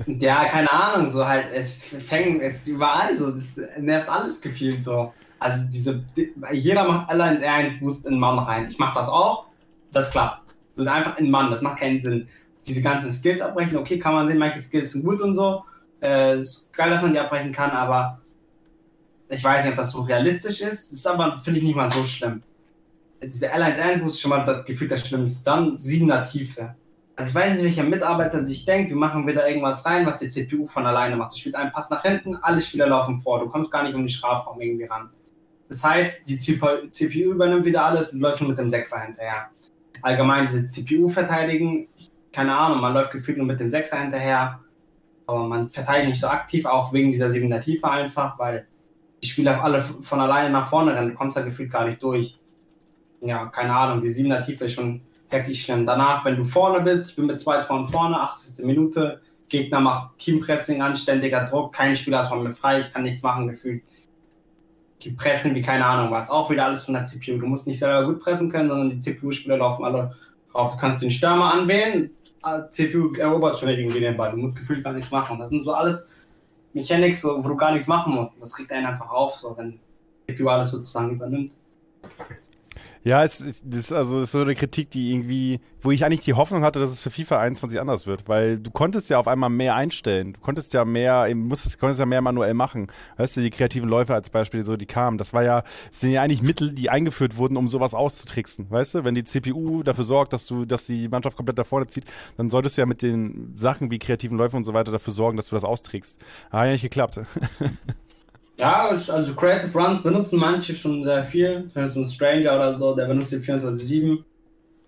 Ja, 0.06 0.46
keine 0.46 0.72
Ahnung, 0.72 1.10
so 1.10 1.26
halt, 1.26 1.46
es 1.54 1.84
fängt, 1.84 2.42
es 2.42 2.66
überall 2.68 3.18
so, 3.18 3.32
das 3.32 3.60
nervt 3.80 4.10
alles 4.10 4.42
gefühlt 4.42 4.82
so. 4.82 5.14
Also 5.40 5.68
diese, 5.70 6.04
jeder 6.52 6.88
macht 6.88 7.10
allein 7.10 7.42
R1 7.42 7.80
Boost 7.80 8.06
in 8.06 8.20
Mann 8.20 8.40
rein. 8.40 8.68
Ich 8.70 8.80
mache 8.80 8.98
das 8.98 9.10
auch, 9.10 9.46
das 9.92 10.12
klappt. 10.12 10.42
So 10.76 10.84
einfach 10.86 11.18
in 11.18 11.30
Mann, 11.30 11.50
das 11.50 11.62
macht 11.62 11.80
keinen 11.80 12.02
Sinn. 12.02 12.28
Diese 12.66 12.82
ganzen 12.82 13.12
Skills 13.12 13.42
abbrechen, 13.42 13.78
okay, 13.78 13.98
kann 14.00 14.14
man 14.14 14.28
sehen, 14.28 14.38
manche 14.38 14.62
Skills 14.62 14.92
sind 14.92 15.06
gut 15.06 15.22
und 15.22 15.36
so. 15.36 15.64
Äh, 16.02 16.40
ist 16.40 16.72
geil, 16.74 16.90
dass 16.90 17.02
man 17.02 17.14
die 17.14 17.20
abbrechen 17.20 17.52
kann, 17.52 17.72
aber 17.72 18.20
ich 19.30 19.44
weiß 19.44 19.64
nicht, 19.64 19.72
ob 19.72 19.78
das 19.78 19.92
so 19.92 20.02
realistisch 20.02 20.62
ist. 20.62 20.92
Ist 20.92 21.08
aber, 21.08 21.40
finde 21.44 21.60
ich, 21.60 21.66
nicht 21.66 21.76
mal 21.76 21.92
so 21.92 22.04
schlimm. 22.04 22.44
Diese 23.22 23.48
Airlines 23.48 23.80
1 23.80 24.02
Boost 24.02 24.16
ist 24.16 24.22
schon 24.22 24.30
mal 24.30 24.46
das 24.46 24.64
Gefühl 24.66 24.88
das 24.88 25.08
Schlimmste. 25.08 25.46
Dann 25.46 25.76
7er 25.76 26.30
Tiefe. 26.30 26.76
Also 27.16 27.32
ich 27.32 27.36
weiß 27.36 27.54
nicht, 27.54 27.64
welcher 27.64 27.84
Mitarbeiter 27.84 28.44
sich 28.44 28.64
denkt, 28.64 28.92
wir 28.92 28.96
machen 28.96 29.26
wieder 29.26 29.48
irgendwas 29.48 29.84
rein, 29.88 30.06
was 30.06 30.20
die 30.20 30.30
CPU 30.30 30.68
von 30.68 30.86
alleine 30.86 31.16
macht. 31.16 31.34
Du 31.34 31.38
spielst 31.38 31.58
einen 31.58 31.72
Pass 31.72 31.90
nach 31.90 32.04
hinten, 32.04 32.36
alle 32.36 32.62
Spieler 32.62 32.88
laufen 32.88 33.20
vor. 33.20 33.40
Du 33.40 33.50
kommst 33.50 33.72
gar 33.72 33.82
nicht 33.82 33.96
um 33.96 34.04
den 34.04 34.10
Strafraum 34.10 34.62
irgendwie 34.62 34.86
ran. 34.86 35.10
Das 35.70 35.84
heißt, 35.84 36.28
die 36.28 36.38
CPU 36.38 37.32
übernimmt 37.32 37.66
wieder 37.66 37.86
alles 37.86 38.14
und 38.14 38.20
läuft 38.20 38.42
nur 38.42 38.50
mit 38.50 38.58
dem 38.58 38.68
6er 38.68 39.06
hinterher. 39.06 39.50
Allgemein 40.02 40.46
diese 40.46 40.68
CPU 40.68 41.10
verteidigen, 41.10 41.88
keine 42.32 42.56
Ahnung, 42.56 42.82
man 42.82 42.94
läuft 42.94 43.12
gefühlt 43.12 43.38
nur 43.38 43.48
mit 43.48 43.60
dem 43.60 43.68
6er 43.68 44.02
hinterher, 44.02 44.60
aber 45.26 45.48
man 45.48 45.68
verteidigt 45.68 46.10
nicht 46.10 46.22
so 46.22 46.28
aktiv, 46.28 46.66
auch 46.66 46.94
wegen 46.94 47.12
dieser 47.12 47.28
7er 47.28 47.60
Tiefe 47.60 47.90
einfach, 47.90 48.40
weil 48.40 48.68
die 49.22 49.28
Spieler 49.28 49.64
alle 49.64 49.82
von 49.82 50.20
alleine 50.20 50.50
nach 50.50 50.70
vorne 50.70 50.96
rennen, 50.96 51.18
du 51.20 51.30
da 51.30 51.42
gefühlt 51.42 51.72
gar 51.72 51.86
nicht 51.86 52.02
durch. 52.02 52.38
Ja, 53.22 53.48
keine 53.48 53.76
Ahnung, 53.76 54.02
die 54.02 54.10
7er 54.10 54.46
Tiefe 54.46 54.66
ist 54.66 54.74
schon 54.74 55.02
wirklich 55.30 55.62
schlimm. 55.64 55.86
Danach, 55.86 56.24
wenn 56.24 56.38
du 56.38 56.46
vorne 56.46 56.82
bist, 56.82 57.10
ich 57.10 57.16
bin 57.16 57.26
mit 57.26 57.40
zwei 57.40 57.62
Toren 57.64 57.88
vorne, 57.88 58.20
80. 58.20 58.64
Minute, 58.66 59.22
Gegner 59.50 59.80
macht 59.80 60.18
Teampressing, 60.20 60.82
anständiger 60.82 61.46
Druck, 61.46 61.74
kein 61.74 61.96
Spieler 61.96 62.24
ist 62.24 62.30
von 62.30 62.44
mir 62.44 62.54
frei, 62.54 62.82
ich 62.82 62.94
kann 62.94 63.04
nichts 63.04 63.24
machen, 63.24 63.48
gefühlt. 63.48 63.84
Die 65.02 65.12
pressen 65.12 65.54
wie 65.54 65.62
keine 65.62 65.86
Ahnung 65.86 66.12
was. 66.12 66.30
Auch 66.30 66.50
wieder 66.50 66.66
alles 66.66 66.84
von 66.84 66.96
der 66.96 67.04
CPU. 67.04 67.38
Du 67.38 67.46
musst 67.46 67.68
nicht 67.68 67.80
selber 67.80 68.06
gut 68.06 68.20
pressen 68.20 68.52
können, 68.52 68.70
sondern 68.70 68.90
die 68.90 69.00
CPU-Spieler 69.00 69.58
laufen 69.58 69.86
alle 69.86 70.16
drauf. 70.52 70.74
Du 70.74 70.80
kannst 70.80 71.04
den 71.04 71.12
Stürmer 71.12 71.54
anwählen, 71.54 72.10
äh, 72.44 72.70
CPU 72.72 73.14
erobert 73.14 73.60
schon 73.60 73.70
irgendwie 73.70 74.00
den 74.00 74.18
Ball. 74.18 74.32
Du 74.32 74.38
musst 74.38 74.58
gefühlt 74.58 74.84
gar 74.84 74.94
nichts 74.94 75.12
machen. 75.12 75.40
Das 75.40 75.50
sind 75.50 75.64
so 75.64 75.74
alles 75.74 76.10
Mechanics, 76.74 77.24
wo 77.24 77.42
du 77.42 77.56
gar 77.56 77.72
nichts 77.72 77.88
machen 77.88 78.14
musst. 78.14 78.32
Das 78.40 78.54
kriegt 78.54 78.72
einen 78.72 78.86
einfach 78.86 79.10
auf, 79.10 79.36
so 79.36 79.56
wenn 79.58 79.80
CPU 80.28 80.48
alles 80.48 80.70
sozusagen 80.70 81.12
übernimmt. 81.12 81.54
Ja, 83.04 83.24
es 83.24 83.40
ist, 83.40 83.64
das 83.66 83.80
ist 83.80 83.94
also 83.94 84.20
das 84.20 84.30
ist 84.30 84.32
so 84.34 84.42
eine 84.42 84.56
Kritik, 84.56 84.90
die 84.92 85.12
irgendwie, 85.12 85.60
wo 85.82 85.92
ich 85.92 86.04
eigentlich 86.04 86.22
die 86.22 86.34
Hoffnung 86.34 86.64
hatte, 86.64 86.80
dass 86.80 86.92
es 86.92 87.00
für 87.00 87.10
FIFA 87.10 87.40
21 87.40 87.80
anders 87.80 88.08
wird, 88.08 88.28
weil 88.28 88.60
du 88.60 88.72
konntest 88.72 89.10
ja 89.10 89.20
auf 89.20 89.28
einmal 89.28 89.50
mehr 89.50 89.76
einstellen. 89.76 90.34
Du 90.34 90.40
konntest 90.40 90.74
ja 90.74 90.84
mehr, 90.86 91.34
musstest, 91.36 91.80
konntest 91.80 92.00
ja 92.00 92.06
mehr 92.06 92.22
manuell 92.22 92.54
machen. 92.54 92.88
Weißt 93.18 93.38
du, 93.38 93.42
die 93.42 93.50
kreativen 93.50 93.88
Läufe 93.88 94.14
als 94.14 94.30
Beispiel, 94.30 94.66
so 94.66 94.76
die 94.76 94.86
kamen, 94.86 95.18
das 95.18 95.34
war 95.34 95.44
ja, 95.44 95.62
das 95.62 96.02
sind 96.02 96.12
ja 96.12 96.22
eigentlich 96.22 96.42
Mittel, 96.42 96.74
die 96.74 96.90
eingeführt 96.90 97.38
wurden, 97.38 97.58
um 97.58 97.70
sowas 97.70 97.94
auszutricksen. 97.94 98.70
Weißt 98.70 98.96
du, 98.96 99.04
wenn 99.04 99.16
die 99.16 99.24
CPU 99.24 99.84
dafür 99.84 100.04
sorgt, 100.04 100.34
dass 100.34 100.46
du, 100.46 100.66
dass 100.66 100.86
die 100.86 101.08
Mannschaft 101.08 101.38
komplett 101.38 101.58
da 101.58 101.64
vorne 101.64 101.88
zieht, 101.88 102.06
dann 102.38 102.50
solltest 102.50 102.78
du 102.78 102.82
ja 102.82 102.86
mit 102.86 103.02
den 103.02 103.54
Sachen 103.56 103.92
wie 103.92 104.00
kreativen 104.00 104.38
Läufen 104.38 104.58
und 104.58 104.64
so 104.64 104.74
weiter 104.74 104.92
dafür 104.92 105.14
sorgen, 105.14 105.38
dass 105.38 105.50
du 105.50 105.56
das 105.56 105.64
austrickst. 105.64 106.24
Hat 106.52 106.66
ja 106.66 106.72
nicht 106.72 106.82
geklappt. 106.82 107.20
Ja, 108.58 108.90
also 108.90 109.36
Creative 109.36 109.72
Runs 109.78 110.02
benutzen 110.02 110.40
manche 110.40 110.74
schon 110.74 111.04
sehr 111.04 111.24
viel. 111.24 111.70
Zum 111.72 111.84
Beispiel 111.84 112.02
ein 112.02 112.08
Stranger 112.08 112.56
oder 112.56 112.78
so, 112.78 112.96
der 112.96 113.06
benutzt 113.06 113.32
die 113.32 113.38
24-7. 113.38 114.24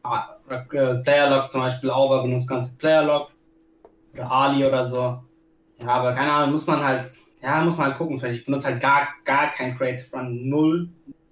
Ah, 0.01 0.38
äh, 0.49 0.95
Playerlog 0.95 1.51
zum 1.51 1.62
Beispiel, 1.62 1.91
Auber 1.91 2.23
benutzt 2.23 2.49
ganze 2.49 2.73
Playerlog. 2.75 3.29
Oder 4.13 4.32
Ali 4.32 4.65
oder 4.65 4.84
so. 4.86 5.19
Ja, 5.79 5.88
aber 5.88 6.13
keine 6.13 6.32
Ahnung, 6.32 6.53
muss 6.53 6.65
man 6.65 6.84
halt, 6.84 7.03
ja, 7.43 7.62
muss 7.62 7.77
man 7.77 7.88
halt 7.88 7.97
gucken. 7.99 8.17
Vielleicht 8.17 8.39
ich 8.39 8.45
benutze 8.45 8.67
halt 8.69 8.82
gar, 8.82 9.08
gar 9.23 9.51
kein 9.51 9.77
Creative 9.77 10.17
Run, 10.17 10.49
null. 10.49 10.89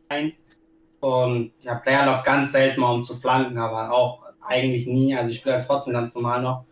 Ein. 0.09 0.33
Und 0.99 1.51
ja, 1.61 1.75
Playerlog 1.75 2.23
ganz 2.23 2.51
selten 2.51 2.81
mal 2.81 2.93
um 2.93 3.03
zu 3.03 3.15
flanken, 3.15 3.57
aber 3.57 3.91
auch 3.91 4.23
eigentlich 4.41 4.85
nie. 4.85 5.15
Also 5.15 5.31
ich 5.31 5.37
spiele 5.37 5.55
halt 5.55 5.65
trotzdem 5.67 5.93
ganz 5.93 6.13
normal 6.13 6.43
noch. 6.43 6.65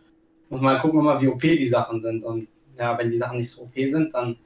Muss 0.48 0.60
mal 0.60 0.78
gucken, 0.78 1.00
immer, 1.00 1.20
wie 1.20 1.28
OP 1.28 1.40
die 1.40 1.66
Sachen 1.66 2.00
sind. 2.00 2.22
Und 2.22 2.46
ja, 2.78 2.96
wenn 2.96 3.08
die 3.08 3.16
Sachen 3.16 3.38
nicht 3.38 3.50
so 3.50 3.62
OP 3.62 3.74
sind, 3.74 4.14
dann 4.14 4.36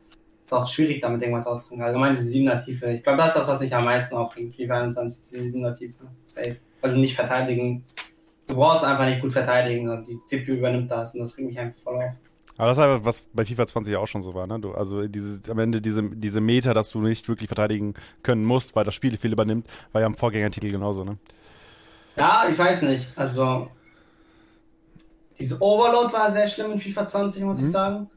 ist 0.50 0.58
auch 0.58 0.66
schwierig, 0.66 1.00
damit 1.00 1.22
irgendwas 1.22 1.46
auszutun. 1.46 1.82
Allgemein 1.82 2.14
diese 2.14 2.36
7er 2.36 2.64
Tiefe. 2.64 2.90
Ich 2.90 3.02
glaube, 3.02 3.18
das 3.18 3.28
ist 3.28 3.36
das, 3.36 3.48
was 3.48 3.60
mich 3.60 3.74
am 3.74 3.84
meisten 3.84 4.16
aufregt. 4.16 4.56
FIFA 4.56 4.82
21, 4.82 5.20
diese 5.20 5.56
7er 5.56 5.76
Tiefe. 5.76 6.04
Safe. 6.26 6.56
Weil 6.80 6.94
du 6.94 7.00
nicht 7.00 7.14
verteidigen. 7.14 7.84
Du 8.46 8.56
brauchst 8.56 8.84
einfach 8.84 9.06
nicht 9.06 9.20
gut 9.20 9.32
verteidigen. 9.32 10.04
Die 10.06 10.18
CPU 10.24 10.52
übernimmt 10.52 10.90
das 10.90 11.14
und 11.14 11.20
das 11.20 11.36
regt 11.38 11.48
mich 11.48 11.58
einfach 11.58 11.80
voll 11.80 11.96
auf. 11.96 12.12
Aber 12.56 12.68
das 12.68 12.78
ist 12.78 12.84
einfach, 12.84 13.04
was 13.04 13.20
bei 13.32 13.44
FIFA 13.44 13.66
20 13.66 13.96
auch 13.96 14.06
schon 14.06 14.22
so 14.22 14.34
war, 14.34 14.46
ne? 14.46 14.58
Du, 14.60 14.72
also 14.72 15.06
diese, 15.06 15.40
am 15.50 15.58
Ende 15.60 15.80
diese, 15.80 16.02
diese 16.02 16.42
Meter, 16.42 16.74
dass 16.74 16.90
du 16.90 17.00
nicht 17.00 17.26
wirklich 17.26 17.48
verteidigen 17.48 17.94
können 18.22 18.44
musst, 18.44 18.76
weil 18.76 18.84
das 18.84 18.94
Spiel 18.94 19.16
viel 19.16 19.32
übernimmt, 19.32 19.66
war 19.92 20.02
ja 20.02 20.06
im 20.06 20.14
Vorgängertitel 20.14 20.70
genauso, 20.70 21.04
ne? 21.04 21.16
Ja, 22.16 22.46
ich 22.50 22.58
weiß 22.58 22.82
nicht. 22.82 23.08
Also 23.16 23.70
diese 25.38 25.62
Overload 25.62 26.12
war 26.12 26.30
sehr 26.32 26.48
schlimm 26.48 26.72
in 26.72 26.80
FIFA 26.80 27.06
20, 27.06 27.44
muss 27.44 27.60
mhm. 27.60 27.64
ich 27.64 27.70
sagen. 27.70 28.10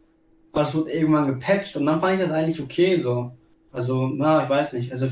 Es 0.53 0.73
wurde 0.73 0.91
irgendwann 0.91 1.25
gepatcht 1.25 1.75
und 1.75 1.85
dann 1.85 1.99
fand 1.99 2.13
ich 2.13 2.21
das 2.21 2.31
eigentlich 2.31 2.61
okay 2.61 2.99
so. 2.99 3.31
Also, 3.71 4.07
na, 4.07 4.43
ich 4.43 4.49
weiß 4.49 4.73
nicht. 4.73 4.91
Also, 4.91 5.07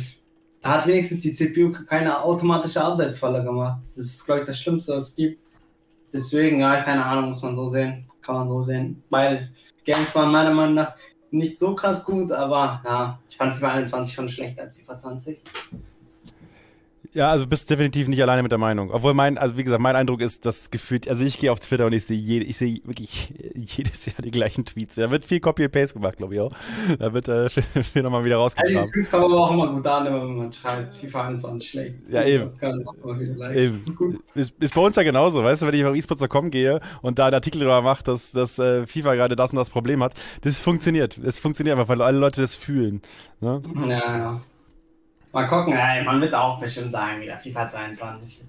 da 0.61 0.77
hat 0.77 0.87
wenigstens 0.87 1.23
die 1.23 1.33
CPU 1.33 1.71
keine 1.71 2.21
automatische 2.21 2.83
Abseitsfalle 2.83 3.43
gemacht. 3.43 3.79
Das 3.83 3.97
ist, 3.97 4.23
glaube 4.25 4.41
ich, 4.41 4.47
das 4.47 4.59
Schlimmste, 4.59 4.93
was 4.95 5.09
es 5.09 5.15
gibt. 5.15 5.41
Deswegen, 6.13 6.59
ja, 6.59 6.81
keine 6.81 7.03
Ahnung, 7.03 7.29
muss 7.29 7.41
man 7.41 7.55
so 7.55 7.67
sehen. 7.67 8.05
Kann 8.21 8.35
man 8.35 8.49
so 8.49 8.61
sehen. 8.61 9.01
Beide 9.09 9.49
Games 9.83 10.13
waren 10.13 10.31
meiner 10.31 10.53
Meinung 10.53 10.75
nach 10.75 10.93
nicht 11.31 11.57
so 11.57 11.73
krass 11.73 12.03
gut, 12.03 12.31
aber 12.31 12.81
ja, 12.85 13.19
ich 13.27 13.37
fand 13.37 13.53
FIFA 13.53 13.71
21 13.71 14.13
schon 14.13 14.29
schlechter 14.29 14.63
als 14.63 14.77
FIFA 14.77 14.97
20. 14.97 15.41
Ja, 17.13 17.29
also 17.29 17.45
bist 17.45 17.69
definitiv 17.69 18.07
nicht 18.07 18.21
alleine 18.21 18.41
mit 18.41 18.51
der 18.51 18.57
Meinung. 18.57 18.89
Obwohl 18.91 19.13
mein, 19.13 19.37
also 19.37 19.57
wie 19.57 19.63
gesagt, 19.65 19.81
mein 19.81 19.97
Eindruck 19.97 20.21
ist, 20.21 20.45
dass 20.45 20.71
gefühlt, 20.71 21.09
also 21.09 21.25
ich 21.25 21.37
gehe 21.39 21.51
auf 21.51 21.59
Twitter 21.59 21.85
und 21.85 21.91
ich 21.91 22.05
sehe 22.05 22.17
jede, 22.17 22.45
ich 22.45 22.57
sehe 22.57 22.79
wirklich 22.85 23.33
jedes 23.55 24.05
Jahr 24.05 24.15
die 24.23 24.31
gleichen 24.31 24.63
Tweets. 24.63 24.95
Da 24.95 25.11
wird 25.11 25.25
viel 25.25 25.41
Copy 25.41 25.65
and 25.65 25.73
Paste 25.73 25.95
gemacht, 25.95 26.15
glaube 26.15 26.35
ich 26.35 26.39
auch. 26.39 26.53
Da 26.99 27.11
wird 27.11 27.27
äh, 27.27 27.49
viel 27.49 28.01
nochmal 28.01 28.23
wieder 28.23 28.37
rausgekommen. 28.37 28.77
Also 28.77 28.87
die 28.87 28.93
Tweets 28.93 29.11
kommen 29.11 29.25
aber 29.25 29.41
auch 29.41 29.51
immer 29.51 29.73
gut 29.73 29.85
an, 29.85 30.05
wenn 30.05 30.35
man 30.37 30.53
schreibt, 30.53 30.95
FIFA 30.95 31.27
21 31.27 31.69
schlägt. 31.69 32.09
Ja, 32.09 32.23
eben. 32.23 32.45
Das 32.45 32.57
kann 32.57 32.85
auch 32.87 33.19
wieder 33.19 33.55
eben. 33.55 33.83
Ist, 33.85 33.97
gut. 33.97 34.15
Ist, 34.33 34.53
ist, 34.59 34.73
bei 34.73 34.81
uns 34.81 34.95
ja 34.95 35.03
genauso, 35.03 35.43
weißt 35.43 35.63
du, 35.63 35.67
wenn 35.67 35.73
ich 35.73 35.83
auf 35.83 35.95
esports.com 35.95 36.49
gehe 36.49 36.79
und 37.01 37.19
da 37.19 37.25
einen 37.25 37.33
Artikel 37.33 37.59
darüber 37.59 37.81
mache, 37.81 38.03
dass, 38.03 38.31
dass 38.31 38.57
äh, 38.57 38.87
FIFA 38.87 39.15
gerade 39.15 39.35
das 39.35 39.51
und 39.51 39.57
das 39.57 39.69
Problem 39.69 40.01
hat, 40.01 40.13
das 40.43 40.61
funktioniert. 40.61 41.19
Das 41.21 41.39
funktioniert 41.39 41.77
einfach, 41.77 41.89
weil 41.89 42.01
alle 42.01 42.19
Leute 42.19 42.39
das 42.39 42.55
fühlen. 42.55 43.01
Ne? 43.41 43.61
Ja, 43.85 44.17
ja. 44.17 44.41
Mal 45.31 45.47
gucken, 45.47 45.73
ey, 45.73 46.03
man 46.03 46.19
wird 46.19 46.33
auch 46.33 46.59
bestimmt 46.59 46.91
sagen, 46.91 47.21
wieder 47.21 47.39
FIFA 47.39 47.67
22. 47.67 48.43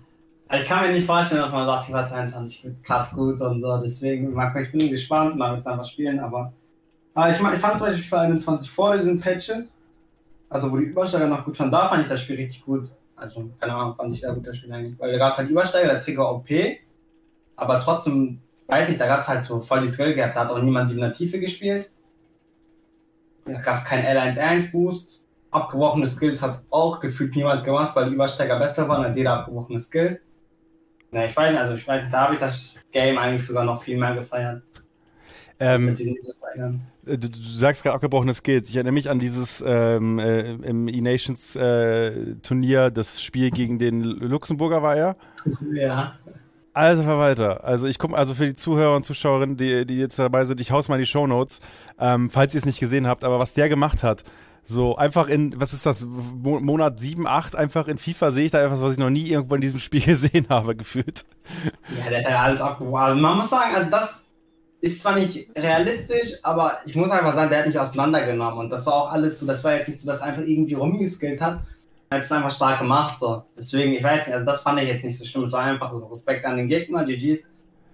Also 0.48 0.64
ich 0.64 0.68
kann 0.68 0.84
mir 0.84 0.92
nicht 0.92 1.06
vorstellen, 1.06 1.42
dass 1.42 1.52
man 1.52 1.64
sagt, 1.64 1.84
FIFA 1.84 2.06
22 2.06 2.64
wird 2.64 2.82
krass 2.82 3.14
gut 3.14 3.40
und 3.40 3.60
so, 3.60 3.78
deswegen, 3.78 4.36
ich 4.60 4.72
bin 4.72 4.90
gespannt, 4.90 5.36
mal 5.36 5.52
wird 5.52 5.60
es 5.60 5.66
einfach 5.66 5.84
spielen, 5.84 6.18
aber, 6.18 6.52
aber 7.14 7.30
ich, 7.30 7.36
ich 7.36 7.60
fand 7.60 7.78
zum 7.78 7.86
Beispiel 7.86 8.02
FIFA 8.02 8.20
21 8.22 8.70
vor 8.70 8.96
diesen 8.96 9.20
Patches, 9.20 9.76
also 10.50 10.72
wo 10.72 10.76
die 10.76 10.86
Übersteiger 10.86 11.28
noch 11.28 11.44
gut 11.44 11.58
waren, 11.60 11.70
da 11.70 11.88
fand 11.88 12.02
ich 12.02 12.08
das 12.08 12.20
Spiel 12.20 12.36
richtig 12.36 12.64
gut. 12.64 12.90
Also, 13.14 13.48
keine 13.60 13.74
Ahnung, 13.74 13.94
fand 13.94 14.12
ich 14.12 14.20
sehr 14.20 14.32
gut 14.32 14.44
das 14.44 14.56
Spiel 14.56 14.72
eigentlich. 14.72 14.98
Weil 14.98 15.12
da 15.12 15.18
gab 15.18 15.32
es 15.32 15.38
halt 15.38 15.48
Übersteiger, 15.48 15.88
der 15.88 16.00
Trigger 16.00 16.34
OP, 16.34 16.48
aber 17.54 17.78
trotzdem, 17.78 18.40
weiß 18.66 18.90
ich, 18.90 18.98
da 18.98 19.06
gab 19.06 19.20
es 19.20 19.28
halt 19.28 19.46
so 19.46 19.60
voll 19.60 19.82
die 19.82 19.88
Skill 19.88 20.14
gehabt, 20.14 20.34
da 20.34 20.40
hat 20.40 20.50
auch 20.50 20.60
niemand 20.60 20.90
7er 20.90 21.12
Tiefe 21.12 21.38
gespielt. 21.38 21.88
Da 23.44 23.60
gab 23.60 23.76
es 23.76 23.84
keinen 23.84 24.04
L1-R1 24.04 24.72
Boost 24.72 25.21
abgebrochene 25.52 26.06
Skills 26.06 26.42
hat 26.42 26.62
auch 26.70 26.98
gefühlt 26.98 27.36
niemand 27.36 27.62
gemacht, 27.62 27.94
weil 27.94 28.08
die 28.08 28.14
Übersteiger 28.14 28.58
besser 28.58 28.88
waren 28.88 29.04
als 29.04 29.16
jeder 29.16 29.34
abgebrochene 29.34 29.78
Skill. 29.78 30.20
Na, 31.12 31.26
ich 31.26 31.36
weiß 31.36 31.50
nicht, 31.50 31.60
also 31.60 31.74
ich 31.74 31.86
weiß, 31.86 32.10
da 32.10 32.22
habe 32.22 32.34
ich 32.34 32.40
das 32.40 32.84
Game 32.90 33.18
eigentlich 33.18 33.46
sogar 33.46 33.64
noch 33.64 33.82
viel 33.82 33.98
mehr 33.98 34.14
gefeiert. 34.14 34.62
Ähm, 35.60 35.94
du, 37.04 37.18
du, 37.18 37.38
sagst 37.38 37.82
gerade 37.82 37.94
abgebrochene 37.94 38.34
Skills. 38.34 38.70
Ich 38.70 38.76
erinnere 38.76 38.94
mich 38.94 39.10
an 39.10 39.18
dieses 39.18 39.62
ähm, 39.64 40.18
äh, 40.18 40.54
im 40.54 40.88
E-Nations 40.88 41.54
äh, 41.54 42.34
Turnier, 42.42 42.90
das 42.90 43.22
Spiel 43.22 43.50
gegen 43.50 43.78
den 43.78 44.02
Luxemburger 44.02 44.82
war 44.82 44.96
ja. 44.96 45.16
Ja. 45.72 46.14
Also 46.74 47.02
Verwalter, 47.02 47.64
also 47.64 47.86
ich 47.86 47.98
komme 47.98 48.16
also 48.16 48.32
für 48.32 48.46
die 48.46 48.54
Zuhörer 48.54 48.96
und 48.96 49.04
Zuschauerinnen, 49.04 49.58
die, 49.58 49.84
die 49.84 49.98
jetzt 49.98 50.18
dabei 50.18 50.46
sind, 50.46 50.58
ich 50.58 50.70
haus 50.70 50.88
mal 50.88 50.94
in 50.94 51.02
die 51.02 51.06
Shownotes, 51.06 51.60
ähm, 51.98 52.30
falls 52.30 52.54
ihr 52.54 52.58
es 52.58 52.64
nicht 52.64 52.80
gesehen 52.80 53.06
habt, 53.06 53.24
aber 53.24 53.38
was 53.38 53.52
der 53.52 53.68
gemacht 53.68 54.02
hat, 54.02 54.24
so, 54.64 54.96
einfach 54.96 55.28
in, 55.28 55.60
was 55.60 55.72
ist 55.72 55.86
das, 55.86 56.04
Monat 56.04 57.00
7, 57.00 57.26
8, 57.26 57.56
einfach 57.56 57.88
in 57.88 57.98
FIFA 57.98 58.30
sehe 58.30 58.46
ich 58.46 58.52
da 58.52 58.62
etwas, 58.62 58.80
was 58.80 58.92
ich 58.92 58.98
noch 58.98 59.10
nie 59.10 59.28
irgendwo 59.28 59.56
in 59.56 59.60
diesem 59.60 59.80
Spiel 59.80 60.00
gesehen 60.04 60.46
habe, 60.48 60.76
gefühlt. 60.76 61.24
Ja, 61.98 62.08
der 62.08 62.18
hat 62.18 62.30
ja 62.30 62.42
alles 62.42 62.60
abgeworfen. 62.60 63.04
Also 63.04 63.20
man 63.22 63.36
muss 63.36 63.50
sagen, 63.50 63.74
also 63.74 63.90
das 63.90 64.28
ist 64.80 65.00
zwar 65.00 65.16
nicht 65.16 65.48
realistisch, 65.56 66.34
aber 66.42 66.78
ich 66.86 66.96
muss 66.96 67.10
einfach 67.10 67.34
sagen, 67.34 67.50
der 67.50 67.60
hat 67.60 67.66
mich 67.66 67.78
auseinandergenommen 67.78 68.58
und 68.58 68.70
das 68.70 68.86
war 68.86 68.94
auch 68.94 69.12
alles 69.12 69.38
so, 69.38 69.46
das 69.46 69.62
war 69.64 69.74
jetzt 69.74 69.88
nicht 69.88 70.00
so, 70.00 70.06
dass 70.06 70.20
er 70.20 70.28
einfach 70.28 70.42
irgendwie 70.42 70.74
rumgeskillt 70.74 71.40
hat. 71.40 71.60
Er 72.10 72.18
hat 72.18 72.24
es 72.24 72.32
einfach 72.32 72.50
stark 72.50 72.80
gemacht, 72.80 73.18
so. 73.18 73.44
Deswegen, 73.56 73.92
ich 73.92 74.02
weiß 74.02 74.26
nicht, 74.26 74.34
also 74.34 74.44
das 74.44 74.60
fand 74.60 74.80
ich 74.80 74.88
jetzt 74.88 75.04
nicht 75.04 75.18
so 75.18 75.24
schlimm. 75.24 75.44
Es 75.44 75.52
war 75.52 75.62
einfach 75.62 75.94
so 75.94 76.04
Respekt 76.06 76.44
an 76.44 76.56
den 76.56 76.68
Gegner, 76.68 77.04
GG's. 77.04 77.44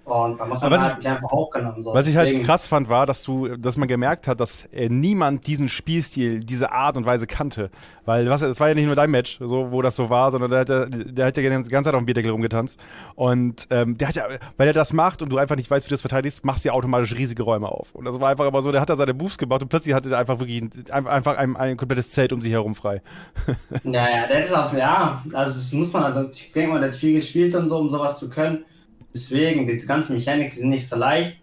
Und 0.08 0.40
da 0.40 0.46
muss 0.46 0.60
man 0.60 0.80
halt 0.80 0.96
ich, 1.00 1.08
einfach 1.08 1.30
hochgenommen. 1.30 1.82
So. 1.82 1.94
Was 1.94 2.06
ich 2.06 2.16
halt 2.16 2.42
krass 2.44 2.66
fand, 2.66 2.88
war, 2.88 3.06
dass 3.06 3.22
du, 3.22 3.56
dass 3.56 3.76
man 3.76 3.88
gemerkt 3.88 4.26
hat, 4.28 4.40
dass 4.40 4.66
äh, 4.66 4.88
niemand 4.88 5.46
diesen 5.46 5.68
Spielstil, 5.68 6.40
diese 6.40 6.72
Art 6.72 6.96
und 6.96 7.06
Weise 7.06 7.26
kannte. 7.26 7.70
Weil 8.04 8.28
was, 8.30 8.42
es 8.42 8.58
war 8.60 8.68
ja 8.68 8.74
nicht 8.74 8.86
nur 8.86 8.96
dein 8.96 9.10
Match, 9.10 9.38
so, 9.40 9.70
wo 9.70 9.82
das 9.82 9.96
so 9.96 10.10
war, 10.10 10.30
sondern 10.30 10.50
der 10.50 10.60
hat 10.60 10.68
ja, 10.68 10.86
der 10.86 11.26
hat 11.26 11.36
ja 11.36 11.42
die 11.42 11.48
ganze 11.48 11.70
Zeit 11.70 11.94
auf 11.94 12.00
dem 12.00 12.06
Bierdeckel 12.06 12.32
rumgetanzt. 12.32 12.80
Und 13.14 13.66
ähm, 13.70 13.98
der 13.98 14.08
hat 14.08 14.14
ja, 14.14 14.24
weil 14.56 14.66
er 14.66 14.72
das 14.72 14.92
macht 14.92 15.22
und 15.22 15.30
du 15.30 15.38
einfach 15.38 15.56
nicht 15.56 15.70
weißt, 15.70 15.86
wie 15.86 15.88
du 15.88 15.94
das 15.94 16.00
verteidigst, 16.00 16.44
machst 16.44 16.64
du 16.64 16.68
ja 16.68 16.74
automatisch 16.74 17.14
riesige 17.14 17.42
Räume 17.42 17.68
auf. 17.68 17.94
Und 17.94 18.04
das 18.04 18.18
war 18.20 18.30
einfach 18.30 18.46
immer 18.46 18.62
so, 18.62 18.72
der 18.72 18.80
hat 18.80 18.88
da 18.88 18.96
seine 18.96 19.14
Moves 19.14 19.38
gemacht 19.38 19.62
und 19.62 19.68
plötzlich 19.68 19.94
hatte 19.94 20.10
er 20.10 20.18
einfach 20.18 20.38
wirklich 20.38 20.62
ein, 20.90 21.06
einfach 21.06 21.36
ein, 21.36 21.56
ein 21.56 21.76
komplettes 21.76 22.10
Zelt 22.10 22.32
um 22.32 22.40
sich 22.40 22.52
herum 22.52 22.74
frei. 22.74 23.02
ja, 23.84 23.92
ja, 23.92 24.26
das 24.28 24.46
ist 24.46 24.54
auch, 24.54 24.72
ja, 24.72 25.22
also 25.32 25.52
das 25.52 25.72
muss 25.72 25.92
man, 25.92 26.04
also 26.04 26.28
ich 26.30 26.52
denke 26.52 26.72
mal, 26.72 26.80
der 26.80 26.90
hat 26.90 26.96
viel 26.96 27.14
gespielt 27.14 27.54
und 27.54 27.68
so, 27.68 27.78
um 27.78 27.90
sowas 27.90 28.18
zu 28.18 28.28
können. 28.28 28.64
Deswegen, 29.18 29.66
diese 29.66 29.88
ganzen 29.88 30.14
Mechanics 30.14 30.56
sind 30.56 30.70
nicht 30.70 30.88
so 30.88 30.94
leicht 30.94 31.40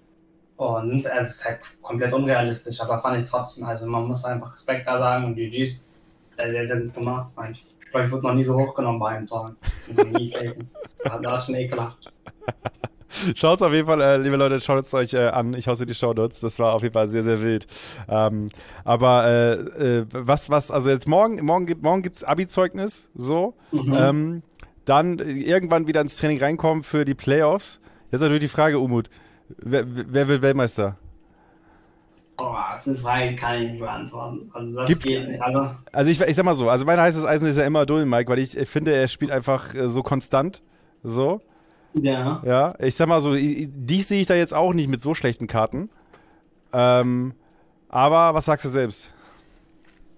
und 0.55 0.89
sind, 0.89 1.07
also 1.07 1.29
ist 1.29 1.43
halt 1.43 1.59
komplett 1.81 2.13
unrealistisch, 2.13 2.79
aber 2.79 3.01
fand 3.01 3.21
ich 3.21 3.29
trotzdem, 3.29 3.65
also 3.65 3.85
man 3.85 4.07
muss 4.07 4.23
einfach 4.23 4.53
Respekt 4.53 4.87
da 4.87 4.97
sagen 4.97 5.25
und 5.25 5.35
GG's, 5.35 5.81
sehr, 6.37 6.51
sehr, 6.51 6.67
sehr 6.67 6.77
gut 6.77 6.93
gemacht. 6.93 7.33
Ich 7.51 7.91
glaube, 7.91 8.05
ich 8.05 8.11
wurde 8.13 8.27
noch 8.27 8.33
nie 8.33 8.45
so 8.45 8.55
hochgenommen 8.57 8.97
bei 8.97 9.09
einem 9.09 9.27
Tor. 9.27 9.53
Selten. 10.23 10.69
Das 11.21 11.41
ist 11.41 11.45
schon 11.45 11.55
ekelhaft. 11.55 12.11
Schaut 13.35 13.57
es 13.57 13.61
auf 13.61 13.73
jeden 13.73 13.87
Fall, 13.87 14.01
äh, 14.01 14.17
liebe 14.17 14.35
Leute, 14.37 14.59
schaut 14.61 14.81
es 14.81 14.93
euch 14.93 15.13
äh, 15.13 15.27
an. 15.27 15.53
Ich 15.53 15.67
hausse 15.67 15.85
die 15.85 15.95
Shownotes. 15.95 16.41
Das 16.41 16.59
war 16.59 16.73
auf 16.73 16.81
jeden 16.81 16.93
Fall 16.93 17.09
sehr, 17.09 17.23
sehr 17.23 17.39
wild. 17.41 17.67
Ähm, 18.09 18.49
aber 18.83 19.25
äh, 19.25 19.99
äh 19.99 20.05
was, 20.11 20.49
was, 20.49 20.71
also 20.71 20.89
jetzt 20.89 21.07
morgen, 21.07 21.43
morgen, 21.45 21.73
morgen 21.81 22.01
gibt 22.01 22.17
es 22.17 22.23
Abi-Zeugnis, 22.23 23.09
so. 23.15 23.53
Mhm. 23.71 23.95
Ähm, 23.97 24.43
dann 24.85 25.19
irgendwann 25.19 25.87
wieder 25.87 26.01
ins 26.01 26.17
Training 26.17 26.39
reinkommen 26.39 26.83
für 26.83 27.05
die 27.05 27.15
Playoffs. 27.15 27.79
Jetzt 28.11 28.21
natürlich 28.21 28.41
die 28.41 28.47
Frage, 28.47 28.79
Umut. 28.79 29.09
Wer, 29.57 29.85
wer 29.87 30.27
wird 30.27 30.41
Weltmeister? 30.41 30.97
Boah, 32.37 32.65
das 32.73 32.81
ist 32.81 32.87
eine 32.87 32.97
Frage, 32.97 33.29
die 33.29 33.35
kann 33.35 33.61
ich 33.61 33.71
nicht 33.71 33.79
beantworten. 33.79 34.51
Also 34.53 34.75
das 34.75 34.87
Gibt, 34.87 35.03
geht 35.03 35.27
nicht. 35.27 35.41
Also, 35.41 35.69
also 35.91 36.11
ich, 36.11 36.19
ich 36.19 36.35
sag 36.35 36.43
mal 36.43 36.55
so, 36.55 36.69
also 36.69 36.85
mein 36.85 36.99
heißes 36.99 37.25
Eisen 37.25 37.47
ist 37.47 37.57
ja 37.57 37.65
immer 37.65 37.85
Dullen, 37.85 38.09
Mike, 38.09 38.29
weil 38.29 38.39
ich 38.39 38.57
finde, 38.67 38.93
er 38.93 39.07
spielt 39.07 39.31
einfach 39.31 39.73
äh, 39.73 39.87
so 39.87 40.03
konstant. 40.03 40.61
So. 41.03 41.41
Ja. 41.93 42.41
Ja, 42.45 42.73
ich 42.79 42.95
sag 42.95 43.07
mal 43.07 43.21
so, 43.21 43.35
dies 43.35 44.07
sehe 44.09 44.19
ich 44.19 44.27
da 44.27 44.35
jetzt 44.35 44.53
auch 44.53 44.73
nicht 44.73 44.89
mit 44.89 45.01
so 45.01 45.13
schlechten 45.13 45.47
Karten. 45.47 45.89
Ähm, 46.73 47.33
aber 47.87 48.33
was 48.33 48.45
sagst 48.45 48.65
du 48.65 48.69
selbst? 48.69 49.11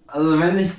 Also 0.08 0.40
wenn 0.40 0.58
ich, 0.58 0.72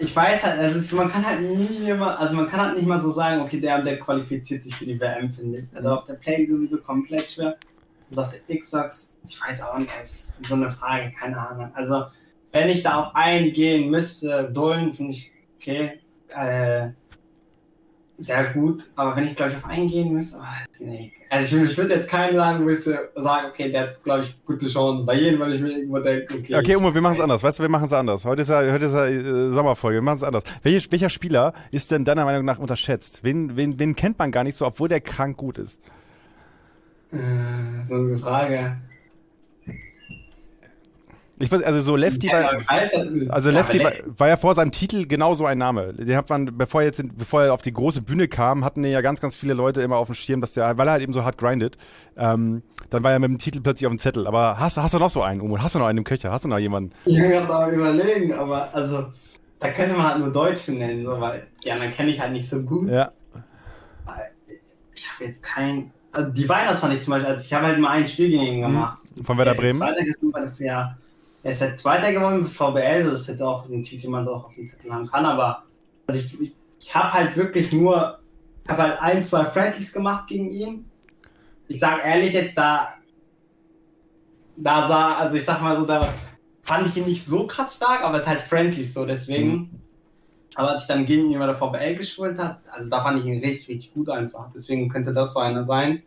ich 0.00 0.14
weiß 0.14 0.44
halt, 0.44 0.60
ist, 0.74 0.92
man 0.92 1.10
kann 1.10 1.24
halt 1.24 1.40
nie 1.40 1.88
immer, 1.88 2.18
also 2.18 2.34
man 2.34 2.48
kann 2.48 2.60
halt 2.60 2.76
nicht 2.76 2.86
mal 2.86 2.98
so 2.98 3.10
sagen, 3.10 3.42
okay, 3.42 3.60
der 3.60 3.82
der 3.82 3.98
qualifiziert 4.00 4.62
sich 4.62 4.74
für 4.74 4.86
die 4.86 5.00
WM, 5.00 5.30
finde 5.30 5.60
ich. 5.60 5.64
Also 5.74 5.90
auf 5.90 6.04
der 6.04 6.14
Play 6.14 6.44
sowieso 6.44 6.78
komplett 6.78 7.30
schwer. 7.30 7.56
Und 8.10 8.18
auf 8.18 8.30
der 8.30 8.58
Xbox, 8.58 9.14
ich 9.26 9.40
weiß 9.40 9.62
auch 9.62 9.78
nicht, 9.78 9.90
ist 10.02 10.44
so 10.44 10.54
eine 10.54 10.70
Frage, 10.70 11.12
keine 11.12 11.38
Ahnung. 11.38 11.70
Also 11.74 12.06
wenn 12.52 12.68
ich 12.68 12.82
da 12.82 13.00
auf 13.00 13.14
einen 13.14 13.52
gehen 13.52 13.90
müsste, 13.90 14.50
Dullen 14.52 14.94
finde 14.94 15.12
ich 15.12 15.32
okay. 15.60 16.00
Äh, 16.28 16.90
sehr 18.18 18.52
gut, 18.52 18.82
aber 18.96 19.14
wenn 19.14 19.28
ich, 19.28 19.36
glaube 19.36 19.52
ich, 19.52 19.58
auf 19.58 19.64
einen 19.64 19.88
gehen 19.88 20.12
müsste, 20.12 20.38
oh, 20.40 20.84
nee. 20.84 21.12
Also 21.30 21.58
ich, 21.58 21.70
ich 21.70 21.78
würde 21.78 21.94
jetzt 21.94 22.08
keinen 22.08 22.34
sagen, 22.34 22.64
müsste 22.64 23.10
sagen, 23.14 23.48
okay, 23.50 23.70
der 23.70 23.82
hat, 23.82 24.02
glaube 24.02 24.24
ich, 24.24 24.44
gute 24.44 24.66
Chancen. 24.66 25.06
Bei 25.06 25.14
jedem, 25.14 25.38
weil 25.38 25.54
ich 25.54 25.60
mir 25.60 25.70
irgendwo 25.70 25.98
denke, 26.00 26.34
okay. 26.34 26.56
Okay, 26.56 26.76
Umo, 26.76 26.92
wir 26.92 27.00
machen 27.00 27.14
es 27.14 27.20
anders. 27.20 27.42
Weißt 27.42 27.58
du, 27.58 27.62
wir 27.62 27.70
machen 27.70 27.84
es 27.84 27.92
anders. 27.92 28.24
Heute 28.24 28.42
ist 28.42 28.48
ja, 28.48 28.60
heute 28.72 28.86
ist 28.86 28.92
ja 28.92 29.06
äh, 29.06 29.52
Sommerfolge, 29.52 29.98
wir 29.98 30.02
machen 30.02 30.18
es 30.18 30.24
anders. 30.24 30.42
Welche, 30.62 30.90
welcher 30.90 31.10
Spieler 31.10 31.52
ist 31.70 31.90
denn 31.92 32.04
deiner 32.04 32.24
Meinung 32.24 32.44
nach 32.44 32.58
unterschätzt? 32.58 33.20
Wen, 33.22 33.56
wen, 33.56 33.78
wen 33.78 33.94
kennt 33.94 34.18
man 34.18 34.32
gar 34.32 34.42
nicht 34.42 34.56
so, 34.56 34.66
obwohl 34.66 34.88
der 34.88 35.00
krank 35.00 35.36
gut 35.36 35.58
ist? 35.58 35.78
Äh, 37.12 37.84
so 37.84 37.94
eine 37.94 38.18
Frage. 38.18 38.78
Ich 41.40 41.52
weiß, 41.52 41.62
also 41.62 41.80
so 41.80 41.94
Lefty 41.94 42.28
war, 42.28 42.62
also 43.28 43.50
Lefty 43.50 43.82
war, 43.82 43.92
war, 44.16 44.28
ja 44.28 44.36
vor 44.36 44.54
seinem 44.54 44.72
Titel 44.72 45.06
genau 45.06 45.34
so 45.34 45.46
ein 45.46 45.58
Name. 45.58 45.92
Den 45.94 46.16
hat 46.16 46.28
man, 46.28 46.56
bevor 46.56 46.80
er 46.80 46.88
jetzt, 46.88 47.02
bevor 47.16 47.44
er 47.44 47.54
auf 47.54 47.62
die 47.62 47.72
große 47.72 48.02
Bühne 48.02 48.26
kam, 48.26 48.64
hatten 48.64 48.84
ja 48.84 49.00
ganz, 49.02 49.20
ganz 49.20 49.36
viele 49.36 49.54
Leute 49.54 49.80
immer 49.82 49.96
auf 49.96 50.08
dem 50.08 50.14
Schirm, 50.16 50.40
dass 50.40 50.54
der, 50.54 50.76
weil 50.78 50.88
er 50.88 50.92
halt 50.92 51.02
eben 51.02 51.12
so 51.12 51.24
hart 51.24 51.38
grindet, 51.38 51.76
ähm, 52.16 52.62
dann 52.90 53.04
war 53.04 53.12
er 53.12 53.20
mit 53.20 53.30
dem 53.30 53.38
Titel 53.38 53.60
plötzlich 53.60 53.86
auf 53.86 53.92
dem 53.92 54.00
Zettel. 54.00 54.26
Aber 54.26 54.58
hast, 54.58 54.76
hast 54.78 54.94
du 54.94 54.98
noch 54.98 55.10
so 55.10 55.22
einen, 55.22 55.40
Umut? 55.40 55.62
Hast 55.62 55.76
du 55.76 55.78
noch 55.78 55.86
einen 55.86 55.98
im 55.98 56.04
Köcher? 56.04 56.32
Hast 56.32 56.44
du 56.44 56.48
noch 56.48 56.58
jemanden? 56.58 56.92
Ich 57.04 57.16
kann 57.16 57.30
gerade 57.30 57.46
mal 57.46 57.72
überlegen, 57.72 58.32
aber 58.32 58.74
also, 58.74 59.06
da 59.60 59.70
könnte 59.70 59.94
man 59.94 60.08
halt 60.08 60.18
nur 60.18 60.32
Deutsche 60.32 60.72
nennen, 60.72 61.04
so, 61.04 61.20
weil 61.20 61.46
die 61.64 61.70
anderen 61.70 61.92
kenne 61.92 62.10
ich 62.10 62.20
halt 62.20 62.32
nicht 62.32 62.48
so 62.48 62.62
gut. 62.62 62.90
Ja. 62.90 63.12
Ich 64.92 65.08
habe 65.12 65.24
jetzt 65.26 65.42
keinen, 65.44 65.92
also 66.10 66.30
die 66.32 66.48
Weihnachts 66.48 66.80
fand 66.80 66.94
ich 66.94 67.02
zum 67.02 67.12
Beispiel, 67.12 67.30
also 67.30 67.44
ich 67.44 67.52
habe 67.52 67.66
halt 67.66 67.78
mal 67.78 67.90
ein 67.90 68.08
Spiel 68.08 68.28
gegen 68.28 68.42
ihn 68.42 68.60
gemacht. 68.62 68.98
Von 69.22 69.38
Werder 69.38 69.54
Bremen? 69.54 69.80
Ja. 70.58 70.96
Er 71.48 71.52
ist 71.52 71.62
halt 71.62 71.78
Zweiter 71.78 72.12
geworden 72.12 72.40
mit 72.40 72.50
VBL, 72.50 73.04
das 73.04 73.20
ist 73.20 73.28
jetzt 73.28 73.40
auch 73.40 73.66
ein 73.70 73.82
Typ, 73.82 74.02
den 74.02 74.10
man 74.10 74.22
so 74.22 74.34
auch 74.34 74.44
auf 74.44 74.54
dem 74.54 74.66
Zettel 74.66 74.92
haben 74.92 75.06
kann, 75.06 75.24
aber 75.24 75.62
also 76.06 76.20
ich, 76.20 76.38
ich, 76.42 76.52
ich 76.78 76.94
habe 76.94 77.10
halt 77.10 77.34
wirklich 77.38 77.72
nur, 77.72 78.18
habe 78.68 78.82
halt 78.82 79.00
ein, 79.00 79.24
zwei 79.24 79.46
Frankies 79.46 79.90
gemacht 79.90 80.26
gegen 80.26 80.50
ihn. 80.50 80.90
Ich 81.66 81.80
sage 81.80 82.02
ehrlich 82.04 82.34
jetzt, 82.34 82.58
da, 82.58 82.88
da 84.58 84.88
sah, 84.88 85.16
also 85.16 85.38
ich 85.38 85.44
sag 85.46 85.62
mal 85.62 85.74
so, 85.78 85.86
da 85.86 86.12
fand 86.64 86.86
ich 86.86 86.98
ihn 86.98 87.06
nicht 87.06 87.24
so 87.24 87.46
krass 87.46 87.76
stark, 87.76 88.04
aber 88.04 88.18
es 88.18 88.24
ist 88.24 88.28
halt 88.28 88.42
Frankies 88.42 88.92
so, 88.92 89.06
deswegen. 89.06 89.50
Mhm. 89.50 89.70
Aber 90.54 90.72
als 90.72 90.82
ich 90.82 90.88
dann 90.88 91.06
gegen 91.06 91.30
ihn 91.30 91.38
bei 91.38 91.46
der 91.46 91.56
VBL 91.56 91.94
gespielt 91.96 92.38
hat, 92.38 92.60
also 92.70 92.90
da 92.90 93.02
fand 93.02 93.20
ich 93.20 93.24
ihn 93.24 93.40
richtig, 93.42 93.68
richtig 93.68 93.94
gut 93.94 94.10
einfach. 94.10 94.50
Deswegen 94.54 94.90
könnte 94.90 95.14
das 95.14 95.32
so 95.32 95.40
einer 95.40 95.64
sein. 95.64 96.02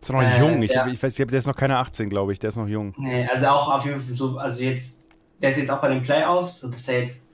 Ist 0.00 0.12
noch 0.12 0.22
äh, 0.22 0.38
jung. 0.38 0.62
Ich, 0.62 0.72
der, 0.72 0.86
ich 0.86 1.02
weiß, 1.02 1.14
der 1.14 1.32
ist 1.32 1.46
noch 1.46 1.56
keine 1.56 1.76
18, 1.78 2.08
glaube 2.08 2.32
ich. 2.32 2.38
Der 2.38 2.48
ist 2.48 2.56
noch 2.56 2.68
jung. 2.68 2.94
Nee, 2.96 3.26
also 3.26 3.46
auch 3.48 3.74
auf 3.74 3.84
jeden 3.84 4.00
Fall 4.00 4.12
so, 4.12 4.38
also 4.38 4.62
jetzt, 4.62 5.06
der 5.42 5.50
ist 5.50 5.58
jetzt 5.58 5.70
auch 5.70 5.80
bei 5.80 5.88
den 5.88 6.02
Playoffs, 6.02 6.60
so 6.60 6.70
dass 6.70 6.88
er 6.88 7.00
jetzt 7.00 7.26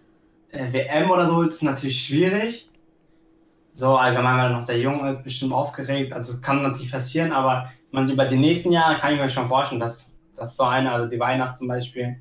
äh, 0.50 0.72
WM 0.72 1.10
oder 1.10 1.26
so 1.26 1.42
ist 1.42 1.62
natürlich 1.62 2.02
schwierig. 2.06 2.70
So 3.72 3.96
allgemein, 3.96 4.38
weil 4.38 4.50
er 4.50 4.56
noch 4.56 4.62
sehr 4.62 4.78
jung 4.78 5.06
ist, 5.06 5.24
bestimmt 5.24 5.52
aufgeregt. 5.52 6.12
Also 6.12 6.40
kann 6.40 6.62
natürlich 6.62 6.92
passieren, 6.92 7.32
aber 7.32 7.70
man 7.90 8.08
über 8.08 8.24
die 8.24 8.36
nächsten 8.36 8.72
Jahre 8.72 8.98
kann 8.98 9.14
ich 9.14 9.20
mir 9.20 9.28
schon 9.28 9.48
vorstellen, 9.48 9.80
dass, 9.80 10.16
dass 10.36 10.56
so 10.56 10.64
einer, 10.64 10.92
also 10.92 11.08
die 11.08 11.18
Weihnachts 11.18 11.58
zum 11.58 11.68
Beispiel, 11.68 12.16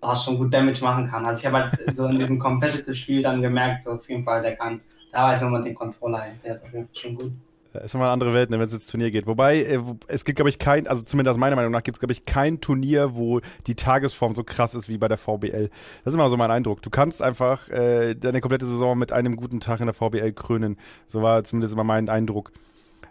da 0.00 0.16
schon 0.16 0.36
gut 0.36 0.52
Damage 0.52 0.82
machen 0.82 1.08
kann. 1.08 1.24
Also 1.24 1.40
ich 1.40 1.46
habe 1.46 1.62
halt 1.62 1.96
so 1.96 2.06
in 2.06 2.18
diesem 2.18 2.38
Competitive-Spiel 2.40 3.22
dann 3.22 3.40
gemerkt, 3.40 3.84
so 3.84 3.92
auf 3.92 4.08
jeden 4.08 4.24
Fall, 4.24 4.42
der 4.42 4.56
kann, 4.56 4.80
da 5.12 5.28
weiß 5.28 5.40
man 5.42 5.64
den 5.64 5.74
Controller, 5.74 6.20
hält. 6.20 6.44
der 6.44 6.54
ist 6.54 6.64
auf 6.64 6.72
jeden 6.72 6.86
Fall 6.86 6.96
schon 6.96 7.14
gut. 7.14 7.32
Das 7.72 7.84
ist 7.84 7.94
immer 7.94 8.04
eine 8.04 8.12
andere 8.12 8.34
Welt, 8.34 8.50
ne, 8.50 8.58
wenn 8.58 8.66
es 8.66 8.72
ins 8.72 8.86
Turnier 8.86 9.10
geht. 9.10 9.26
Wobei, 9.26 9.62
äh, 9.62 9.80
es 10.08 10.24
gibt, 10.24 10.36
glaube 10.36 10.50
ich, 10.50 10.58
kein, 10.58 10.86
also 10.86 11.02
zumindest 11.04 11.38
meiner 11.38 11.56
Meinung 11.56 11.72
nach, 11.72 11.82
gibt 11.82 11.96
es, 11.96 12.00
glaube 12.00 12.12
ich, 12.12 12.24
kein 12.24 12.60
Turnier, 12.60 13.14
wo 13.14 13.40
die 13.66 13.74
Tagesform 13.74 14.34
so 14.34 14.44
krass 14.44 14.74
ist 14.74 14.88
wie 14.88 14.98
bei 14.98 15.08
der 15.08 15.16
VBL. 15.16 15.70
Das 16.04 16.12
ist 16.12 16.14
immer 16.14 16.28
so 16.28 16.36
mein 16.36 16.50
Eindruck. 16.50 16.82
Du 16.82 16.90
kannst 16.90 17.22
einfach 17.22 17.68
äh, 17.70 18.14
deine 18.14 18.40
komplette 18.40 18.66
Saison 18.66 18.98
mit 18.98 19.12
einem 19.12 19.36
guten 19.36 19.60
Tag 19.60 19.80
in 19.80 19.86
der 19.86 19.94
VBL 19.94 20.32
krönen. 20.32 20.76
So 21.06 21.22
war 21.22 21.44
zumindest 21.44 21.72
immer 21.72 21.84
mein 21.84 22.08
Eindruck. 22.08 22.52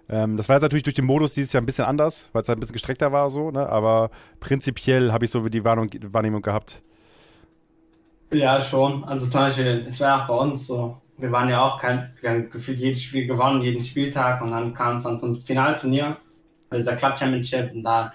Ähm, 0.09 0.37
das 0.37 0.47
war 0.49 0.57
jetzt 0.57 0.63
natürlich 0.63 0.83
durch 0.83 0.95
den 0.95 1.05
Modus 1.05 1.33
dieses 1.33 1.53
Jahr 1.53 1.63
ein 1.63 1.65
bisschen 1.65 1.85
anders, 1.85 2.29
weil 2.33 2.41
es 2.43 2.49
halt 2.49 2.57
ein 2.57 2.59
bisschen 2.59 2.73
gestreckter 2.73 3.11
war, 3.11 3.29
so, 3.29 3.49
ne? 3.49 3.67
aber 3.67 4.11
prinzipiell 4.39 5.11
habe 5.11 5.25
ich 5.25 5.31
so 5.31 5.47
die 5.47 5.63
Warnung, 5.63 5.89
Wahrnehmung 6.03 6.41
gehabt. 6.41 6.81
Ja, 8.33 8.59
schon. 8.61 9.03
Also 9.03 9.27
zum 9.27 9.41
Beispiel, 9.41 9.83
das 9.83 9.99
war 9.99 10.23
auch 10.23 10.27
bei 10.27 10.35
uns 10.35 10.67
so 10.67 10.97
wir 11.21 11.31
waren 11.31 11.49
ja 11.49 11.61
auch 11.61 11.79
kein, 11.79 12.13
wir 12.19 12.29
haben 12.29 12.49
gefühlt 12.49 12.79
jedes 12.79 13.03
Spiel 13.03 13.27
gewonnen, 13.27 13.61
jeden 13.61 13.81
Spieltag 13.81 14.41
und 14.41 14.51
dann 14.51 14.73
kam 14.73 14.95
es 14.95 15.03
dann 15.03 15.19
zum 15.19 15.39
Finalturnier, 15.39 16.17
dieser 16.73 16.95
Club 16.95 17.17
Championship 17.17 17.71
und 17.73 17.83
da 17.83 18.13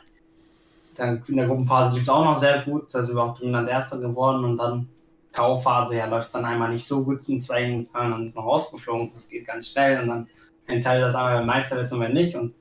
dann 0.96 1.22
in 1.28 1.36
der 1.36 1.46
Gruppenphase 1.46 1.94
lief 1.94 2.04
es 2.04 2.08
auch 2.08 2.24
noch 2.24 2.36
sehr 2.36 2.62
gut, 2.62 2.92
da 2.92 3.02
sind 3.02 3.14
wir 3.14 3.22
auch 3.22 3.38
dominant 3.38 3.68
Erster 3.68 3.98
geworden 3.98 4.44
und 4.44 4.56
dann 4.56 4.88
K.O.-Phase, 5.32 5.94
ja, 5.94 6.06
läuft 6.06 6.28
es 6.28 6.32
dann 6.32 6.46
einmal 6.46 6.72
nicht 6.72 6.86
so 6.86 7.04
gut, 7.04 7.22
sind 7.22 7.42
zwei 7.42 7.64
gegen 7.64 7.80
und 7.80 7.88
dann 7.92 8.24
ist 8.24 8.34
man 8.34 8.44
rausgeflogen, 8.44 9.12
das 9.12 9.28
geht 9.28 9.46
ganz 9.46 9.68
schnell 9.68 10.00
und 10.00 10.08
dann 10.08 10.28
entscheidet 10.66 11.04
das 11.04 11.14
einmal, 11.14 11.38
wer 11.38 11.44
Meister 11.44 11.76
wird 11.76 11.92
und 11.92 12.00
wer 12.00 12.08
nicht 12.08 12.34
und 12.34 12.54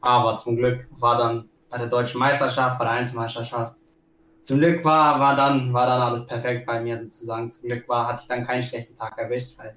aber 0.00 0.36
zum 0.38 0.56
Glück 0.56 0.86
war 0.98 1.18
dann 1.18 1.48
bei 1.70 1.78
der 1.78 1.88
deutschen 1.88 2.18
Meisterschaft, 2.18 2.78
bei 2.78 2.84
der 2.84 2.94
Einzelmeisterschaft 2.94 3.74
zum 4.44 4.58
Glück 4.58 4.84
war, 4.84 5.18
war, 5.18 5.34
dann, 5.34 5.72
war 5.72 5.86
dann 5.86 6.02
alles 6.02 6.26
perfekt 6.26 6.66
bei 6.66 6.78
mir 6.78 6.98
sozusagen. 6.98 7.50
Zum 7.50 7.66
Glück 7.66 7.88
war, 7.88 8.06
hatte 8.06 8.20
ich 8.22 8.28
dann 8.28 8.46
keinen 8.46 8.62
schlechten 8.62 8.94
Tag 8.94 9.16
erwischt, 9.16 9.56
weil 9.56 9.74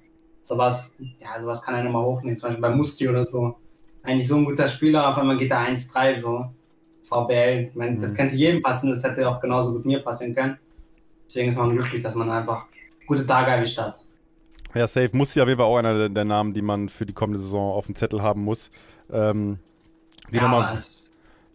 sowas, 0.48 0.96
ja, 1.20 1.40
sowas 1.40 1.62
kann 1.62 1.74
einer 1.74 1.90
mal 1.90 2.02
hochnehmen. 2.02 2.38
Zum 2.38 2.48
Beispiel 2.48 2.62
bei 2.62 2.74
Musti 2.74 3.08
oder 3.08 3.24
so. 3.24 3.56
Eigentlich 4.02 4.26
so 4.26 4.36
ein 4.36 4.44
guter 4.44 4.66
Spieler, 4.66 5.08
auf 5.08 5.18
einmal 5.18 5.36
geht 5.36 5.50
er 5.50 5.60
1-3 5.60 6.20
so. 6.20 6.46
VBL, 7.04 7.68
ich 7.70 7.74
meine, 7.74 7.96
mhm. 7.96 8.00
das 8.00 8.14
könnte 8.14 8.36
jedem 8.36 8.62
passen, 8.62 8.90
das 8.90 9.02
hätte 9.02 9.28
auch 9.28 9.40
genauso 9.40 9.72
gut 9.72 9.86
mir 9.86 10.00
passieren 10.00 10.34
können. 10.34 10.58
Deswegen 11.26 11.48
ist 11.48 11.56
man 11.56 11.70
glücklich, 11.70 12.02
dass 12.02 12.14
man 12.14 12.30
einfach 12.30 12.66
gute 13.06 13.24
Tage 13.24 13.50
erwischt 13.50 13.78
hat. 13.78 13.98
Ja, 14.74 14.86
safe. 14.86 15.10
Musti 15.12 15.40
auf 15.40 15.48
jeden 15.48 15.58
Fall 15.58 15.66
auch 15.66 15.78
einer 15.78 15.96
der, 15.96 16.08
der, 16.10 16.24
Namen, 16.24 16.52
die 16.52 16.60
man 16.60 16.88
für 16.88 17.06
die 17.06 17.14
kommende 17.14 17.40
Saison 17.40 17.72
auf 17.72 17.86
dem 17.86 17.94
Zettel 17.94 18.22
haben 18.22 18.44
muss. 18.44 18.70
Ähm, 19.10 19.58
die 20.30 20.36
ja, 20.36 20.42
nochmal. 20.42 20.74
Das 20.74 20.88
ist 20.88 21.12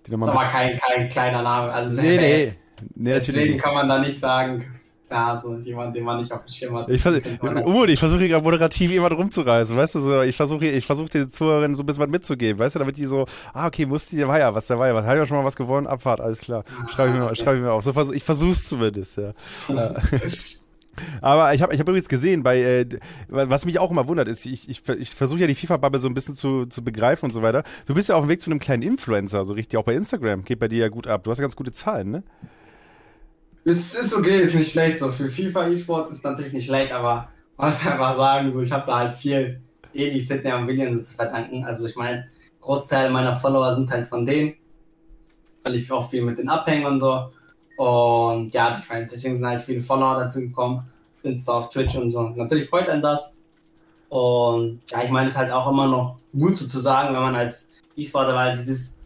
aber 0.10 0.46
kein, 0.46 0.78
kein 0.78 1.10
kleiner 1.10 1.44
Name. 1.44 1.72
Also, 1.72 2.02
nee, 2.02 2.18
nee. 2.18 2.52
Nee, 2.96 3.14
Deswegen 3.14 3.58
kann 3.60 3.76
man 3.76 3.88
da 3.88 4.00
nicht 4.00 4.20
sagen, 4.20 4.66
klar, 5.14 5.40
so 5.40 5.56
jemand, 5.56 5.96
den 5.96 6.04
man 6.04 6.18
nicht 6.18 6.32
auf 6.32 6.44
dem 6.44 6.52
Schirm 6.52 6.76
hat. 6.76 6.90
Ich, 6.90 7.02
vers 7.02 7.22
uh, 7.44 7.86
ich 7.86 8.00
versuche 8.00 8.28
gerade 8.28 8.44
moderativ 8.44 8.92
jemand 8.92 9.16
rumzureißen, 9.16 9.76
weißt 9.76 9.96
du, 9.96 10.00
so, 10.00 10.22
ich 10.22 10.36
versuche 10.36 10.66
ich 10.66 10.86
versuch 10.86 11.10
den 11.10 11.30
Zuhörern 11.30 11.76
so 11.76 11.84
ein 11.84 11.86
bisschen 11.86 12.04
was 12.04 12.10
mitzugeben, 12.10 12.60
weißt 12.60 12.76
du, 12.76 12.80
damit 12.80 12.98
die 12.98 13.06
so, 13.06 13.26
ah, 13.54 13.68
okay, 13.68 13.86
musste, 13.86 14.16
der 14.16 14.28
war 14.28 14.40
ja 14.40 14.54
was, 14.56 14.68
der 14.68 14.80
war 14.80 14.88
ja 14.88 14.96
was, 14.96 15.06
hat 15.06 15.16
ja 15.16 15.26
schon 15.26 15.38
mal 15.38 15.46
was 15.46 15.56
gewonnen, 15.56 15.88
Abfahrt, 15.88 16.20
alles 16.20 16.40
klar, 16.40 16.64
schreibe 16.94 17.12
ich, 17.12 17.18
mir, 17.18 17.26
okay. 17.26 17.36
schreib 17.36 17.56
ich 17.56 17.62
mir 17.62 17.72
auf. 17.72 17.84
So, 17.84 18.14
ich 18.14 18.24
versuche 18.24 18.52
es 18.52 18.68
zumindest, 18.68 19.18
ja. 19.18 19.34
Aber 21.22 21.56
ich 21.56 21.62
habe 21.64 21.74
ich 21.74 21.80
hab 21.80 21.88
übrigens 21.88 22.08
gesehen, 22.08 22.44
bei, 22.44 22.62
äh, 22.62 22.86
was 23.28 23.66
mich 23.66 23.80
auch 23.80 23.90
immer 23.90 24.08
wundert, 24.08 24.28
ist, 24.28 24.46
ich, 24.46 24.70
ich, 24.70 24.88
ich 25.00 25.10
versuche 25.10 25.40
ja 25.40 25.48
die 25.48 25.56
FIFA-Bubble 25.56 26.00
so 26.00 26.08
ein 26.08 26.14
bisschen 26.14 26.36
zu, 26.36 26.68
zu 26.68 26.84
begreifen 26.84 27.26
und 27.26 27.34
so 27.34 27.42
weiter. 27.42 27.64
Du 27.88 27.96
bist 27.96 28.10
ja 28.10 28.16
auf 28.16 28.24
dem 28.24 28.30
Weg 28.30 28.42
zu 28.42 28.52
einem 28.52 28.60
kleinen 28.60 28.84
Influencer, 28.84 29.44
so 29.44 29.56
richtig, 29.56 29.80
auch 29.80 29.86
bei 29.86 29.96
Instagram. 29.96 30.44
Geht 30.44 30.60
bei 30.60 30.68
dir 30.68 30.82
ja 30.82 30.90
gut 30.90 31.08
ab. 31.08 31.24
Du 31.24 31.32
hast 31.32 31.40
ja 31.40 31.44
ganz 31.44 31.56
gute 31.56 31.72
Zahlen, 31.72 32.12
ne? 32.12 32.24
Es 33.66 33.96
ist 33.96 34.14
okay, 34.14 34.42
ist 34.42 34.56
nicht 34.56 34.72
schlecht. 34.72 35.00
So 35.00 35.12
für 35.12 35.30
FIFA 35.30 35.70
E-Sports 35.70 36.12
ist 36.12 36.24
natürlich 36.24 36.54
nicht 36.54 36.66
schlecht, 36.66 36.92
aber 36.92 37.30
man 37.58 37.68
muss 37.68 37.86
einfach 37.86 38.16
sagen, 38.18 38.52
so 38.52 38.62
ich 38.62 38.72
habe 38.72 38.86
da 38.86 39.00
halt 39.00 39.14
viel 39.14 39.62
Eli, 39.94 40.20
Sidney 40.20 40.52
und 40.54 40.68
William 40.68 40.98
so 40.98 41.04
zu 41.04 41.16
verdanken. 41.16 41.64
Also 41.64 41.86
ich 41.86 41.96
meine, 41.96 42.28
Großteil 42.60 43.10
meiner 43.10 43.40
Follower 43.40 43.74
sind 43.76 43.90
halt 43.92 44.08
von 44.08 44.26
denen, 44.26 44.56
weil 45.64 45.76
ich 45.76 45.92
auch 45.92 46.10
viel 46.10 46.24
mit 46.24 46.38
denen 46.38 46.50
abhänge 46.50 46.88
und 46.88 47.00
so. 47.00 47.30
Und 47.78 48.54
ja, 48.54 48.78
ich 48.82 48.90
meine, 48.90 49.06
deswegen 49.06 49.36
sind 49.36 49.46
halt 49.46 49.62
viele 49.62 49.82
Follower 49.82 50.16
dazu 50.16 50.40
gekommen. 50.40 50.84
Insta 51.24 51.54
auf 51.54 51.70
Twitch 51.70 51.96
und 51.96 52.10
so. 52.10 52.30
Natürlich 52.30 52.70
freut 52.70 52.90
einen 52.90 53.02
das. 53.02 53.36
Und 54.10 54.82
ja, 54.88 55.04
ich 55.04 55.10
meine, 55.10 55.28
es 55.28 55.34
ist 55.34 55.40
halt 55.40 55.52
auch 55.52 55.70
immer 55.70 55.88
noch 55.88 56.18
gut 56.34 56.58
sozusagen, 56.58 57.14
wenn 57.14 57.22
man 57.22 57.36
als 57.36 57.70
E-Sporter, 57.96 58.36
weil 58.36 58.56
dieses 58.56 59.00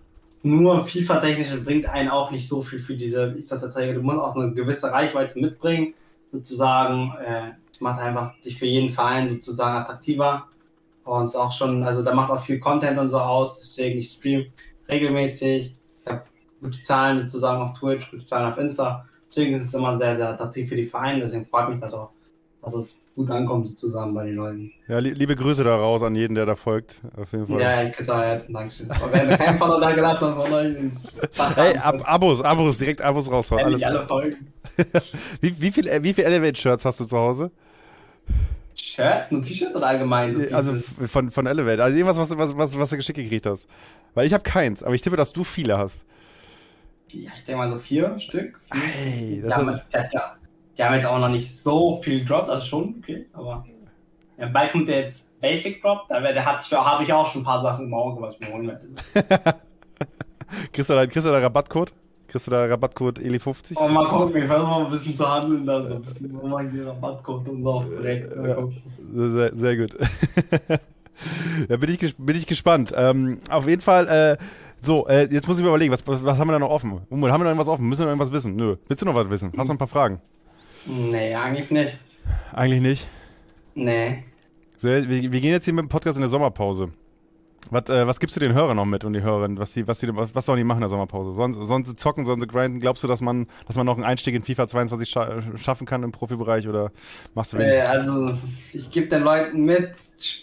nur 0.43 0.85
FIFA-technisch 0.85 1.63
bringt 1.63 1.87
einen 1.87 2.09
auch 2.09 2.31
nicht 2.31 2.47
so 2.47 2.61
viel 2.61 2.79
für 2.79 2.95
diese 2.95 3.25
Lizenverträge. 3.25 3.95
Du 3.95 4.01
musst 4.01 4.19
auch 4.19 4.33
so 4.33 4.41
eine 4.41 4.53
gewisse 4.53 4.91
Reichweite 4.91 5.39
mitbringen, 5.39 5.93
sozusagen. 6.31 7.13
Äh, 7.23 7.51
macht 7.81 7.99
einfach 7.99 8.39
dich 8.41 8.57
für 8.57 8.65
jeden 8.65 8.89
Verein 8.89 9.29
sozusagen 9.29 9.77
attraktiver. 9.77 10.47
Und 11.03 11.23
es 11.23 11.35
auch 11.35 11.51
schon, 11.51 11.83
also 11.83 12.03
da 12.03 12.13
macht 12.13 12.31
auch 12.31 12.39
viel 12.39 12.59
Content 12.59 12.99
und 12.99 13.09
so 13.09 13.19
aus, 13.19 13.59
deswegen 13.59 13.99
ich 13.99 14.09
stream 14.09 14.45
regelmäßig. 14.89 15.73
gute 16.61 16.81
Zahlen 16.81 17.19
sozusagen 17.21 17.61
auf 17.61 17.77
Twitch, 17.77 18.09
gute 18.09 18.25
Zahlen 18.25 18.51
auf 18.51 18.57
Insta. 18.57 19.05
Deswegen 19.27 19.55
ist 19.55 19.65
es 19.65 19.73
immer 19.73 19.95
sehr, 19.95 20.15
sehr 20.15 20.29
attraktiv 20.29 20.67
für 20.67 20.75
die 20.75 20.85
Vereine. 20.85 21.21
Deswegen 21.21 21.45
freut 21.45 21.69
mich 21.69 21.79
das 21.79 21.93
auch, 21.93 22.11
dass 22.61 22.73
es 22.73 22.99
gut 23.15 23.31
ankommt 23.31 23.67
sozusagen 23.67 24.13
bei 24.13 24.25
den 24.25 24.35
Leuten. 24.35 24.71
Ja, 24.87 24.99
liebe 24.99 25.35
Grüße 25.35 25.63
da 25.63 25.75
raus 25.75 26.03
an 26.03 26.15
jeden, 26.15 26.35
der 26.35 26.45
da 26.45 26.55
folgt. 26.55 27.01
Auf 27.19 27.31
jeden 27.31 27.47
Fall. 27.47 27.59
Ja, 27.59 27.83
ich 27.83 27.93
küsse 27.95 28.13
euer 28.13 28.25
Herzen, 28.25 28.53
Dankeschön. 28.53 28.91
Aber 28.91 29.11
wenn 29.11 29.29
keinen 29.37 29.57
Follow 29.57 29.79
da 29.79 29.91
gelassen 29.91 30.27
habt 30.27 30.45
von 30.45 30.53
euch, 30.53 30.75
Hey, 31.55 31.77
Ab 31.77 32.01
Abos, 32.05 32.41
Abos, 32.41 32.77
direkt 32.77 33.01
Abos 33.01 33.31
raushauen. 33.31 33.63
Alles. 33.63 33.83
alle 33.83 34.07
folgen. 34.07 34.53
wie, 35.41 35.59
wie 35.59 35.71
viele 35.71 36.03
wie 36.03 36.13
viel 36.13 36.25
Elevate-Shirts 36.25 36.85
hast 36.85 36.99
du 36.99 37.05
zu 37.05 37.17
Hause? 37.17 37.51
Shirts? 38.75 39.31
Nur 39.31 39.41
T-Shirts 39.41 39.75
oder 39.75 39.87
allgemein? 39.87 40.33
So 40.33 40.55
also 40.55 40.75
von, 40.75 41.31
von 41.31 41.47
Elevate. 41.47 41.83
Also 41.83 41.97
irgendwas, 41.97 42.17
was, 42.17 42.37
was, 42.37 42.57
was, 42.57 42.77
was 42.77 42.89
du 42.91 42.97
geschickt 42.97 43.17
gekriegt 43.17 43.45
hast. 43.47 43.67
Weil 44.13 44.27
ich 44.27 44.33
habe 44.33 44.43
keins, 44.43 44.83
aber 44.83 44.93
ich 44.93 45.01
tippe, 45.01 45.15
dass 45.15 45.33
du 45.33 45.43
viele 45.43 45.77
hast. 45.77 46.05
Ja, 47.09 47.31
ich 47.35 47.43
denke 47.43 47.57
mal 47.57 47.69
so 47.69 47.77
vier 47.77 48.19
Stück. 48.19 48.59
Vier. 48.71 48.81
Hey, 48.81 49.41
das 49.41 49.49
die, 49.49 49.55
haben, 49.55 49.81
die, 49.93 50.07
die, 50.77 50.83
haben, 50.83 50.93
jetzt 50.93 51.05
auch 51.05 51.19
noch 51.19 51.29
nicht 51.29 51.61
so 51.61 52.01
viel 52.01 52.19
gedroppt, 52.19 52.51
also 52.51 52.63
schon, 52.65 52.95
okay, 53.01 53.27
aber 53.33 53.65
ja, 54.37 54.47
bald 54.47 54.71
kommt 54.71 54.87
der 54.87 55.01
jetzt 55.01 55.39
Basic 55.41 55.81
Drop, 55.81 56.07
da, 56.09 56.21
hat, 56.21 56.71
habe 56.71 57.03
ich 57.03 57.13
auch 57.13 57.27
schon 57.27 57.41
ein 57.41 57.45
paar 57.45 57.61
Sachen 57.61 57.87
im 57.87 57.93
Auge, 57.93 58.21
was 58.21 58.35
ich 58.35 58.47
mir 58.47 58.53
holen 58.53 58.67
werde. 58.67 58.87
kriegst, 60.71 60.89
du 60.89 60.93
da, 60.93 61.05
kriegst 61.05 61.27
du 61.27 61.31
da 61.31 61.39
Rabattcode? 61.39 61.93
Kriegst 62.27 62.47
du 62.47 62.51
da 62.51 62.65
Rabattcode 62.65 63.19
ELI50? 63.19 63.77
Oh, 63.77 63.87
mal 63.87 64.07
gucken, 64.07 64.41
ich 64.41 64.47
versuche 64.47 64.69
mal 64.69 64.85
ein 64.85 64.91
bisschen 64.91 65.15
zu 65.15 65.27
handeln, 65.27 65.65
da 65.65 65.83
so 65.85 65.95
ein 65.95 66.01
bisschen, 66.01 66.49
man 66.49 66.71
den 66.71 66.87
Rabattcode 66.87 67.47
und 67.47 67.63
so 67.63 67.83
direkt. 67.83 68.35
Ja, 68.35 69.29
sehr, 69.29 69.55
sehr 69.55 69.77
gut. 69.77 69.95
da 71.69 71.77
bin 71.77 71.89
ich, 71.89 72.17
bin 72.17 72.35
ich 72.35 72.45
gespannt. 72.45 72.93
Ähm, 72.95 73.39
auf 73.49 73.67
jeden 73.67 73.81
Fall, 73.81 74.07
äh, 74.07 74.37
so, 74.81 75.07
äh, 75.07 75.27
jetzt 75.31 75.47
muss 75.47 75.57
ich 75.57 75.63
mir 75.63 75.69
überlegen, 75.69 75.93
was, 75.93 76.05
was 76.05 76.37
haben 76.37 76.47
wir 76.47 76.53
da 76.53 76.59
noch 76.59 76.69
offen? 76.69 77.01
Umut, 77.09 77.31
haben 77.31 77.41
wir 77.41 77.45
da 77.45 77.51
irgendwas 77.51 77.69
offen? 77.69 77.87
Müssen 77.87 78.01
wir 78.01 78.05
noch 78.05 78.11
irgendwas 78.11 78.31
wissen? 78.31 78.55
Nö. 78.55 78.75
Willst 78.87 79.01
du 79.01 79.05
noch 79.05 79.15
was 79.15 79.29
wissen? 79.29 79.51
Hast 79.57 79.69
du 79.69 79.73
noch 79.73 79.75
ein 79.75 79.79
paar 79.79 79.87
Fragen? 79.87 80.21
Nee, 80.87 81.35
eigentlich 81.35 81.69
nicht. 81.69 81.97
Eigentlich 82.53 82.81
nicht? 82.81 83.07
Nee. 83.75 84.23
So, 84.77 84.87
wir, 84.87 85.07
wir 85.07 85.39
gehen 85.39 85.51
jetzt 85.51 85.65
hier 85.65 85.73
mit 85.73 85.85
dem 85.85 85.89
Podcast 85.89 86.17
in 86.17 86.21
der 86.21 86.29
Sommerpause. 86.29 86.91
Was, 87.69 87.89
äh, 87.89 88.07
was 88.07 88.19
gibst 88.19 88.35
du 88.35 88.39
den 88.39 88.53
Hörern 88.53 88.77
noch 88.77 88.85
mit 88.85 89.03
und 89.03 89.13
die 89.13 89.21
Hörerinnen? 89.21 89.59
Was, 89.59 89.73
die, 89.73 89.87
was, 89.87 89.99
die, 89.99 90.15
was, 90.15 90.33
was 90.33 90.45
sollen 90.45 90.57
die 90.57 90.63
machen 90.63 90.77
in 90.77 90.81
der 90.81 90.89
Sommerpause? 90.89 91.33
Sollen, 91.33 91.53
sollen 91.53 91.83
sie 91.83 91.95
zocken, 91.95 92.25
sollen 92.25 92.39
sie 92.39 92.47
grinden? 92.47 92.79
Glaubst 92.79 93.03
du, 93.03 93.07
dass 93.07 93.19
man, 93.19 93.47
dass 93.65 93.75
man 93.75 93.85
noch 93.85 93.95
einen 93.95 94.05
Einstieg 94.05 94.35
in 94.35 94.41
FIFA 94.41 94.67
22 94.67 95.09
scha 95.09 95.41
schaffen 95.57 95.85
kann 95.85 96.03
im 96.03 96.11
Profibereich 96.11 96.67
oder 96.67 96.91
machst 97.33 97.53
du 97.53 97.57
wenig? 97.57 97.73
Äh, 97.73 97.81
also, 97.81 98.37
ich 98.71 98.89
gebe 98.89 99.07
den 99.07 99.23
Leuten 99.23 99.65
mit, 99.65 99.91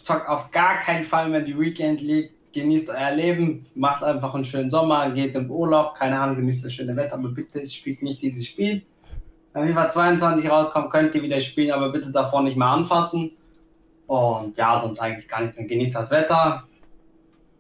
zock 0.03 0.29
auf 0.29 0.51
gar 0.51 0.81
keinen 0.81 1.05
Fall 1.05 1.29
mehr 1.29 1.41
die 1.41 1.59
Weekend 1.59 2.01
League. 2.01 2.33
Genießt 2.53 2.91
euer 2.91 3.11
Leben, 3.11 3.67
macht 3.75 4.05
einfach 4.05 4.33
einen 4.35 4.45
schönen 4.45 4.71
Sommer, 4.71 5.11
geht 5.11 5.35
im 5.35 5.51
Urlaub, 5.51 5.97
keine 5.97 6.21
Ahnung, 6.21 6.37
genießt 6.37 6.65
das 6.65 6.73
schöne 6.73 6.95
Wetter, 6.95 7.15
aber 7.15 7.31
bitte 7.31 7.69
spielt 7.69 8.01
nicht 8.03 8.23
dieses 8.23 8.47
Spiel. 8.47 8.83
Wenn 9.55 9.69
FIFA 9.69 9.89
22 9.89 10.51
rauskommt, 10.51 10.91
könnt 10.91 11.15
ihr 11.15 11.23
wieder 11.23 11.41
spielen, 11.41 11.71
aber 11.71 11.91
bitte 11.91 12.11
davor 12.11 12.43
nicht 12.43 12.57
mehr 12.57 12.69
anfassen. 12.69 13.37
Und 14.07 14.57
ja, 14.57 14.79
sonst 14.81 14.99
eigentlich 15.01 15.29
gar 15.29 15.43
nicht 15.43 15.57
mehr. 15.57 15.67
Genießt 15.67 15.95
das 15.95 16.11
Wetter, 16.11 16.65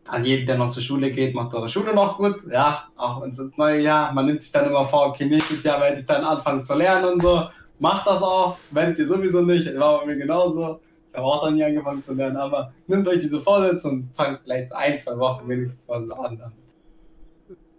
an 0.09 0.24
jeden, 0.24 0.47
der 0.47 0.59
noch 0.59 0.70
zur 0.70 0.82
Schule 0.82 1.11
geht, 1.11 1.34
macht 1.34 1.55
eure 1.55 1.68
Schule 1.68 1.95
noch 1.95 2.18
gut. 2.18 2.36
Ja, 2.51 2.88
auch 2.97 3.22
ins 3.22 3.40
neue 3.57 3.80
Jahr. 3.80 4.12
Man 4.12 4.26
nimmt 4.26 4.42
sich 4.42 4.53
dann 4.53 4.66
immer 4.66 4.84
vor, 4.84 5.07
okay, 5.07 5.26
nächstes 5.26 5.62
Jahr 5.62 5.80
werde 5.80 6.01
ich 6.01 6.07
dann 6.07 6.24
anfangen 6.24 6.62
zu 6.62 6.74
lernen 6.74 7.14
und 7.14 7.22
so. 7.22 7.45
Macht 7.78 8.07
das 8.07 8.22
auch, 8.22 8.59
werdet 8.70 8.99
ihr 8.99 9.07
sowieso 9.07 9.42
nicht. 9.42 9.78
War 9.78 10.01
bei 10.01 10.07
mir 10.07 10.16
genauso. 10.16 10.80
Ich 11.11 11.16
habe 11.16 11.26
auch 11.26 11.45
dann 11.45 11.55
nie 11.55 11.64
angefangen 11.64 12.03
zu 12.03 12.12
lernen, 12.12 12.36
aber 12.36 12.72
nehmt 12.88 13.07
euch 13.07 13.20
diese 13.20 13.40
Vorsätze 13.40 13.88
und 13.88 14.11
fangt 14.14 14.40
vielleicht 14.42 14.74
ein, 14.74 14.99
zwei 14.99 15.16
Wochen 15.16 15.49
wenigstens 15.49 15.86
mal 15.86 16.12
an. 16.12 16.53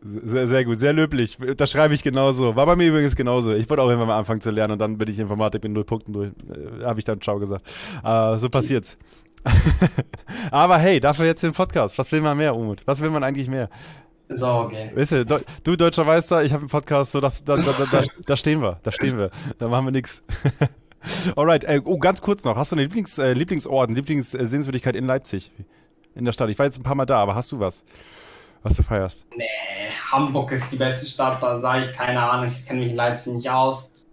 Sehr, 0.08 0.48
sehr 0.48 0.66
gut, 0.66 0.78
sehr 0.78 0.94
löblich. 0.94 1.38
Das 1.58 1.72
schreibe 1.72 1.96
ich 1.96 2.04
genauso. 2.04 2.56
War 2.56 2.68
bei 2.68 2.76
mir 2.76 2.90
übrigens 2.90 3.16
genauso. 3.16 3.54
Ich 3.54 3.68
wollte 3.70 3.82
auch 3.82 3.88
irgendwann 3.88 4.10
mal 4.10 4.20
anfangen 4.20 4.40
zu 4.40 4.52
lernen 4.52 4.74
und 4.74 4.80
dann 4.80 5.00
bin 5.00 5.10
ich 5.10 5.18
Informatik 5.18 5.64
mit 5.64 5.72
null 5.72 5.84
Punkten 5.84 6.14
durch. 6.14 6.30
Äh, 6.30 6.86
Habe 6.86 7.00
ich 7.00 7.06
dann 7.06 7.20
Ciao 7.22 7.40
gesagt. 7.40 7.68
Äh, 8.04 8.38
so 8.38 8.48
passiert's. 8.50 9.00
Aber 10.52 10.78
hey, 10.78 11.00
dafür 11.00 11.26
jetzt 11.26 11.42
den 11.42 11.54
Podcast. 11.54 11.98
Was 11.98 12.12
will 12.12 12.22
man 12.22 12.38
mehr, 12.38 12.56
Umut? 12.56 12.86
Was 12.86 13.02
will 13.02 13.10
man 13.10 13.24
eigentlich 13.24 13.48
mehr? 13.48 13.68
Okay. 14.30 14.92
Weißt 14.94 15.12
du, 15.12 15.26
du 15.64 15.76
deutscher 15.76 16.04
Meister, 16.04 16.44
ich 16.44 16.52
habe 16.52 16.62
einen 16.62 16.70
Podcast, 16.70 17.12
so 17.12 17.22
das, 17.22 17.44
da, 17.44 17.58
da, 17.58 17.72
da, 17.92 18.04
da, 18.26 18.38
stehen 18.38 18.62
wir, 18.62 18.80
da 18.84 18.92
stehen 18.92 19.18
wir. 19.18 19.32
Da 19.58 19.68
machen 19.68 19.86
wir 19.86 19.92
nichts. 19.92 20.24
Alright, 21.36 21.64
äh, 21.64 21.82
oh, 21.84 21.98
ganz 21.98 22.22
kurz 22.22 22.44
noch. 22.44 22.56
Hast 22.56 22.72
du 22.72 22.76
eine 22.76 22.84
Lieblings, 22.84 23.18
äh, 23.18 23.34
Lieblingsort, 23.34 23.90
eine 23.90 23.96
Lieblingssehenswürdigkeit 23.98 24.96
in 24.96 25.06
Leipzig? 25.06 25.52
In 26.16 26.26
der 26.26 26.32
Stadt. 26.32 26.50
Ich 26.50 26.58
war 26.58 26.66
jetzt 26.66 26.80
ein 26.80 26.84
paar 26.84 26.96
Mal 26.96 27.06
da, 27.06 27.18
aber 27.18 27.36
hast 27.36 27.52
du 27.52 27.60
was, 27.60 27.84
was 28.66 28.76
du 28.76 28.82
feierst? 28.82 29.28
Nee, 29.38 29.46
Hamburg 30.12 30.52
ist 30.52 30.72
die 30.72 30.78
beste 30.78 31.06
Stadt, 31.06 31.42
da 31.42 31.56
sage 31.56 31.86
ich 31.86 31.94
keine 31.94 32.20
Ahnung. 32.20 32.48
Ich 32.48 32.66
kenne 32.66 32.80
mich 32.80 32.90
in 32.90 32.96
Leipzig 32.96 33.34
nicht 33.34 33.50
aus. 33.50 34.04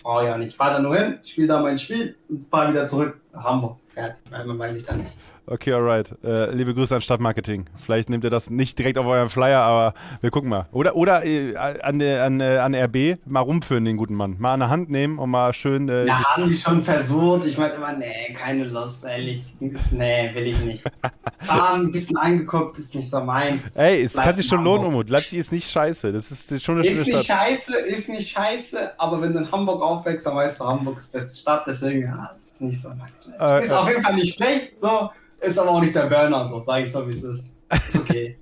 Brauche 0.00 0.26
ja 0.26 0.38
nicht. 0.38 0.50
Ich 0.50 0.56
fahre 0.56 0.74
da 0.74 0.78
nur 0.78 0.96
hin, 0.96 1.18
spiele 1.24 1.48
da 1.48 1.60
mein 1.60 1.76
Spiel 1.76 2.16
und 2.28 2.48
fahre 2.48 2.70
wieder 2.70 2.86
zurück 2.86 3.20
nach 3.32 3.42
Hamburg 3.42 3.78
fertig, 3.96 4.46
man 4.46 4.58
weiß 4.58 4.76
ich 4.76 4.84
dann 4.84 4.98
nicht. 4.98 5.14
Okay, 5.46 5.72
alright. 5.72 6.12
Äh, 6.22 6.50
liebe 6.54 6.74
Grüße 6.74 6.94
an 6.94 7.00
Stadtmarketing. 7.00 7.64
Vielleicht 7.74 8.10
nehmt 8.10 8.24
ihr 8.24 8.30
das 8.30 8.50
nicht 8.50 8.78
direkt 8.78 8.98
auf 8.98 9.06
euren 9.06 9.30
Flyer, 9.30 9.60
aber 9.60 9.94
wir 10.20 10.30
gucken 10.30 10.50
mal. 10.50 10.66
Oder, 10.72 10.96
oder 10.96 11.24
äh, 11.24 11.56
an, 11.56 11.98
der, 11.98 12.24
an, 12.24 12.40
äh, 12.40 12.58
an 12.58 12.74
RB 12.74 13.18
mal 13.26 13.40
rumführen, 13.40 13.84
den 13.84 13.96
guten 13.96 14.14
Mann. 14.14 14.36
Mal 14.38 14.54
an 14.54 14.60
der 14.60 14.68
Hand 14.68 14.90
nehmen 14.90 15.18
und 15.18 15.30
mal 15.30 15.52
schön. 15.54 15.88
Äh, 15.88 16.06
ja, 16.06 16.22
haben 16.24 16.48
die 16.48 16.54
schon 16.54 16.82
versucht. 16.82 17.46
Ich 17.46 17.56
meinte 17.56 17.76
immer, 17.76 17.92
nee, 17.92 18.34
keine 18.34 18.64
Lust, 18.64 19.04
ehrlich. 19.06 19.42
Nee, 19.60 20.34
will 20.34 20.46
ich 20.48 20.60
nicht. 20.60 20.84
War 21.48 21.74
ein 21.74 21.90
bisschen 21.90 22.16
angeguckt, 22.16 22.78
ist 22.78 22.94
nicht 22.94 23.08
so 23.08 23.20
meins. 23.20 23.76
Ey, 23.76 24.02
es 24.04 24.12
Bleib 24.12 24.26
kann 24.26 24.36
sich 24.36 24.46
schon 24.46 24.62
lohnen, 24.62 24.86
Umut. 24.86 25.08
Leipzig 25.08 25.38
ist 25.38 25.52
nicht 25.52 25.70
scheiße. 25.70 26.12
Das 26.12 26.30
ist 26.30 26.62
schon 26.62 26.76
eine 26.76 26.84
schöne 26.84 27.04
Stadt. 27.04 27.08
Ist 27.08 27.14
nicht 27.14 27.26
scheiße, 27.26 27.76
ist 27.76 28.08
nicht 28.08 28.28
scheiße, 28.30 29.00
aber 29.00 29.20
wenn 29.22 29.32
du 29.32 29.40
in 29.40 29.52
Hamburg 29.52 29.82
aufwächst, 29.82 30.26
dann 30.26 30.36
weißt 30.36 30.60
du, 30.60 30.64
Hamburg 30.64 30.98
ist 30.98 31.12
beste 31.12 31.36
Stadt. 31.38 31.64
Deswegen, 31.66 32.02
ja, 32.02 32.30
das 32.34 32.46
ist 32.46 32.60
nicht 32.60 32.80
so 32.80 32.88
meins. 32.90 33.10
Äh, 33.38 33.64
ist 33.64 33.72
auf 33.72 33.88
jeden 33.88 34.02
Fall 34.02 34.14
nicht 34.14 34.34
schlecht, 34.34 34.80
so. 34.80 35.10
Ist 35.40 35.58
aber 35.58 35.70
auch 35.70 35.80
nicht 35.80 35.94
der 35.94 36.06
Burner, 36.06 36.44
so 36.46 36.62
sage 36.62 36.84
ich 36.84 36.92
so, 36.92 37.06
wie 37.06 37.12
es 37.12 37.22
ist. 37.22 37.44
Ist 37.70 37.96
okay. 37.96 38.38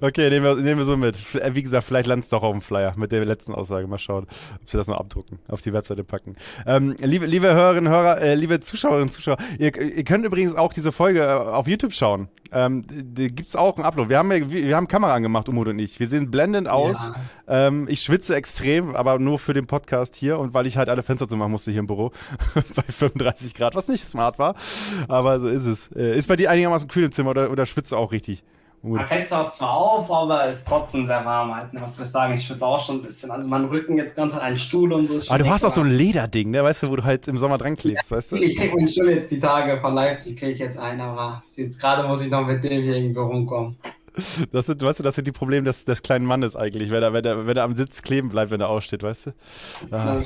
okay, 0.00 0.30
nehmen 0.30 0.44
wir, 0.44 0.54
nehmen 0.56 0.78
wir 0.78 0.84
so 0.84 0.96
mit. 0.96 1.16
Äh, 1.34 1.54
wie 1.54 1.62
gesagt, 1.62 1.84
vielleicht 1.84 2.06
landet 2.06 2.24
es 2.24 2.30
doch 2.30 2.42
auf 2.42 2.52
dem 2.52 2.60
Flyer 2.60 2.94
mit 2.96 3.12
der 3.12 3.24
letzten 3.24 3.54
Aussage. 3.54 3.86
Mal 3.86 3.98
schauen, 3.98 4.26
ob 4.60 4.70
sie 4.70 4.76
das 4.76 4.86
noch 4.86 4.98
abdrucken, 4.98 5.38
auf 5.48 5.60
die 5.60 5.72
Webseite 5.72 6.04
packen. 6.04 6.36
Ähm, 6.66 6.94
liebe, 7.00 7.26
liebe 7.26 7.52
Hörerinnen, 7.52 7.90
Hörer, 7.90 8.20
äh, 8.20 8.34
liebe 8.34 8.60
Zuschauerinnen 8.60 9.08
und 9.08 9.12
Zuschauer, 9.12 9.36
ihr, 9.58 9.76
ihr, 9.76 10.04
könnt 10.04 10.24
übrigens 10.24 10.54
auch 10.54 10.72
diese 10.72 10.92
Folge 10.92 11.20
äh, 11.20 11.26
auf 11.26 11.66
YouTube 11.68 11.92
schauen. 11.92 12.28
Ähm, 12.50 12.86
gibt 13.14 13.40
es 13.40 13.56
auch 13.56 13.76
einen 13.76 13.84
Upload. 13.84 14.08
Wir 14.08 14.18
haben, 14.18 14.32
ja, 14.32 14.38
wir, 14.38 14.66
wir 14.68 14.76
haben 14.76 14.88
Kamera 14.88 15.14
angemacht, 15.14 15.48
Umut 15.48 15.68
und 15.68 15.78
ich. 15.78 16.00
Wir 16.00 16.08
sehen 16.08 16.30
blendend 16.30 16.68
aus. 16.68 17.10
Ja. 17.46 17.66
Ähm, 17.66 17.86
ich 17.88 18.00
schwitze 18.00 18.34
extrem, 18.36 18.94
aber 18.94 19.18
nur 19.18 19.38
für 19.38 19.52
den 19.52 19.66
Podcast 19.66 20.16
hier 20.16 20.38
und 20.38 20.54
weil 20.54 20.66
ich 20.66 20.76
halt 20.76 20.88
alle 20.88 21.02
Fenster 21.02 21.28
zu 21.28 21.36
machen 21.36 21.50
musste 21.50 21.70
hier 21.70 21.80
im 21.80 21.86
Büro 21.86 22.12
bei 22.54 22.82
35 22.82 23.54
Grad, 23.54 23.74
was 23.74 23.88
nicht 23.88 24.06
smart 24.06 24.38
war. 24.38 24.54
Aber 25.08 25.40
so 25.40 25.48
ist 25.48 25.66
es. 25.66 25.90
Äh, 25.92 26.16
ist 26.16 26.28
bei 26.28 26.36
dir 26.36 26.50
einigermaßen 26.50 26.88
kühl 26.88 27.04
im 27.04 27.12
Zimmer 27.12 27.30
oder, 27.30 27.50
oder 27.50 27.66
schwitzt 27.66 27.92
du 27.92 27.96
auch 27.96 28.12
richtig? 28.12 28.42
Man 28.82 29.06
fällt 29.06 29.24
es 29.24 29.28
zwar 29.30 29.70
auf, 29.70 30.10
aber 30.10 30.46
es 30.48 30.58
ist 30.58 30.68
trotzdem 30.68 31.06
sehr 31.06 31.24
warm 31.24 31.54
halt. 31.54 31.72
Ne? 31.72 31.80
Was 31.82 31.96
soll 31.96 32.06
ich 32.06 32.12
sagen? 32.12 32.34
Ich 32.34 32.46
schwitze 32.46 32.64
auch 32.64 32.84
schon 32.84 32.96
ein 32.96 33.02
bisschen. 33.02 33.30
Also 33.30 33.48
mein 33.48 33.64
Rücken 33.64 33.96
jetzt 33.96 34.14
ganz 34.14 34.32
an 34.34 34.40
einen 34.40 34.58
Stuhl 34.58 34.92
und 34.92 35.06
so. 35.06 35.16
Ist 35.16 35.30
aber 35.30 35.42
du 35.42 35.50
hast 35.50 35.64
auch 35.64 35.70
so 35.70 35.80
ein 35.80 35.90
Lederding, 35.90 36.50
ne? 36.50 36.62
Weißt 36.62 36.84
du, 36.84 36.90
wo 36.90 36.96
du 36.96 37.04
halt 37.04 37.26
im 37.28 37.38
Sommer 37.38 37.58
dran 37.58 37.76
klebst, 37.76 38.10
ja, 38.10 38.16
weißt 38.16 38.32
du? 38.32 38.36
Ich 38.36 38.56
krieg 38.56 38.74
mir 38.74 38.86
schon 38.86 39.08
jetzt 39.08 39.30
die 39.30 39.40
Tage 39.40 39.80
von 39.80 39.94
Leipzig, 39.94 40.36
kriege 40.36 40.52
ich 40.52 40.58
jetzt 40.58 40.78
einen, 40.78 41.00
aber 41.00 41.42
jetzt 41.56 41.80
gerade 41.80 42.06
muss 42.06 42.22
ich 42.22 42.30
noch 42.30 42.46
mit 42.46 42.62
dem 42.62 42.82
hier 42.82 42.96
irgendwo 42.96 43.22
rumkommen. 43.22 43.76
Das 44.52 44.66
sind, 44.66 44.82
weißt 44.82 44.98
du, 44.98 45.02
das 45.02 45.14
sind 45.14 45.26
die 45.26 45.32
Probleme 45.32 45.64
des, 45.64 45.84
des 45.84 46.02
kleinen 46.02 46.24
Mannes 46.24 46.56
eigentlich, 46.56 46.90
wenn 46.90 47.02
er, 47.02 47.12
wenn, 47.12 47.24
er, 47.24 47.46
wenn 47.46 47.56
er 47.56 47.64
am 47.64 47.72
Sitz 47.72 48.02
kleben 48.02 48.28
bleibt, 48.28 48.50
wenn 48.50 48.60
er 48.60 48.68
aufsteht, 48.68 49.02
weißt 49.02 49.26
du? 49.26 49.30
Ah, 49.90 50.20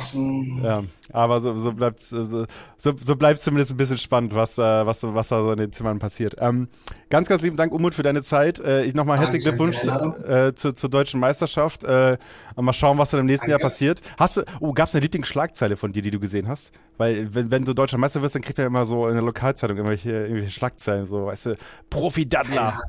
ja, 0.63 0.83
aber 1.13 1.41
so, 1.41 1.59
so 1.59 1.73
bleibt 1.73 2.01
so, 2.01 2.25
so, 2.25 2.47
so 2.77 3.17
bleibt 3.17 3.41
zumindest 3.41 3.73
ein 3.73 3.77
bisschen 3.77 3.99
spannend, 3.99 4.35
was, 4.35 4.59
äh, 4.59 4.63
was, 4.63 5.03
was 5.03 5.29
da 5.29 5.43
so 5.43 5.53
in 5.53 5.59
den 5.59 5.73
Zimmern 5.73 5.99
passiert. 5.99 6.37
Ähm, 6.39 6.69
ganz, 7.11 7.29
ganz 7.29 7.43
lieben 7.43 7.57
Dank, 7.57 7.73
Umut, 7.73 7.95
für 7.95 8.03
deine 8.03 8.23
Zeit. 8.23 8.61
Äh, 8.61 8.85
ich 8.85 8.95
nochmal 8.95 9.19
herzlichen 9.19 9.45
Glückwunsch 9.45 9.79
äh, 9.85 10.55
zur, 10.55 10.75
zur 10.75 10.91
deutschen 10.91 11.21
Meisterschaft. 11.21 11.85
Äh, 11.85 12.19
mal 12.57 12.73
schauen, 12.73 12.99
was 12.99 13.11
dann 13.11 13.21
im 13.21 13.27
nächsten 13.27 13.47
Danke. 13.47 13.63
Jahr 13.63 13.71
passiert. 13.71 14.01
Hast 14.19 14.37
du, 14.37 14.43
oh, 14.61 14.73
gab 14.73 14.89
es 14.89 14.95
eine 14.95 15.03
Lieblingsschlagzeile 15.03 15.77
von 15.77 15.93
dir, 15.93 16.03
die 16.03 16.11
du 16.11 16.21
gesehen 16.21 16.49
hast? 16.49 16.73
Weil, 16.99 17.35
wenn, 17.35 17.51
wenn 17.51 17.65
du 17.65 17.75
deutscher 17.75 17.99
Meister 17.99 18.23
wirst, 18.23 18.35
dann 18.35 18.43
kriegt 18.43 18.59
er 18.59 18.67
immer 18.67 18.85
so 18.85 19.09
in 19.09 19.15
der 19.15 19.23
Lokalzeitung 19.23 19.77
irgendwelche, 19.77 20.11
irgendwelche 20.11 20.51
Schlagzeilen, 20.51 21.07
so, 21.07 21.27
weißt 21.27 21.47
du, 21.47 21.57
Profi-Daddler. 21.91 22.81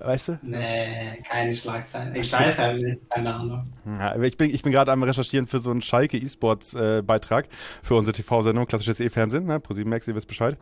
Weißt 0.00 0.28
du? 0.28 0.38
Nee, 0.42 1.22
keine 1.28 1.52
Schlagzeilen. 1.52 2.14
Ich 2.14 2.32
weiß 2.32 2.58
halt 2.58 2.82
nicht, 2.82 3.10
keine 3.10 3.34
Ahnung. 3.34 3.64
Ja, 3.84 4.16
ich 4.22 4.36
bin, 4.36 4.54
ich 4.54 4.62
bin 4.62 4.72
gerade 4.72 4.92
am 4.92 5.02
Recherchieren 5.02 5.46
für 5.46 5.58
so 5.58 5.70
einen 5.70 5.82
Schalke 5.82 6.16
E-Sports-Beitrag 6.16 7.46
äh, 7.46 7.48
für 7.82 7.96
unsere 7.96 8.14
TV-Sendung, 8.14 8.66
klassisches 8.66 9.00
E-Fernsehen, 9.00 9.44
ne? 9.44 9.58
ProSieben 9.58 9.90
Max, 9.90 10.06
ihr 10.06 10.14
wisst 10.14 10.28
Bescheid. 10.28 10.56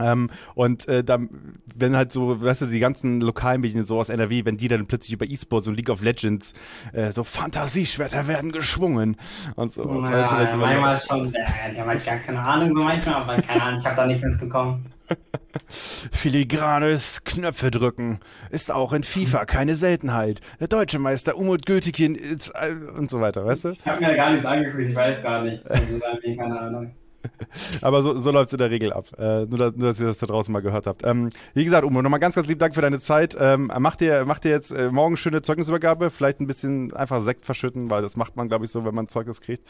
Ähm, 0.00 0.30
und 0.54 0.88
äh, 0.88 1.04
dann, 1.04 1.58
wenn 1.74 1.96
halt 1.96 2.12
so, 2.12 2.40
weißt 2.40 2.62
du, 2.62 2.66
die 2.66 2.80
ganzen 2.80 3.20
lokalen 3.20 3.60
Medien 3.60 3.84
so 3.84 3.98
aus 3.98 4.08
NRW, 4.08 4.44
wenn 4.44 4.56
die 4.56 4.68
dann 4.68 4.86
plötzlich 4.86 5.12
über 5.12 5.26
E-Sports 5.26 5.68
und 5.68 5.76
League 5.76 5.90
of 5.90 6.02
Legends 6.02 6.54
äh, 6.92 7.12
so 7.12 7.24
Fantasieschwerter 7.24 8.26
werden 8.28 8.52
geschwungen 8.52 9.16
und 9.56 9.72
so. 9.72 9.84
Ja, 9.84 10.10
weißt 10.10 10.32
du, 10.32 10.36
ja, 10.36 10.56
manchmal 10.56 10.98
schon, 10.98 11.34
äh, 11.34 11.72
die 11.72 11.80
haben 11.80 11.88
halt 11.88 12.04
gar 12.04 12.16
keine 12.16 12.40
Ahnung 12.40 12.72
so 12.74 12.82
manchmal, 12.82 13.14
aber 13.14 13.36
keine 13.42 13.62
Ahnung, 13.62 13.80
ich 13.80 13.86
habe 13.86 13.96
da 13.96 14.06
nichts 14.06 14.22
mitbekommen. 14.22 14.86
Filigranes 15.68 17.24
Knöpfe 17.24 17.70
drücken 17.70 18.20
ist 18.50 18.72
auch 18.72 18.92
in 18.92 19.02
FIFA 19.02 19.44
keine 19.44 19.74
Seltenheit. 19.74 20.40
Der 20.60 20.68
deutsche 20.68 20.98
Meister 20.98 21.36
Umut 21.36 21.66
Gültikin 21.66 22.16
äh, 22.16 22.72
und 22.96 23.10
so 23.10 23.20
weiter, 23.20 23.44
weißt 23.44 23.64
du? 23.66 23.68
Ich 23.72 23.86
habe 23.86 24.04
mir 24.04 24.16
gar 24.16 24.30
nichts 24.30 24.46
angeguckt, 24.46 24.84
ich 24.88 24.94
weiß 24.94 25.22
gar 25.22 25.42
nichts. 25.42 25.70
Also, 25.70 26.00
keine 26.24 26.58
Ahnung. 26.58 26.94
Aber 27.80 28.02
so, 28.02 28.16
so 28.18 28.30
läuft 28.30 28.46
es 28.48 28.52
in 28.52 28.58
der 28.58 28.70
Regel 28.70 28.92
ab. 28.92 29.06
Äh, 29.18 29.46
nur, 29.46 29.58
dass, 29.58 29.76
nur, 29.76 29.88
dass 29.88 30.00
ihr 30.00 30.06
das 30.06 30.18
da 30.18 30.26
draußen 30.26 30.52
mal 30.52 30.60
gehört 30.60 30.86
habt. 30.86 31.06
Ähm, 31.06 31.30
wie 31.54 31.64
gesagt, 31.64 31.84
Umo, 31.84 32.02
nochmal 32.02 32.20
ganz, 32.20 32.34
ganz 32.34 32.46
lieben 32.48 32.60
Dank 32.60 32.74
für 32.74 32.82
deine 32.82 33.00
Zeit. 33.00 33.36
Ähm, 33.38 33.70
macht 33.78 34.00
ihr, 34.02 34.24
macht 34.24 34.44
ihr 34.44 34.50
jetzt 34.50 34.70
äh, 34.70 34.90
morgen 34.90 35.16
schöne 35.16 35.42
Zeugnisübergabe? 35.42 36.10
Vielleicht 36.10 36.40
ein 36.40 36.46
bisschen 36.46 36.92
einfach 36.94 37.20
Sekt 37.20 37.44
verschütten, 37.44 37.90
weil 37.90 38.02
das 38.02 38.16
macht 38.16 38.36
man, 38.36 38.48
glaube 38.48 38.64
ich, 38.64 38.70
so, 38.70 38.84
wenn 38.84 38.94
man 38.94 39.08
Zeugnis 39.08 39.40
kriegt. 39.40 39.66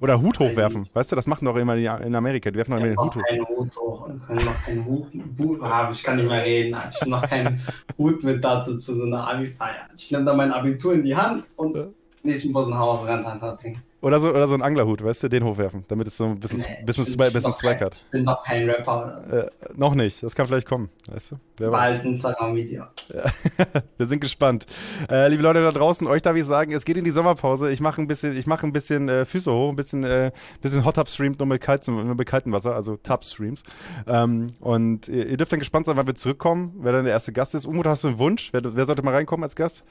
Oder 0.00 0.20
Hut 0.20 0.38
hochwerfen. 0.38 0.88
Weißt 0.92 1.12
du, 1.12 1.16
das 1.16 1.26
machen 1.26 1.44
doch 1.44 1.56
immer 1.56 1.76
die 1.76 1.86
in 1.86 2.14
Amerika. 2.14 2.50
Die 2.50 2.56
werfen 2.56 2.72
doch 2.72 2.78
immer 2.78 2.88
den 2.88 2.98
Hut 2.98 3.16
hoch. 3.16 3.22
Keinen 3.28 3.46
Hut 3.46 3.76
hoch. 3.76 4.08
Können 4.26 4.44
noch 4.44 4.64
keinen 4.64 4.84
Hut, 4.84 5.06
Hut 5.38 5.62
haben. 5.62 5.92
Ich 5.92 6.02
kann 6.02 6.16
nicht 6.16 6.28
mehr 6.28 6.44
reden. 6.44 6.76
Ich 6.90 7.00
habe 7.00 7.10
noch 7.10 7.22
keinen 7.28 7.60
Hut 7.98 8.22
mit 8.22 8.42
dazu 8.44 8.76
zu 8.76 8.94
so 8.94 9.04
einer 9.04 9.28
Abi-Feier. 9.28 9.88
Ich 9.96 10.10
nehme 10.10 10.24
da 10.24 10.34
mein 10.34 10.52
Abitur 10.52 10.94
in 10.94 11.02
die 11.02 11.14
Hand 11.14 11.46
und 11.56 11.76
nächsten 12.22 12.52
Bosenhauer. 12.52 13.06
Ganz 13.06 13.26
einfaches 13.26 13.58
Ding. 13.58 13.78
Oder 14.04 14.20
so, 14.20 14.34
oder 14.34 14.46
so 14.48 14.54
ein 14.54 14.60
Anglerhut, 14.60 15.02
weißt 15.02 15.22
du, 15.22 15.28
den 15.28 15.44
hochwerfen, 15.44 15.86
damit 15.88 16.08
es 16.08 16.18
so 16.18 16.26
ein 16.26 16.38
bisschen, 16.38 16.58
nee, 16.58 16.84
bisschen, 16.84 17.04
bisschen, 17.04 17.32
bisschen 17.32 17.52
Swag 17.52 17.80
hat. 17.80 17.94
Ich 17.94 18.10
bin 18.10 18.24
noch 18.24 18.44
kein 18.44 18.68
Rapper. 18.68 19.22
Äh, 19.30 19.50
noch 19.78 19.94
nicht, 19.94 20.22
das 20.22 20.34
kann 20.34 20.46
vielleicht 20.46 20.68
kommen, 20.68 20.90
weißt 21.10 21.32
du. 21.32 21.36
Wer 21.56 21.70
Bald 21.70 22.04
Instagram-Video. 22.04 22.84
Ja. 23.08 23.24
Wir 23.96 24.04
sind 24.04 24.20
gespannt. 24.20 24.66
Äh, 25.08 25.28
liebe 25.28 25.42
Leute 25.42 25.62
da 25.62 25.72
draußen, 25.72 26.06
euch 26.06 26.20
darf 26.20 26.36
ich 26.36 26.44
sagen, 26.44 26.72
es 26.72 26.84
geht 26.84 26.98
in 26.98 27.04
die 27.04 27.12
Sommerpause. 27.12 27.70
Ich 27.70 27.80
mache 27.80 28.02
ein 28.02 28.06
bisschen, 28.06 28.36
ich 28.36 28.46
mache 28.46 28.66
ein 28.66 28.74
bisschen 28.74 29.08
äh, 29.08 29.24
Füße 29.24 29.50
hoch, 29.50 29.70
ein 29.70 29.76
bisschen, 29.76 30.04
äh, 30.04 30.32
bisschen 30.60 30.84
Hot 30.84 30.96
Tub 30.96 31.08
streamt 31.08 31.38
nur 31.38 31.46
mit, 31.46 31.62
kaltem, 31.62 31.94
nur 31.94 32.14
mit 32.14 32.28
kaltem 32.28 32.52
Wasser, 32.52 32.74
also 32.74 32.98
Tub 32.98 33.24
Streams. 33.24 33.62
Ähm, 34.06 34.48
und 34.60 35.08
ihr, 35.08 35.28
ihr, 35.28 35.38
dürft 35.38 35.52
dann 35.52 35.60
gespannt 35.60 35.86
sein, 35.86 35.96
wann 35.96 36.06
wir 36.06 36.14
zurückkommen, 36.14 36.74
wer 36.80 36.92
dann 36.92 37.04
der 37.04 37.14
erste 37.14 37.32
Gast 37.32 37.54
ist. 37.54 37.64
Umut, 37.64 37.86
hast 37.86 38.04
du 38.04 38.08
einen 38.08 38.18
Wunsch? 38.18 38.52
Wer, 38.52 38.76
wer 38.76 38.84
sollte 38.84 39.02
mal 39.02 39.14
reinkommen 39.14 39.44
als 39.44 39.56
Gast? 39.56 39.82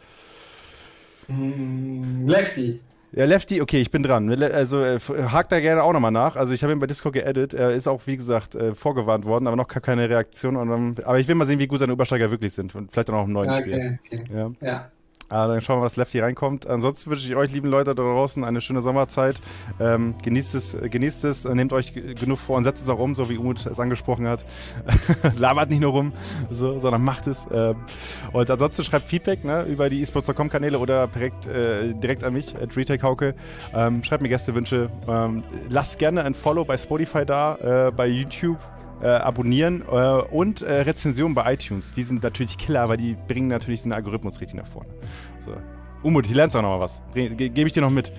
Mm, 1.29 2.27
Lefty. 2.27 2.79
Ja, 3.15 3.25
Lefty, 3.25 3.61
okay, 3.61 3.79
ich 3.79 3.91
bin 3.91 4.01
dran. 4.01 4.29
Also 4.41 4.81
äh, 4.81 4.99
hakt 5.31 5.51
da 5.51 5.59
gerne 5.59 5.83
auch 5.83 5.93
nochmal 5.93 6.11
nach. 6.11 6.35
Also 6.35 6.53
ich 6.53 6.63
habe 6.63 6.73
ihn 6.73 6.79
bei 6.79 6.87
Discord 6.87 7.13
geedit. 7.13 7.53
Er 7.53 7.71
ist 7.71 7.87
auch, 7.87 8.01
wie 8.07 8.17
gesagt, 8.17 8.55
äh, 8.55 8.73
vorgewarnt 8.73 9.25
worden, 9.25 9.45
aber 9.45 9.55
noch 9.55 9.67
keine 9.67 10.09
Reaktion. 10.09 10.55
Dann, 10.55 10.95
aber 11.03 11.19
ich 11.19 11.27
will 11.27 11.35
mal 11.35 11.45
sehen, 11.45 11.59
wie 11.59 11.67
gut 11.67 11.79
seine 11.79 11.93
Übersteiger 11.93 12.31
wirklich 12.31 12.53
sind. 12.53 12.73
Und 12.73 12.91
vielleicht 12.91 13.09
dann 13.09 13.15
auch 13.15 13.25
im 13.25 13.33
neuen 13.33 13.51
okay, 13.51 13.61
Spiel. 13.61 13.99
Okay. 14.05 14.23
Ja. 14.33 14.51
ja. 14.61 14.91
Ah, 15.33 15.47
dann 15.47 15.61
schauen 15.61 15.79
wir, 15.79 15.85
was 15.85 15.95
Lefty 15.95 16.19
reinkommt. 16.19 16.67
Ansonsten 16.67 17.09
wünsche 17.09 17.27
ich 17.27 17.35
euch, 17.35 17.51
lieben 17.51 17.67
Leute 17.67 17.95
da 17.95 18.03
draußen, 18.03 18.43
eine 18.43 18.61
schöne 18.61 18.81
Sommerzeit. 18.81 19.41
Ähm, 19.79 20.13
genießt 20.21 20.53
es, 20.53 20.77
genießt 20.79 21.23
es, 21.23 21.45
nehmt 21.45 21.73
euch 21.73 21.91
genug 21.91 22.37
vor 22.37 22.55
und 22.55 22.65
setzt 22.65 22.83
es 22.83 22.89
auch 22.89 22.99
um, 22.99 23.15
so 23.15 23.31
wie 23.31 23.37
Umut 23.37 23.65
es 23.65 23.79
angesprochen 23.79 24.27
hat. 24.27 24.45
Labert 25.39 25.71
nicht 25.71 25.81
nur 25.81 25.91
rum, 25.91 26.13
so, 26.51 26.77
sondern 26.77 27.03
macht 27.03 27.25
es. 27.25 27.47
Ähm, 27.51 27.77
und 28.31 28.47
ansonsten 28.51 28.83
schreibt 28.83 29.07
Feedback 29.07 29.43
ne, 29.43 29.63
über 29.63 29.89
die 29.89 30.03
esports.com 30.03 30.49
Kanäle 30.49 30.77
oder 30.77 31.07
direkt, 31.07 31.47
äh, 31.47 31.95
direkt 31.95 32.23
an 32.23 32.33
mich, 32.33 32.55
at 32.55 32.77
Retake 32.77 33.01
Hauke. 33.01 33.33
Ähm, 33.73 34.03
schreibt 34.03 34.21
mir 34.21 34.29
Gästewünsche. 34.29 34.91
Ähm, 35.07 35.43
lasst 35.67 35.97
gerne 35.97 36.25
ein 36.25 36.35
Follow 36.35 36.63
bei 36.63 36.77
Spotify 36.77 37.25
da, 37.25 37.87
äh, 37.87 37.91
bei 37.91 38.05
YouTube 38.05 38.59
äh, 39.03 39.07
abonnieren 39.07 39.83
äh, 39.91 40.21
und 40.31 40.61
äh, 40.61 40.81
Rezensionen 40.81 41.35
bei 41.35 41.53
iTunes. 41.53 41.91
Die 41.91 42.03
sind 42.03 42.23
natürlich 42.23 42.57
killer, 42.57 42.87
weil 42.87 42.97
die 42.97 43.17
bringen 43.27 43.47
natürlich 43.47 43.81
den 43.81 43.91
Algorithmus 43.91 44.39
richtig 44.39 44.57
nach 44.57 44.67
vorne. 44.67 44.89
So. 45.45 45.51
Umut, 46.03 46.25
ich 46.25 46.33
lernst 46.33 46.55
auch 46.55 46.61
noch 46.61 46.69
mal 46.69 46.79
was. 46.79 47.01
Ge 47.13 47.29
Gebe 47.29 47.67
ich 47.67 47.73
dir 47.73 47.81
noch 47.81 47.89
mit. 47.89 48.11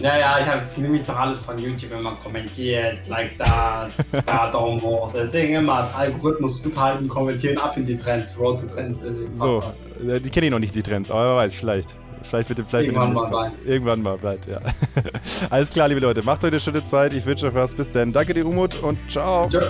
Ja, 0.00 0.18
ja, 0.18 0.38
ich, 0.40 0.46
hab, 0.46 0.78
nehme 0.78 0.98
doch 0.98 1.16
alles 1.16 1.38
von 1.38 1.56
YouTube, 1.56 1.92
wenn 1.92 2.02
man 2.02 2.20
kommentiert, 2.20 3.06
like 3.06 3.38
da, 3.38 3.88
da, 4.26 4.50
Daumen 4.50 4.82
hoch. 4.82 5.12
Deswegen 5.14 5.54
immer 5.54 5.88
Algorithmus 5.96 6.60
gut 6.62 6.76
halten, 6.76 7.08
kommentieren, 7.08 7.58
ab 7.58 7.76
in 7.76 7.86
die 7.86 7.96
Trends, 7.96 8.36
Road 8.38 8.60
to 8.60 8.66
Trends. 8.66 9.00
So, 9.34 9.62
äh, 10.04 10.20
die 10.20 10.30
kenne 10.30 10.46
ich 10.46 10.52
noch 10.52 10.58
nicht, 10.58 10.74
die 10.74 10.82
Trends, 10.82 11.10
aber 11.10 11.28
wer 11.28 11.36
weiß, 11.36 11.54
vielleicht. 11.54 11.94
Vielleicht 12.22 12.48
wird, 12.48 12.66
vielleicht 12.66 12.88
irgendwann 12.88 13.12
mal 13.12 13.30
bald. 13.30 13.52
Irgendwann 13.66 14.02
mal 14.02 14.16
bald, 14.16 14.46
ja. 14.46 14.60
Alles 15.50 15.70
klar, 15.70 15.88
liebe 15.88 16.00
Leute, 16.00 16.22
macht 16.22 16.42
euch 16.42 16.50
eine 16.50 16.60
schöne 16.60 16.82
Zeit. 16.82 17.12
Ich 17.12 17.24
wünsche 17.26 17.46
euch 17.46 17.54
was. 17.54 17.74
Bis 17.74 17.90
dann. 17.92 18.12
Danke 18.12 18.34
dir, 18.34 18.46
Umut, 18.46 18.82
und 18.82 18.98
ciao. 19.10 19.48
ciao. 19.50 19.62